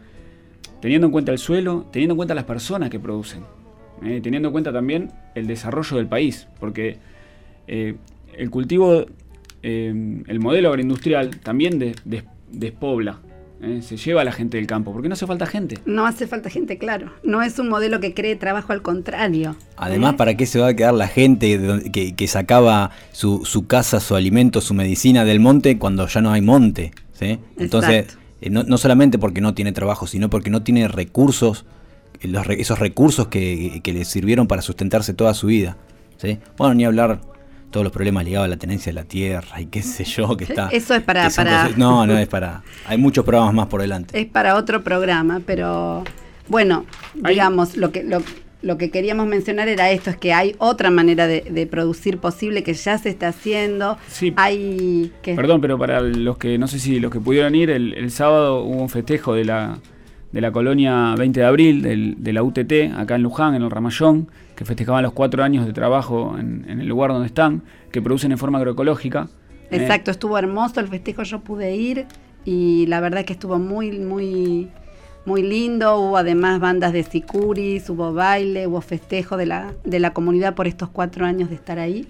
Teniendo 0.80 1.06
en 1.06 1.12
cuenta 1.12 1.32
el 1.32 1.38
suelo, 1.38 1.86
teniendo 1.92 2.14
en 2.14 2.16
cuenta 2.16 2.34
las 2.34 2.44
personas 2.44 2.90
que 2.90 2.98
producen, 2.98 3.42
eh, 4.04 4.20
teniendo 4.22 4.48
en 4.48 4.52
cuenta 4.52 4.72
también 4.72 5.10
el 5.34 5.46
desarrollo 5.46 5.96
del 5.96 6.06
país, 6.08 6.48
porque 6.58 6.96
eh, 7.68 7.94
el 8.36 8.50
cultivo, 8.50 9.06
eh, 9.62 10.22
el 10.26 10.40
modelo 10.40 10.70
agroindustrial 10.70 11.38
también 11.40 11.78
de- 11.78 11.94
des- 12.04 12.24
despobla, 12.50 13.20
eh, 13.62 13.80
se 13.80 13.96
lleva 13.96 14.22
a 14.22 14.24
la 14.24 14.32
gente 14.32 14.56
del 14.56 14.66
campo, 14.66 14.92
porque 14.92 15.08
no 15.08 15.12
hace 15.12 15.24
falta 15.24 15.46
gente. 15.46 15.78
No 15.86 16.04
hace 16.04 16.26
falta 16.26 16.50
gente, 16.50 16.78
claro. 16.78 17.12
No 17.22 17.42
es 17.42 17.60
un 17.60 17.68
modelo 17.68 18.00
que 18.00 18.12
cree 18.12 18.34
trabajo, 18.34 18.72
al 18.72 18.82
contrario. 18.82 19.56
Además, 19.76 20.14
¿eh? 20.14 20.16
¿para 20.16 20.36
qué 20.36 20.46
se 20.46 20.58
va 20.58 20.68
a 20.68 20.74
quedar 20.74 20.94
la 20.94 21.06
gente 21.06 21.80
que, 21.92 22.16
que 22.16 22.26
sacaba 22.26 22.90
su, 23.12 23.44
su 23.44 23.68
casa, 23.68 24.00
su 24.00 24.16
alimento, 24.16 24.60
su 24.60 24.74
medicina 24.74 25.24
del 25.24 25.38
monte 25.38 25.78
cuando 25.78 26.08
ya 26.08 26.20
no 26.20 26.32
hay 26.32 26.40
monte? 26.40 26.90
¿sí? 27.12 27.38
Entonces, 27.56 28.18
eh, 28.40 28.50
no, 28.50 28.64
no 28.64 28.78
solamente 28.78 29.20
porque 29.20 29.40
no 29.40 29.54
tiene 29.54 29.70
trabajo, 29.70 30.08
sino 30.08 30.28
porque 30.28 30.50
no 30.50 30.64
tiene 30.64 30.88
recursos, 30.88 31.64
los 32.20 32.48
esos 32.48 32.80
recursos 32.80 33.28
que, 33.28 33.80
que 33.84 33.92
le 33.92 34.04
sirvieron 34.04 34.48
para 34.48 34.62
sustentarse 34.62 35.14
toda 35.14 35.34
su 35.34 35.46
vida. 35.46 35.76
¿sí? 36.16 36.40
Bueno, 36.56 36.74
ni 36.74 36.84
hablar 36.84 37.20
todos 37.72 37.82
los 37.82 37.92
problemas 37.92 38.24
ligados 38.24 38.44
a 38.46 38.48
la 38.48 38.56
tenencia 38.56 38.90
de 38.92 38.94
la 38.94 39.04
tierra 39.04 39.60
y 39.60 39.66
qué 39.66 39.82
sé 39.82 40.04
yo, 40.04 40.36
que 40.36 40.44
está... 40.44 40.68
Eso 40.68 40.94
es 40.94 41.02
para- 41.02 41.28
para- 41.30 41.64
cosas- 41.64 41.76
no, 41.78 42.06
no 42.06 42.16
es 42.16 42.28
para... 42.28 42.62
Hay 42.86 42.98
muchos 42.98 43.24
programas 43.24 43.54
más 43.54 43.66
por 43.66 43.80
delante. 43.80 44.20
Es 44.20 44.26
para 44.26 44.54
otro 44.54 44.84
programa, 44.84 45.40
pero 45.44 46.04
bueno, 46.48 46.84
Hay- 47.24 47.34
digamos, 47.34 47.76
lo 47.76 47.90
que, 47.90 48.04
lo, 48.04 48.22
lo 48.62 48.78
que 48.78 48.90
queríamos 48.90 49.26
mencionar 49.26 49.66
era 49.68 49.90
esto, 49.90 50.10
es 50.10 50.16
que 50.16 50.32
hay 50.32 50.54
otra 50.58 50.90
manera 50.90 51.26
de, 51.26 51.40
de 51.50 51.66
producir 51.66 52.18
posible 52.18 52.62
que 52.62 52.74
ya 52.74 52.96
se 52.98 53.08
está 53.08 53.28
haciendo. 53.28 53.98
Sí. 54.08 54.32
Hay 54.36 55.10
que 55.22 55.34
Perdón, 55.34 55.60
pero 55.60 55.78
para 55.78 56.00
los 56.00 56.38
que, 56.38 56.58
no 56.58 56.68
sé 56.68 56.78
si 56.78 57.00
los 57.00 57.10
que 57.10 57.18
pudieron 57.20 57.54
ir, 57.56 57.70
el, 57.70 57.94
el 57.94 58.10
sábado 58.12 58.62
hubo 58.62 58.80
un 58.82 58.88
festejo 58.88 59.34
de 59.34 59.46
la, 59.46 59.78
de 60.32 60.40
la 60.40 60.50
colonia 60.50 61.14
20 61.16 61.40
de 61.40 61.46
abril, 61.46 61.82
del- 61.82 62.16
de 62.18 62.32
la 62.32 62.42
UTT, 62.42 62.92
acá 62.96 63.16
en 63.16 63.22
Luján, 63.22 63.54
en 63.54 63.62
el 63.62 63.70
Ramallón, 63.70 64.28
que 64.56 64.64
festejaban 64.64 65.02
los 65.02 65.12
cuatro 65.12 65.42
años 65.44 65.66
de 65.66 65.72
trabajo 65.72 66.36
en, 66.38 66.64
en 66.68 66.80
el 66.80 66.86
lugar 66.88 67.10
donde 67.12 67.26
están, 67.26 67.62
que 67.90 68.00
producen 68.02 68.32
en 68.32 68.38
forma 68.38 68.58
agroecológica. 68.58 69.28
Eh, 69.70 69.76
Exacto, 69.76 70.10
estuvo 70.10 70.36
hermoso 70.38 70.80
el 70.80 70.88
festejo, 70.88 71.22
yo 71.22 71.40
pude 71.40 71.76
ir 71.76 72.06
y 72.44 72.86
la 72.86 73.00
verdad 73.00 73.24
que 73.24 73.32
estuvo 73.34 73.58
muy, 73.58 73.92
muy, 73.98 74.68
muy 75.26 75.42
lindo. 75.42 75.96
Hubo 75.98 76.16
además 76.16 76.60
bandas 76.60 76.92
de 76.92 77.02
sicuris, 77.02 77.88
hubo 77.90 78.12
baile, 78.12 78.66
hubo 78.66 78.80
festejo 78.80 79.36
de 79.36 79.46
la, 79.46 79.72
de 79.84 80.00
la 80.00 80.12
comunidad 80.12 80.54
por 80.54 80.66
estos 80.66 80.88
cuatro 80.88 81.24
años 81.26 81.48
de 81.50 81.54
estar 81.56 81.78
ahí. 81.78 82.06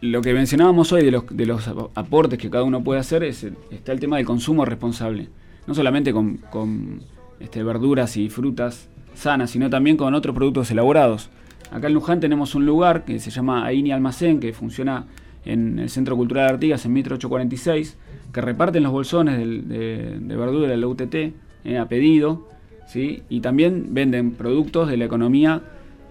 Lo 0.00 0.22
que 0.22 0.32
mencionábamos 0.32 0.92
hoy 0.92 1.04
de 1.04 1.10
los, 1.10 1.24
de 1.30 1.44
los 1.46 1.68
ap- 1.68 1.90
aportes 1.94 2.38
que 2.38 2.48
cada 2.48 2.64
uno 2.64 2.82
puede 2.82 3.00
hacer 3.00 3.22
es 3.22 3.46
está 3.70 3.92
el 3.92 4.00
tema 4.00 4.16
del 4.16 4.24
consumo 4.24 4.64
responsable. 4.64 5.28
No 5.66 5.74
solamente 5.74 6.12
con, 6.12 6.38
con, 6.50 7.02
este, 7.40 7.62
verduras 7.62 8.16
y 8.16 8.28
frutas 8.28 8.88
sanas, 9.14 9.50
sino 9.50 9.68
también 9.68 9.96
con 9.96 10.14
otros 10.14 10.34
productos 10.34 10.70
elaborados. 10.70 11.30
Acá 11.70 11.86
en 11.86 11.94
Luján 11.94 12.20
tenemos 12.20 12.54
un 12.54 12.66
lugar 12.66 13.04
que 13.04 13.18
se 13.18 13.30
llama 13.30 13.64
Aini 13.64 13.92
Almacén, 13.92 14.40
que 14.40 14.52
funciona 14.52 15.06
en 15.44 15.78
el 15.78 15.88
Centro 15.88 16.16
Cultural 16.16 16.46
de 16.46 16.54
Artigas, 16.54 16.84
en 16.84 16.92
Mitre 16.92 17.14
846, 17.14 17.96
que 18.32 18.40
reparten 18.40 18.82
los 18.82 18.92
bolsones 18.92 19.38
de, 19.38 20.36
verdura 20.36 20.68
de 20.68 20.76
la 20.76 20.86
UTT 20.86 21.14
eh, 21.64 21.78
a 21.78 21.88
pedido, 21.88 22.48
¿sí? 22.86 23.22
y 23.28 23.40
también 23.40 23.94
venden 23.94 24.32
productos 24.32 24.88
de 24.88 24.96
la 24.96 25.04
economía 25.04 25.62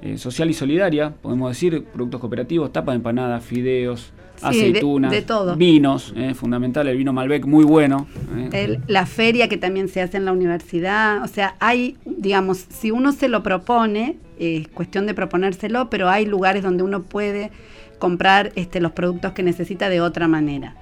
eh, 0.01 0.17
social 0.17 0.49
y 0.49 0.53
solidaria, 0.53 1.13
podemos 1.21 1.49
decir, 1.49 1.83
productos 1.83 2.21
cooperativos, 2.21 2.71
tapa 2.71 2.93
de 2.93 2.97
empanadas, 2.97 3.43
fideos, 3.43 4.13
De- 4.41 4.47
aceitunas, 4.47 5.11
de 5.11 5.21
todo. 5.21 5.55
vinos, 5.55 6.13
eh, 6.15 6.33
fundamental, 6.33 6.87
el 6.87 6.97
vino 6.97 7.13
Malbec 7.13 7.45
muy 7.45 7.65
bueno. 7.65 8.07
eh. 8.37 8.49
El- 8.51 8.79
la 8.87 9.05
feria 9.05 9.47
que 9.49 9.57
también 9.57 9.87
se 9.87 10.01
hace 10.01 10.17
en 10.17 10.25
la 10.25 10.31
universidad, 10.31 11.23
o 11.23 11.27
sea, 11.27 11.55
hay, 11.59 11.97
digamos, 12.05 12.65
si 12.69 12.91
uno 12.91 13.11
se 13.11 13.27
lo 13.29 13.43
propone, 13.43 14.17
es 14.39 14.67
cuestión 14.69 15.05
de 15.05 15.13
proponérselo, 15.13 15.89
pero 15.89 16.09
hay 16.09 16.25
lugares 16.25 16.63
donde 16.63 16.83
uno 16.83 17.03
puede 17.03 17.51
comprar 17.99 18.51
este, 18.55 18.79
los 18.79 18.91
productos 18.93 19.33
que 19.33 19.43
necesita 19.43 19.89
de 19.89 19.99
otra 20.01 20.27
manera. 20.27 20.75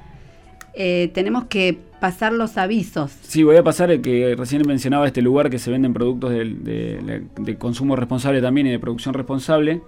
Eh, 0.79 1.09
tenemos 1.15 1.45
que 1.45 1.75
pasar 1.99 2.31
los 2.33 2.57
avisos. 2.59 3.11
Sí, 3.23 3.41
voy 3.41 3.55
a 3.55 3.63
pasar 3.63 3.89
el 3.89 4.01
que 4.01 4.35
recién 4.37 4.61
mencionaba 4.67 5.07
este 5.07 5.23
lugar 5.23 5.49
que 5.49 5.57
se 5.57 5.71
venden 5.71 5.91
productos 5.93 6.29
de, 6.29 6.45
de- 6.45 7.23
de 7.39 7.55
consumo 7.57 7.95
responsable 7.95 8.39
también 8.43 8.67
y 8.67 8.69
de 8.69 8.77
producción 8.77 9.15
responsable. 9.15 9.81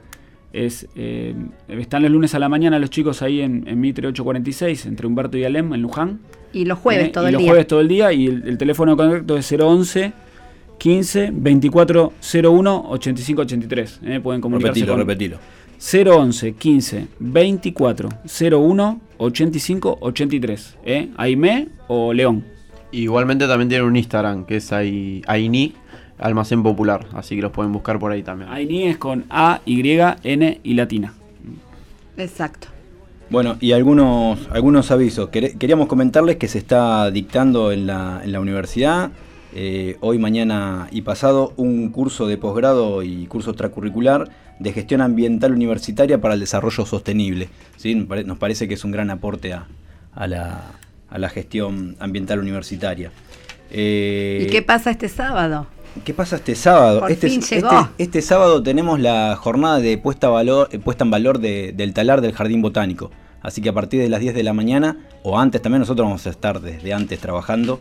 Es, 0.51 0.87
eh, 0.95 1.35
están 1.67 2.01
los 2.03 2.11
lunes 2.11 2.33
a 2.35 2.39
la 2.39 2.49
mañana 2.49 2.79
los 2.79 2.89
chicos 2.89 3.21
ahí 3.21 3.41
en, 3.41 3.67
en 3.67 3.79
Mitre 3.79 4.07
846, 4.07 4.85
entre 4.87 5.05
Humberto 5.07 5.37
y 5.37 5.43
Alem, 5.43 5.73
en 5.73 5.81
Luján. 5.81 6.19
Y 6.53 6.65
los 6.65 6.79
jueves 6.79 7.07
Eh, 7.07 7.11
todo 7.11 7.25
y 7.25 7.27
el 7.27 7.33
los 7.33 7.41
día. 7.41 7.49
jueves 7.51 7.67
todo 7.67 7.81
el 7.81 7.87
día 7.87 8.11
y 8.11 8.25
el, 8.25 8.47
el 8.47 8.57
teléfono 8.57 8.93
de 8.93 8.97
contacto 8.97 9.37
es 9.37 9.51
011 9.51 10.11
15 10.79 11.29
24 11.33 12.13
01 12.43 12.85
85 12.89 13.41
83. 13.43 13.99
Eh, 14.03 14.19
pueden 14.21 14.41
comunicarse 14.41 14.79
Repetilo, 14.79 14.93
con- 14.93 14.99
repetilo. 14.99 15.37
011 16.15 16.53
15 16.53 17.07
24 17.19 18.09
01 18.51 19.01
85 19.17 19.97
83. 20.01 20.77
¿eh? 20.85 21.09
Aimé 21.17 21.67
o 21.87 22.11
León. 22.13 22.43
Igualmente 22.91 23.45
también 23.47 23.69
tienen 23.69 23.87
un 23.87 23.95
Instagram 23.95 24.45
que 24.45 24.55
es 24.57 24.71
ahí, 24.73 25.21
Aini 25.27 25.73
Almacén 26.19 26.61
Popular, 26.63 27.07
así 27.13 27.35
que 27.35 27.41
los 27.41 27.51
pueden 27.51 27.71
buscar 27.71 27.97
por 27.99 28.11
ahí 28.11 28.23
también. 28.23 28.51
Aini 28.51 28.83
es 28.83 28.97
con 28.97 29.25
A, 29.29 29.61
Y, 29.65 29.81
N 30.23 30.59
y 30.63 30.73
latina. 30.73 31.13
Exacto. 32.17 32.67
Bueno, 33.29 33.57
y 33.59 33.71
algunos, 33.73 34.39
algunos 34.51 34.89
avisos. 34.91 35.29
Queríamos 35.29 35.87
comentarles 35.87 36.37
que 36.37 36.47
se 36.47 36.57
está 36.57 37.11
dictando 37.11 37.71
en 37.71 37.85
la, 37.87 38.21
en 38.23 38.31
la 38.31 38.39
universidad, 38.39 39.11
eh, 39.53 39.97
hoy, 40.01 40.17
mañana 40.17 40.87
y 40.91 41.01
pasado, 41.03 41.53
un 41.55 41.89
curso 41.89 42.27
de 42.27 42.37
posgrado 42.37 43.03
y 43.03 43.25
curso 43.27 43.51
extracurricular 43.51 44.29
de 44.59 44.73
gestión 44.73 45.01
ambiental 45.01 45.53
universitaria 45.53 46.19
para 46.19 46.33
el 46.33 46.39
desarrollo 46.39 46.85
sostenible. 46.85 47.49
¿sí? 47.77 47.95
Nos 47.95 48.07
pare- 48.07 48.23
Nos 48.25 48.37
parece 48.37 48.67
que 48.67 48.73
es 48.73 48.83
un 48.83 48.91
gran 48.91 49.09
aporte 49.11 49.53
a, 49.53 49.67
a 50.13 50.27
la, 50.27 50.71
a 51.09 51.17
la 51.17 51.29
gestión 51.29 51.95
ambiental 51.99 52.39
universitaria. 52.39 53.11
Eh, 53.71 54.45
¿Y 54.47 54.51
qué 54.51 54.63
pasa 54.63 54.89
este 54.91 55.07
sábado? 55.07 55.67
¿Qué 56.05 56.13
pasa 56.13 56.37
este 56.37 56.55
sábado? 56.55 57.01
Por 57.01 57.11
este, 57.11 57.29
fin 57.29 57.39
este- 57.39 57.55
llegó. 57.57 57.89
este 57.97 58.21
sábado 58.21 58.63
tenemos 58.63 58.99
la 58.99 59.35
jornada 59.35 59.79
de 59.79 59.97
puesta, 59.97 60.29
valor, 60.29 60.69
eh, 60.71 60.79
puesta 60.79 61.03
en 61.03 61.11
valor 61.11 61.39
de- 61.39 61.73
del 61.73 61.93
talar 61.93 62.21
del 62.21 62.33
Jardín 62.33 62.61
Botánico. 62.61 63.11
Así 63.41 63.61
que 63.61 63.69
a 63.69 63.73
partir 63.73 64.01
de 64.01 64.09
las 64.09 64.19
10 64.19 64.33
de 64.35 64.43
la 64.43 64.53
mañana, 64.53 64.97
o 65.23 65.39
antes 65.39 65.61
también, 65.61 65.79
nosotros 65.79 66.05
vamos 66.05 66.25
a 66.27 66.29
estar 66.29 66.61
desde 66.61 66.93
antes 66.93 67.19
trabajando 67.19 67.79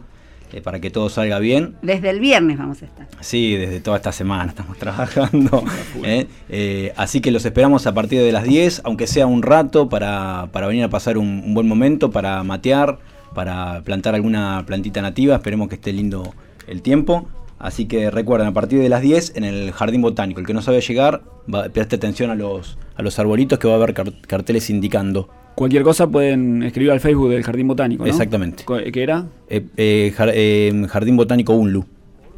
eh, 0.52 0.62
para 0.62 0.80
que 0.80 0.88
todo 0.90 1.10
salga 1.10 1.38
bien. 1.40 1.76
Desde 1.82 2.08
el 2.08 2.20
viernes 2.20 2.56
vamos 2.58 2.80
a 2.82 2.86
estar. 2.86 3.06
Sí, 3.20 3.54
desde 3.54 3.80
toda 3.80 3.98
esta 3.98 4.12
semana 4.12 4.46
estamos 4.50 4.78
trabajando. 4.78 5.62
¿eh? 6.02 6.26
Eh, 6.48 6.92
así 6.96 7.20
que 7.20 7.30
los 7.30 7.44
esperamos 7.44 7.86
a 7.86 7.92
partir 7.92 8.22
de 8.22 8.32
las 8.32 8.44
10, 8.44 8.80
aunque 8.84 9.06
sea 9.06 9.26
un 9.26 9.42
rato 9.42 9.88
para, 9.90 10.48
para 10.52 10.66
venir 10.66 10.84
a 10.84 10.88
pasar 10.88 11.18
un, 11.18 11.42
un 11.44 11.52
buen 11.54 11.68
momento, 11.68 12.10
para 12.10 12.42
matear, 12.44 12.98
para 13.34 13.82
plantar 13.84 14.14
alguna 14.14 14.64
plantita 14.66 15.02
nativa. 15.02 15.34
Esperemos 15.34 15.68
que 15.68 15.74
esté 15.74 15.92
lindo 15.92 16.32
el 16.66 16.80
tiempo. 16.80 17.28
Así 17.58 17.86
que 17.86 18.10
recuerden, 18.10 18.46
a 18.48 18.52
partir 18.54 18.78
de 18.80 18.88
las 18.88 19.02
10 19.02 19.32
en 19.36 19.44
el 19.44 19.72
Jardín 19.72 20.00
Botánico. 20.02 20.40
El 20.40 20.46
que 20.46 20.54
no 20.54 20.62
sabe 20.62 20.80
llegar, 20.80 21.22
va, 21.52 21.68
preste 21.68 21.96
atención 21.96 22.30
a 22.30 22.34
los, 22.34 22.78
a 22.94 23.02
los 23.02 23.18
arbolitos 23.18 23.58
que 23.58 23.66
va 23.66 23.74
a 23.74 23.76
haber 23.76 23.94
car- 23.94 24.12
carteles 24.26 24.70
indicando. 24.70 25.28
Cualquier 25.56 25.82
cosa 25.82 26.06
pueden 26.06 26.62
escribir 26.62 26.92
al 26.92 27.00
Facebook 27.00 27.30
del 27.30 27.42
Jardín 27.42 27.66
Botánico, 27.66 28.04
¿no? 28.04 28.08
Exactamente. 28.10 28.64
¿Qué 28.92 29.02
era? 29.02 29.26
Eh, 29.48 29.64
eh, 29.76 30.12
jar- 30.16 30.30
eh, 30.32 30.86
Jardín 30.88 31.16
Botánico 31.16 31.52
Unlu. 31.54 31.84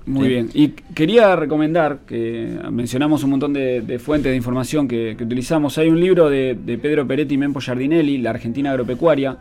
Muy 0.06 0.22
Sí. 0.24 0.28
bien. 0.30 0.50
Y 0.54 0.68
quería 0.94 1.36
recomendar, 1.36 1.98
que 2.06 2.58
mencionamos 2.70 3.22
un 3.22 3.30
montón 3.30 3.52
de, 3.52 3.82
de 3.82 3.98
fuentes 3.98 4.30
de 4.32 4.36
información 4.36 4.88
que, 4.88 5.14
que 5.18 5.24
utilizamos. 5.24 5.76
Hay 5.76 5.90
un 5.90 6.00
libro 6.00 6.30
de, 6.30 6.56
de 6.64 6.78
Pedro 6.78 7.06
Peretti 7.06 7.34
y 7.34 7.38
Mempo 7.38 7.60
Giardinelli, 7.60 8.16
La 8.16 8.30
Argentina 8.30 8.70
Agropecuaria, 8.70 9.36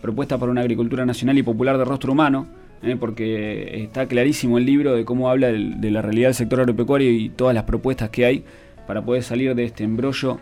propuesta 0.00 0.38
para 0.38 0.52
una 0.52 0.60
agricultura 0.60 1.04
nacional 1.04 1.36
y 1.36 1.42
popular 1.42 1.76
de 1.76 1.84
rostro 1.84 2.12
humano, 2.12 2.46
eh, 2.84 2.96
porque 2.98 3.82
está 3.82 4.06
clarísimo 4.06 4.58
el 4.58 4.66
libro 4.66 4.94
de 4.94 5.04
cómo 5.04 5.30
habla 5.30 5.48
de 5.52 5.90
la 5.90 6.02
realidad 6.02 6.28
del 6.28 6.34
sector 6.34 6.60
agropecuario 6.60 7.10
y 7.10 7.30
todas 7.30 7.54
las 7.54 7.64
propuestas 7.64 8.10
que 8.10 8.24
hay 8.24 8.44
para 8.86 9.02
poder 9.02 9.22
salir 9.22 9.54
de 9.54 9.64
este 9.64 9.84
embrollo 9.84 10.38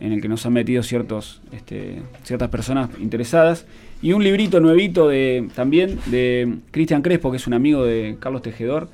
en 0.00 0.12
el 0.12 0.20
que 0.20 0.28
nos 0.28 0.44
han 0.46 0.52
metido 0.52 0.82
ciertos, 0.82 1.40
este, 1.52 2.02
ciertas 2.24 2.48
personas 2.48 2.90
interesadas. 3.00 3.66
Y 4.02 4.12
un 4.12 4.24
librito 4.24 4.58
nuevito 4.58 5.08
de, 5.08 5.48
también 5.54 5.98
de 6.06 6.56
Cristian 6.72 7.02
Crespo, 7.02 7.30
que 7.30 7.36
es 7.36 7.46
un 7.46 7.54
amigo 7.54 7.84
de 7.84 8.16
Carlos 8.18 8.42
Tejedor, 8.42 8.88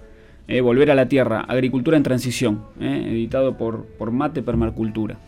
eh, 0.49 0.61
Volver 0.61 0.91
a 0.91 0.95
la 0.95 1.09
Tierra, 1.09 1.41
Agricultura 1.41 1.97
en 1.97 2.03
Transición, 2.03 2.63
eh, 2.79 3.07
editado 3.11 3.57
por, 3.57 3.87
por 3.87 4.11
Mate 4.11 4.43
Permacultura. 4.43 5.19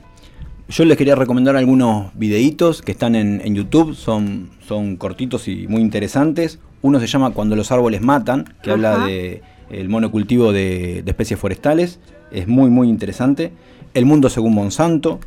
Yo 0.69 0.85
les 0.85 0.99
quería 0.99 1.15
recomendar 1.15 1.57
algunos 1.57 2.13
videitos 2.15 2.83
que 2.83 2.93
están 2.93 3.15
en, 3.15 3.41
en 3.43 3.55
YouTube, 3.55 3.95
son, 3.95 4.51
son 4.67 4.97
cortitos 4.97 5.49
y 5.49 5.67
muy 5.67 5.81
interesantes. 5.81 6.59
Uno 6.83 7.01
se 7.01 7.07
llama 7.07 7.31
Cuando 7.31 7.57
los 7.57 7.73
árboles 7.73 8.01
matan, 8.01 8.45
que 8.63 8.71
Ajá. 8.71 8.73
habla 8.73 9.07
de 9.07 9.43
el 9.71 9.89
monocultivo 9.89 10.53
de, 10.53 11.03
de 11.05 11.11
especies 11.11 11.39
forestales. 11.39 12.01
Es 12.33 12.49
muy 12.49 12.71
muy 12.71 12.89
interesante. 12.89 13.53
El 13.95 14.07
mundo 14.07 14.29
según 14.29 14.55
Monsanto, 14.55 15.21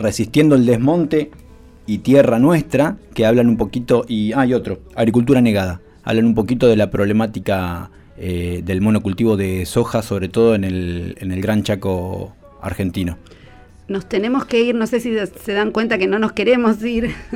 Resistiendo 0.00 0.54
el 0.54 0.64
desmonte 0.64 1.30
y 1.86 1.98
Tierra 1.98 2.38
Nuestra, 2.38 2.96
que 3.12 3.26
hablan 3.26 3.50
un 3.50 3.58
poquito, 3.58 4.06
y 4.08 4.32
hay 4.32 4.54
otro, 4.54 4.80
Agricultura 4.94 5.42
Negada, 5.42 5.82
hablan 6.04 6.24
un 6.24 6.34
poquito 6.34 6.68
de 6.68 6.76
la 6.76 6.90
problemática 6.90 7.90
eh, 8.16 8.62
del 8.64 8.80
monocultivo 8.80 9.36
de 9.36 9.66
soja, 9.66 10.00
sobre 10.00 10.30
todo 10.30 10.54
en 10.54 10.64
el, 10.64 11.16
en 11.20 11.32
el 11.32 11.42
Gran 11.42 11.64
Chaco 11.64 12.32
argentino. 12.62 13.18
Nos 13.90 14.08
tenemos 14.08 14.44
que 14.44 14.60
ir, 14.60 14.74
no 14.76 14.86
sé 14.86 15.00
si 15.00 15.12
se 15.18 15.52
dan 15.52 15.72
cuenta 15.72 15.98
que 15.98 16.06
no 16.06 16.18
nos 16.20 16.30
queremos 16.32 16.80
ir, 16.84 17.10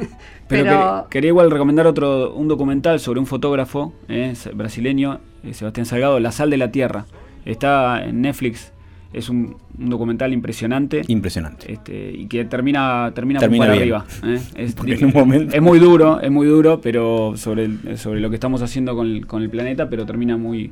Pero, 0.46 0.64
pero, 0.64 0.70
quer- 0.70 1.08
quería 1.08 1.28
igual 1.28 1.50
recomendar 1.50 1.86
otro 1.86 2.32
un 2.34 2.46
documental 2.48 3.00
sobre 3.00 3.18
un 3.18 3.26
fotógrafo 3.26 3.92
eh, 4.08 4.34
brasileño, 4.54 5.18
eh, 5.42 5.52
Sebastián 5.52 5.84
Salgado, 5.86 6.20
La 6.20 6.30
Sal 6.32 6.50
de 6.50 6.56
la 6.58 6.70
Tierra. 6.70 7.06
Está 7.44 8.04
en 8.04 8.20
Netflix, 8.20 8.70
es 9.12 9.28
un, 9.30 9.56
un 9.78 9.90
documental 9.90 10.32
impresionante. 10.32 11.02
Impresionante. 11.08 11.72
Este, 11.72 12.12
y 12.12 12.26
que 12.26 12.44
termina 12.44 13.10
termina, 13.14 13.40
Termina 13.40 13.66
muy 13.66 13.76
arriba. 13.76 14.04
¿eh? 14.24 14.38
Es, 14.56 14.74
Porque 14.74 14.94
en 14.94 15.06
un 15.06 15.12
momento- 15.12 15.56
es 15.56 15.60
muy 15.62 15.78
duro, 15.80 16.20
es 16.20 16.30
muy 16.30 16.46
duro, 16.46 16.80
pero 16.80 17.32
sobre, 17.36 17.64
el- 17.64 17.98
sobre 17.98 18.20
lo 18.20 18.28
que 18.30 18.36
estamos 18.36 18.62
haciendo 18.62 18.94
con 18.94 19.06
el, 19.08 19.26
con 19.26 19.42
el 19.42 19.50
planeta, 19.50 19.88
pero 19.90 20.06
termina 20.06 20.36
muy 20.36 20.70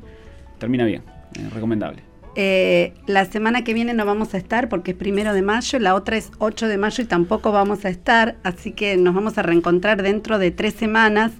termina 0.58 0.84
bien, 0.84 1.02
eh, 1.34 1.48
recomendable. 1.52 2.02
Eh, 2.34 2.94
la 3.06 3.24
semana 3.26 3.62
que 3.64 3.74
viene 3.74 3.92
no 3.94 4.06
vamos 4.06 4.34
a 4.34 4.38
estar 4.38 4.68
porque 4.68 4.92
es 4.92 4.96
primero 4.96 5.34
de 5.34 5.42
mayo, 5.42 5.78
la 5.78 5.94
otra 5.94 6.16
es 6.16 6.30
8 6.38 6.66
de 6.68 6.78
mayo 6.78 7.02
y 7.04 7.06
tampoco 7.06 7.52
vamos 7.52 7.84
a 7.84 7.88
estar, 7.90 8.36
así 8.42 8.72
que 8.72 8.96
nos 8.96 9.14
vamos 9.14 9.36
a 9.38 9.42
reencontrar 9.42 10.02
dentro 10.02 10.38
de 10.38 10.50
tres 10.50 10.74
semanas. 10.74 11.32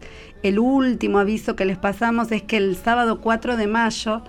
El 0.43 0.59
último 0.59 1.18
aviso 1.18 1.57
que 1.57 1.64
les 1.64 1.78
pasamos 1.78 2.30
es 2.32 2.43
que 2.43 2.57
el 2.59 2.76
sábado 2.76 3.20
4 3.20 3.57
de 3.57 3.66
mayo 3.66 4.22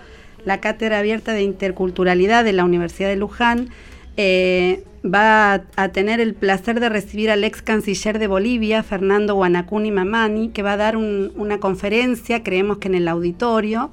la 0.45 0.59
Cátedra 0.61 0.99
Abierta 0.99 1.33
de 1.33 1.41
Interculturalidad 1.41 2.43
de 2.43 2.53
la 2.53 2.63
Universidad 2.65 3.09
de 3.09 3.15
Luján 3.15 3.69
eh, 4.17 4.83
va 5.05 5.63
a, 5.75 5.89
tener 5.89 6.19
el 6.21 6.33
placer 6.33 6.79
de 6.79 6.87
recibir 6.89 7.29
al 7.31 7.43
ex 7.43 7.61
canciller 7.61 8.19
de 8.19 8.27
Bolivia, 8.27 8.83
Fernando 8.83 9.35
Guanacuni 9.35 9.91
Mamani, 9.91 10.49
que 10.49 10.61
va 10.63 10.73
a 10.73 10.77
dar 10.77 10.95
un- 10.97 11.31
una 11.35 11.59
conferencia, 11.59 12.43
creemos 12.43 12.77
que 12.77 12.87
en 12.89 12.95
el 12.95 13.07
auditorio, 13.07 13.91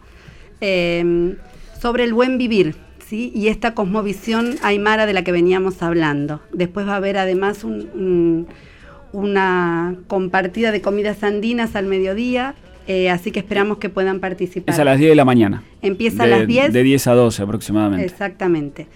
eh, 0.60 1.34
sobre 1.80 2.04
el 2.04 2.12
buen 2.12 2.38
vivir. 2.38 2.74
¿sí? 3.06 3.32
Y 3.34 3.48
esta 3.48 3.74
cosmovisión 3.74 4.56
aymara 4.62 5.04
de 5.06 5.12
la 5.12 5.24
que 5.24 5.32
veníamos 5.32 5.82
hablando. 5.82 6.40
Después 6.52 6.86
va 6.86 6.92
a 6.92 6.96
haber 6.96 7.18
además 7.18 7.64
un- 7.64 7.88
un- 7.94 8.46
una 9.12 9.96
compartida 10.06 10.70
de 10.70 10.80
comidas 10.80 11.24
andinas 11.24 11.74
al 11.74 11.86
mediodía, 11.86 12.54
eh, 12.86 13.10
así 13.10 13.32
que 13.32 13.40
esperamos 13.40 13.78
que 13.78 13.88
puedan 13.88 14.20
participar. 14.20 14.72
Es 14.74 14.78
a 14.80 14.84
las 14.84 14.98
10 14.98 15.10
de 15.10 15.16
la 15.16 15.24
mañana. 15.24 15.62
Empieza 15.82 16.22
a 16.24 16.26
las 16.28 16.46
10. 16.46 16.72
De 16.72 16.82
10 16.84 17.06
a 17.08 17.14
12 17.14 17.42
aproximadamente. 17.42 18.04
Exactamente. 18.06 18.86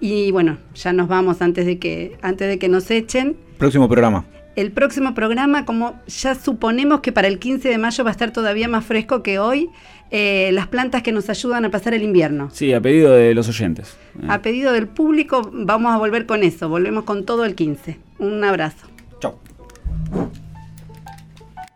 Y 0.00 0.30
bueno, 0.30 0.58
ya 0.74 0.92
nos 0.92 1.08
vamos 1.08 1.40
antes 1.42 1.66
de 1.66 1.78
que, 1.78 2.16
antes 2.22 2.46
de 2.48 2.58
que 2.58 2.68
nos 2.68 2.90
echen. 2.90 3.36
Próximo 3.58 3.88
programa. 3.88 4.24
El 4.56 4.70
próximo 4.70 5.14
programa, 5.14 5.64
como 5.64 6.00
ya 6.06 6.34
suponemos 6.36 7.00
que 7.00 7.10
para 7.10 7.26
el 7.26 7.38
15 7.40 7.68
de 7.68 7.78
mayo 7.78 8.04
va 8.04 8.10
a 8.10 8.12
estar 8.12 8.30
todavía 8.30 8.68
más 8.68 8.84
fresco 8.84 9.22
que 9.22 9.40
hoy, 9.40 9.70
eh, 10.12 10.50
las 10.52 10.68
plantas 10.68 11.02
que 11.02 11.10
nos 11.10 11.28
ayudan 11.28 11.64
a 11.64 11.70
pasar 11.70 11.92
el 11.92 12.02
invierno. 12.04 12.50
Sí, 12.52 12.72
a 12.72 12.80
pedido 12.80 13.12
de 13.12 13.34
los 13.34 13.48
oyentes. 13.48 13.96
Eh, 14.22 14.26
A 14.28 14.42
pedido 14.42 14.72
del 14.72 14.86
público, 14.86 15.50
vamos 15.52 15.92
a 15.92 15.98
volver 15.98 16.26
con 16.26 16.44
eso. 16.44 16.68
Volvemos 16.68 17.02
con 17.02 17.24
todo 17.24 17.44
el 17.44 17.56
15. 17.56 17.98
Un 18.20 18.44
abrazo. 18.44 18.86
Chau. 19.18 19.38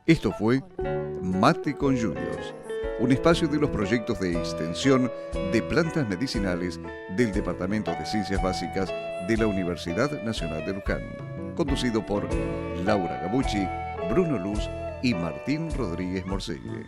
Esto 0.07 0.33
fue 0.39 0.63
Mate 1.21 1.75
con 1.77 1.97
Yuyos, 1.97 2.55
un 3.01 3.11
espacio 3.11 3.49
de 3.49 3.59
los 3.59 3.71
proyectos 3.71 4.21
de 4.21 4.33
extensión 4.39 5.11
de 5.53 5.63
plantas 5.63 6.09
medicinales 6.09 6.79
del 7.17 7.33
Departamento 7.33 7.91
de 7.91 8.07
Ciencias 8.07 8.41
Básicas 8.41 8.93
de 9.29 9.37
la 9.37 9.47
Universidad 9.47 10.23
Nacional 10.23 10.65
de 10.65 10.73
Luján, 10.73 11.03
conducido 11.55 12.05
por 12.05 12.27
Laura 12.83 13.21
Gabucci, 13.21 13.69
Bruno 14.09 14.39
Luz 14.39 14.59
y 15.03 15.13
Martín 15.13 15.71
Rodríguez 15.77 16.25
Morcelle. 16.25 16.87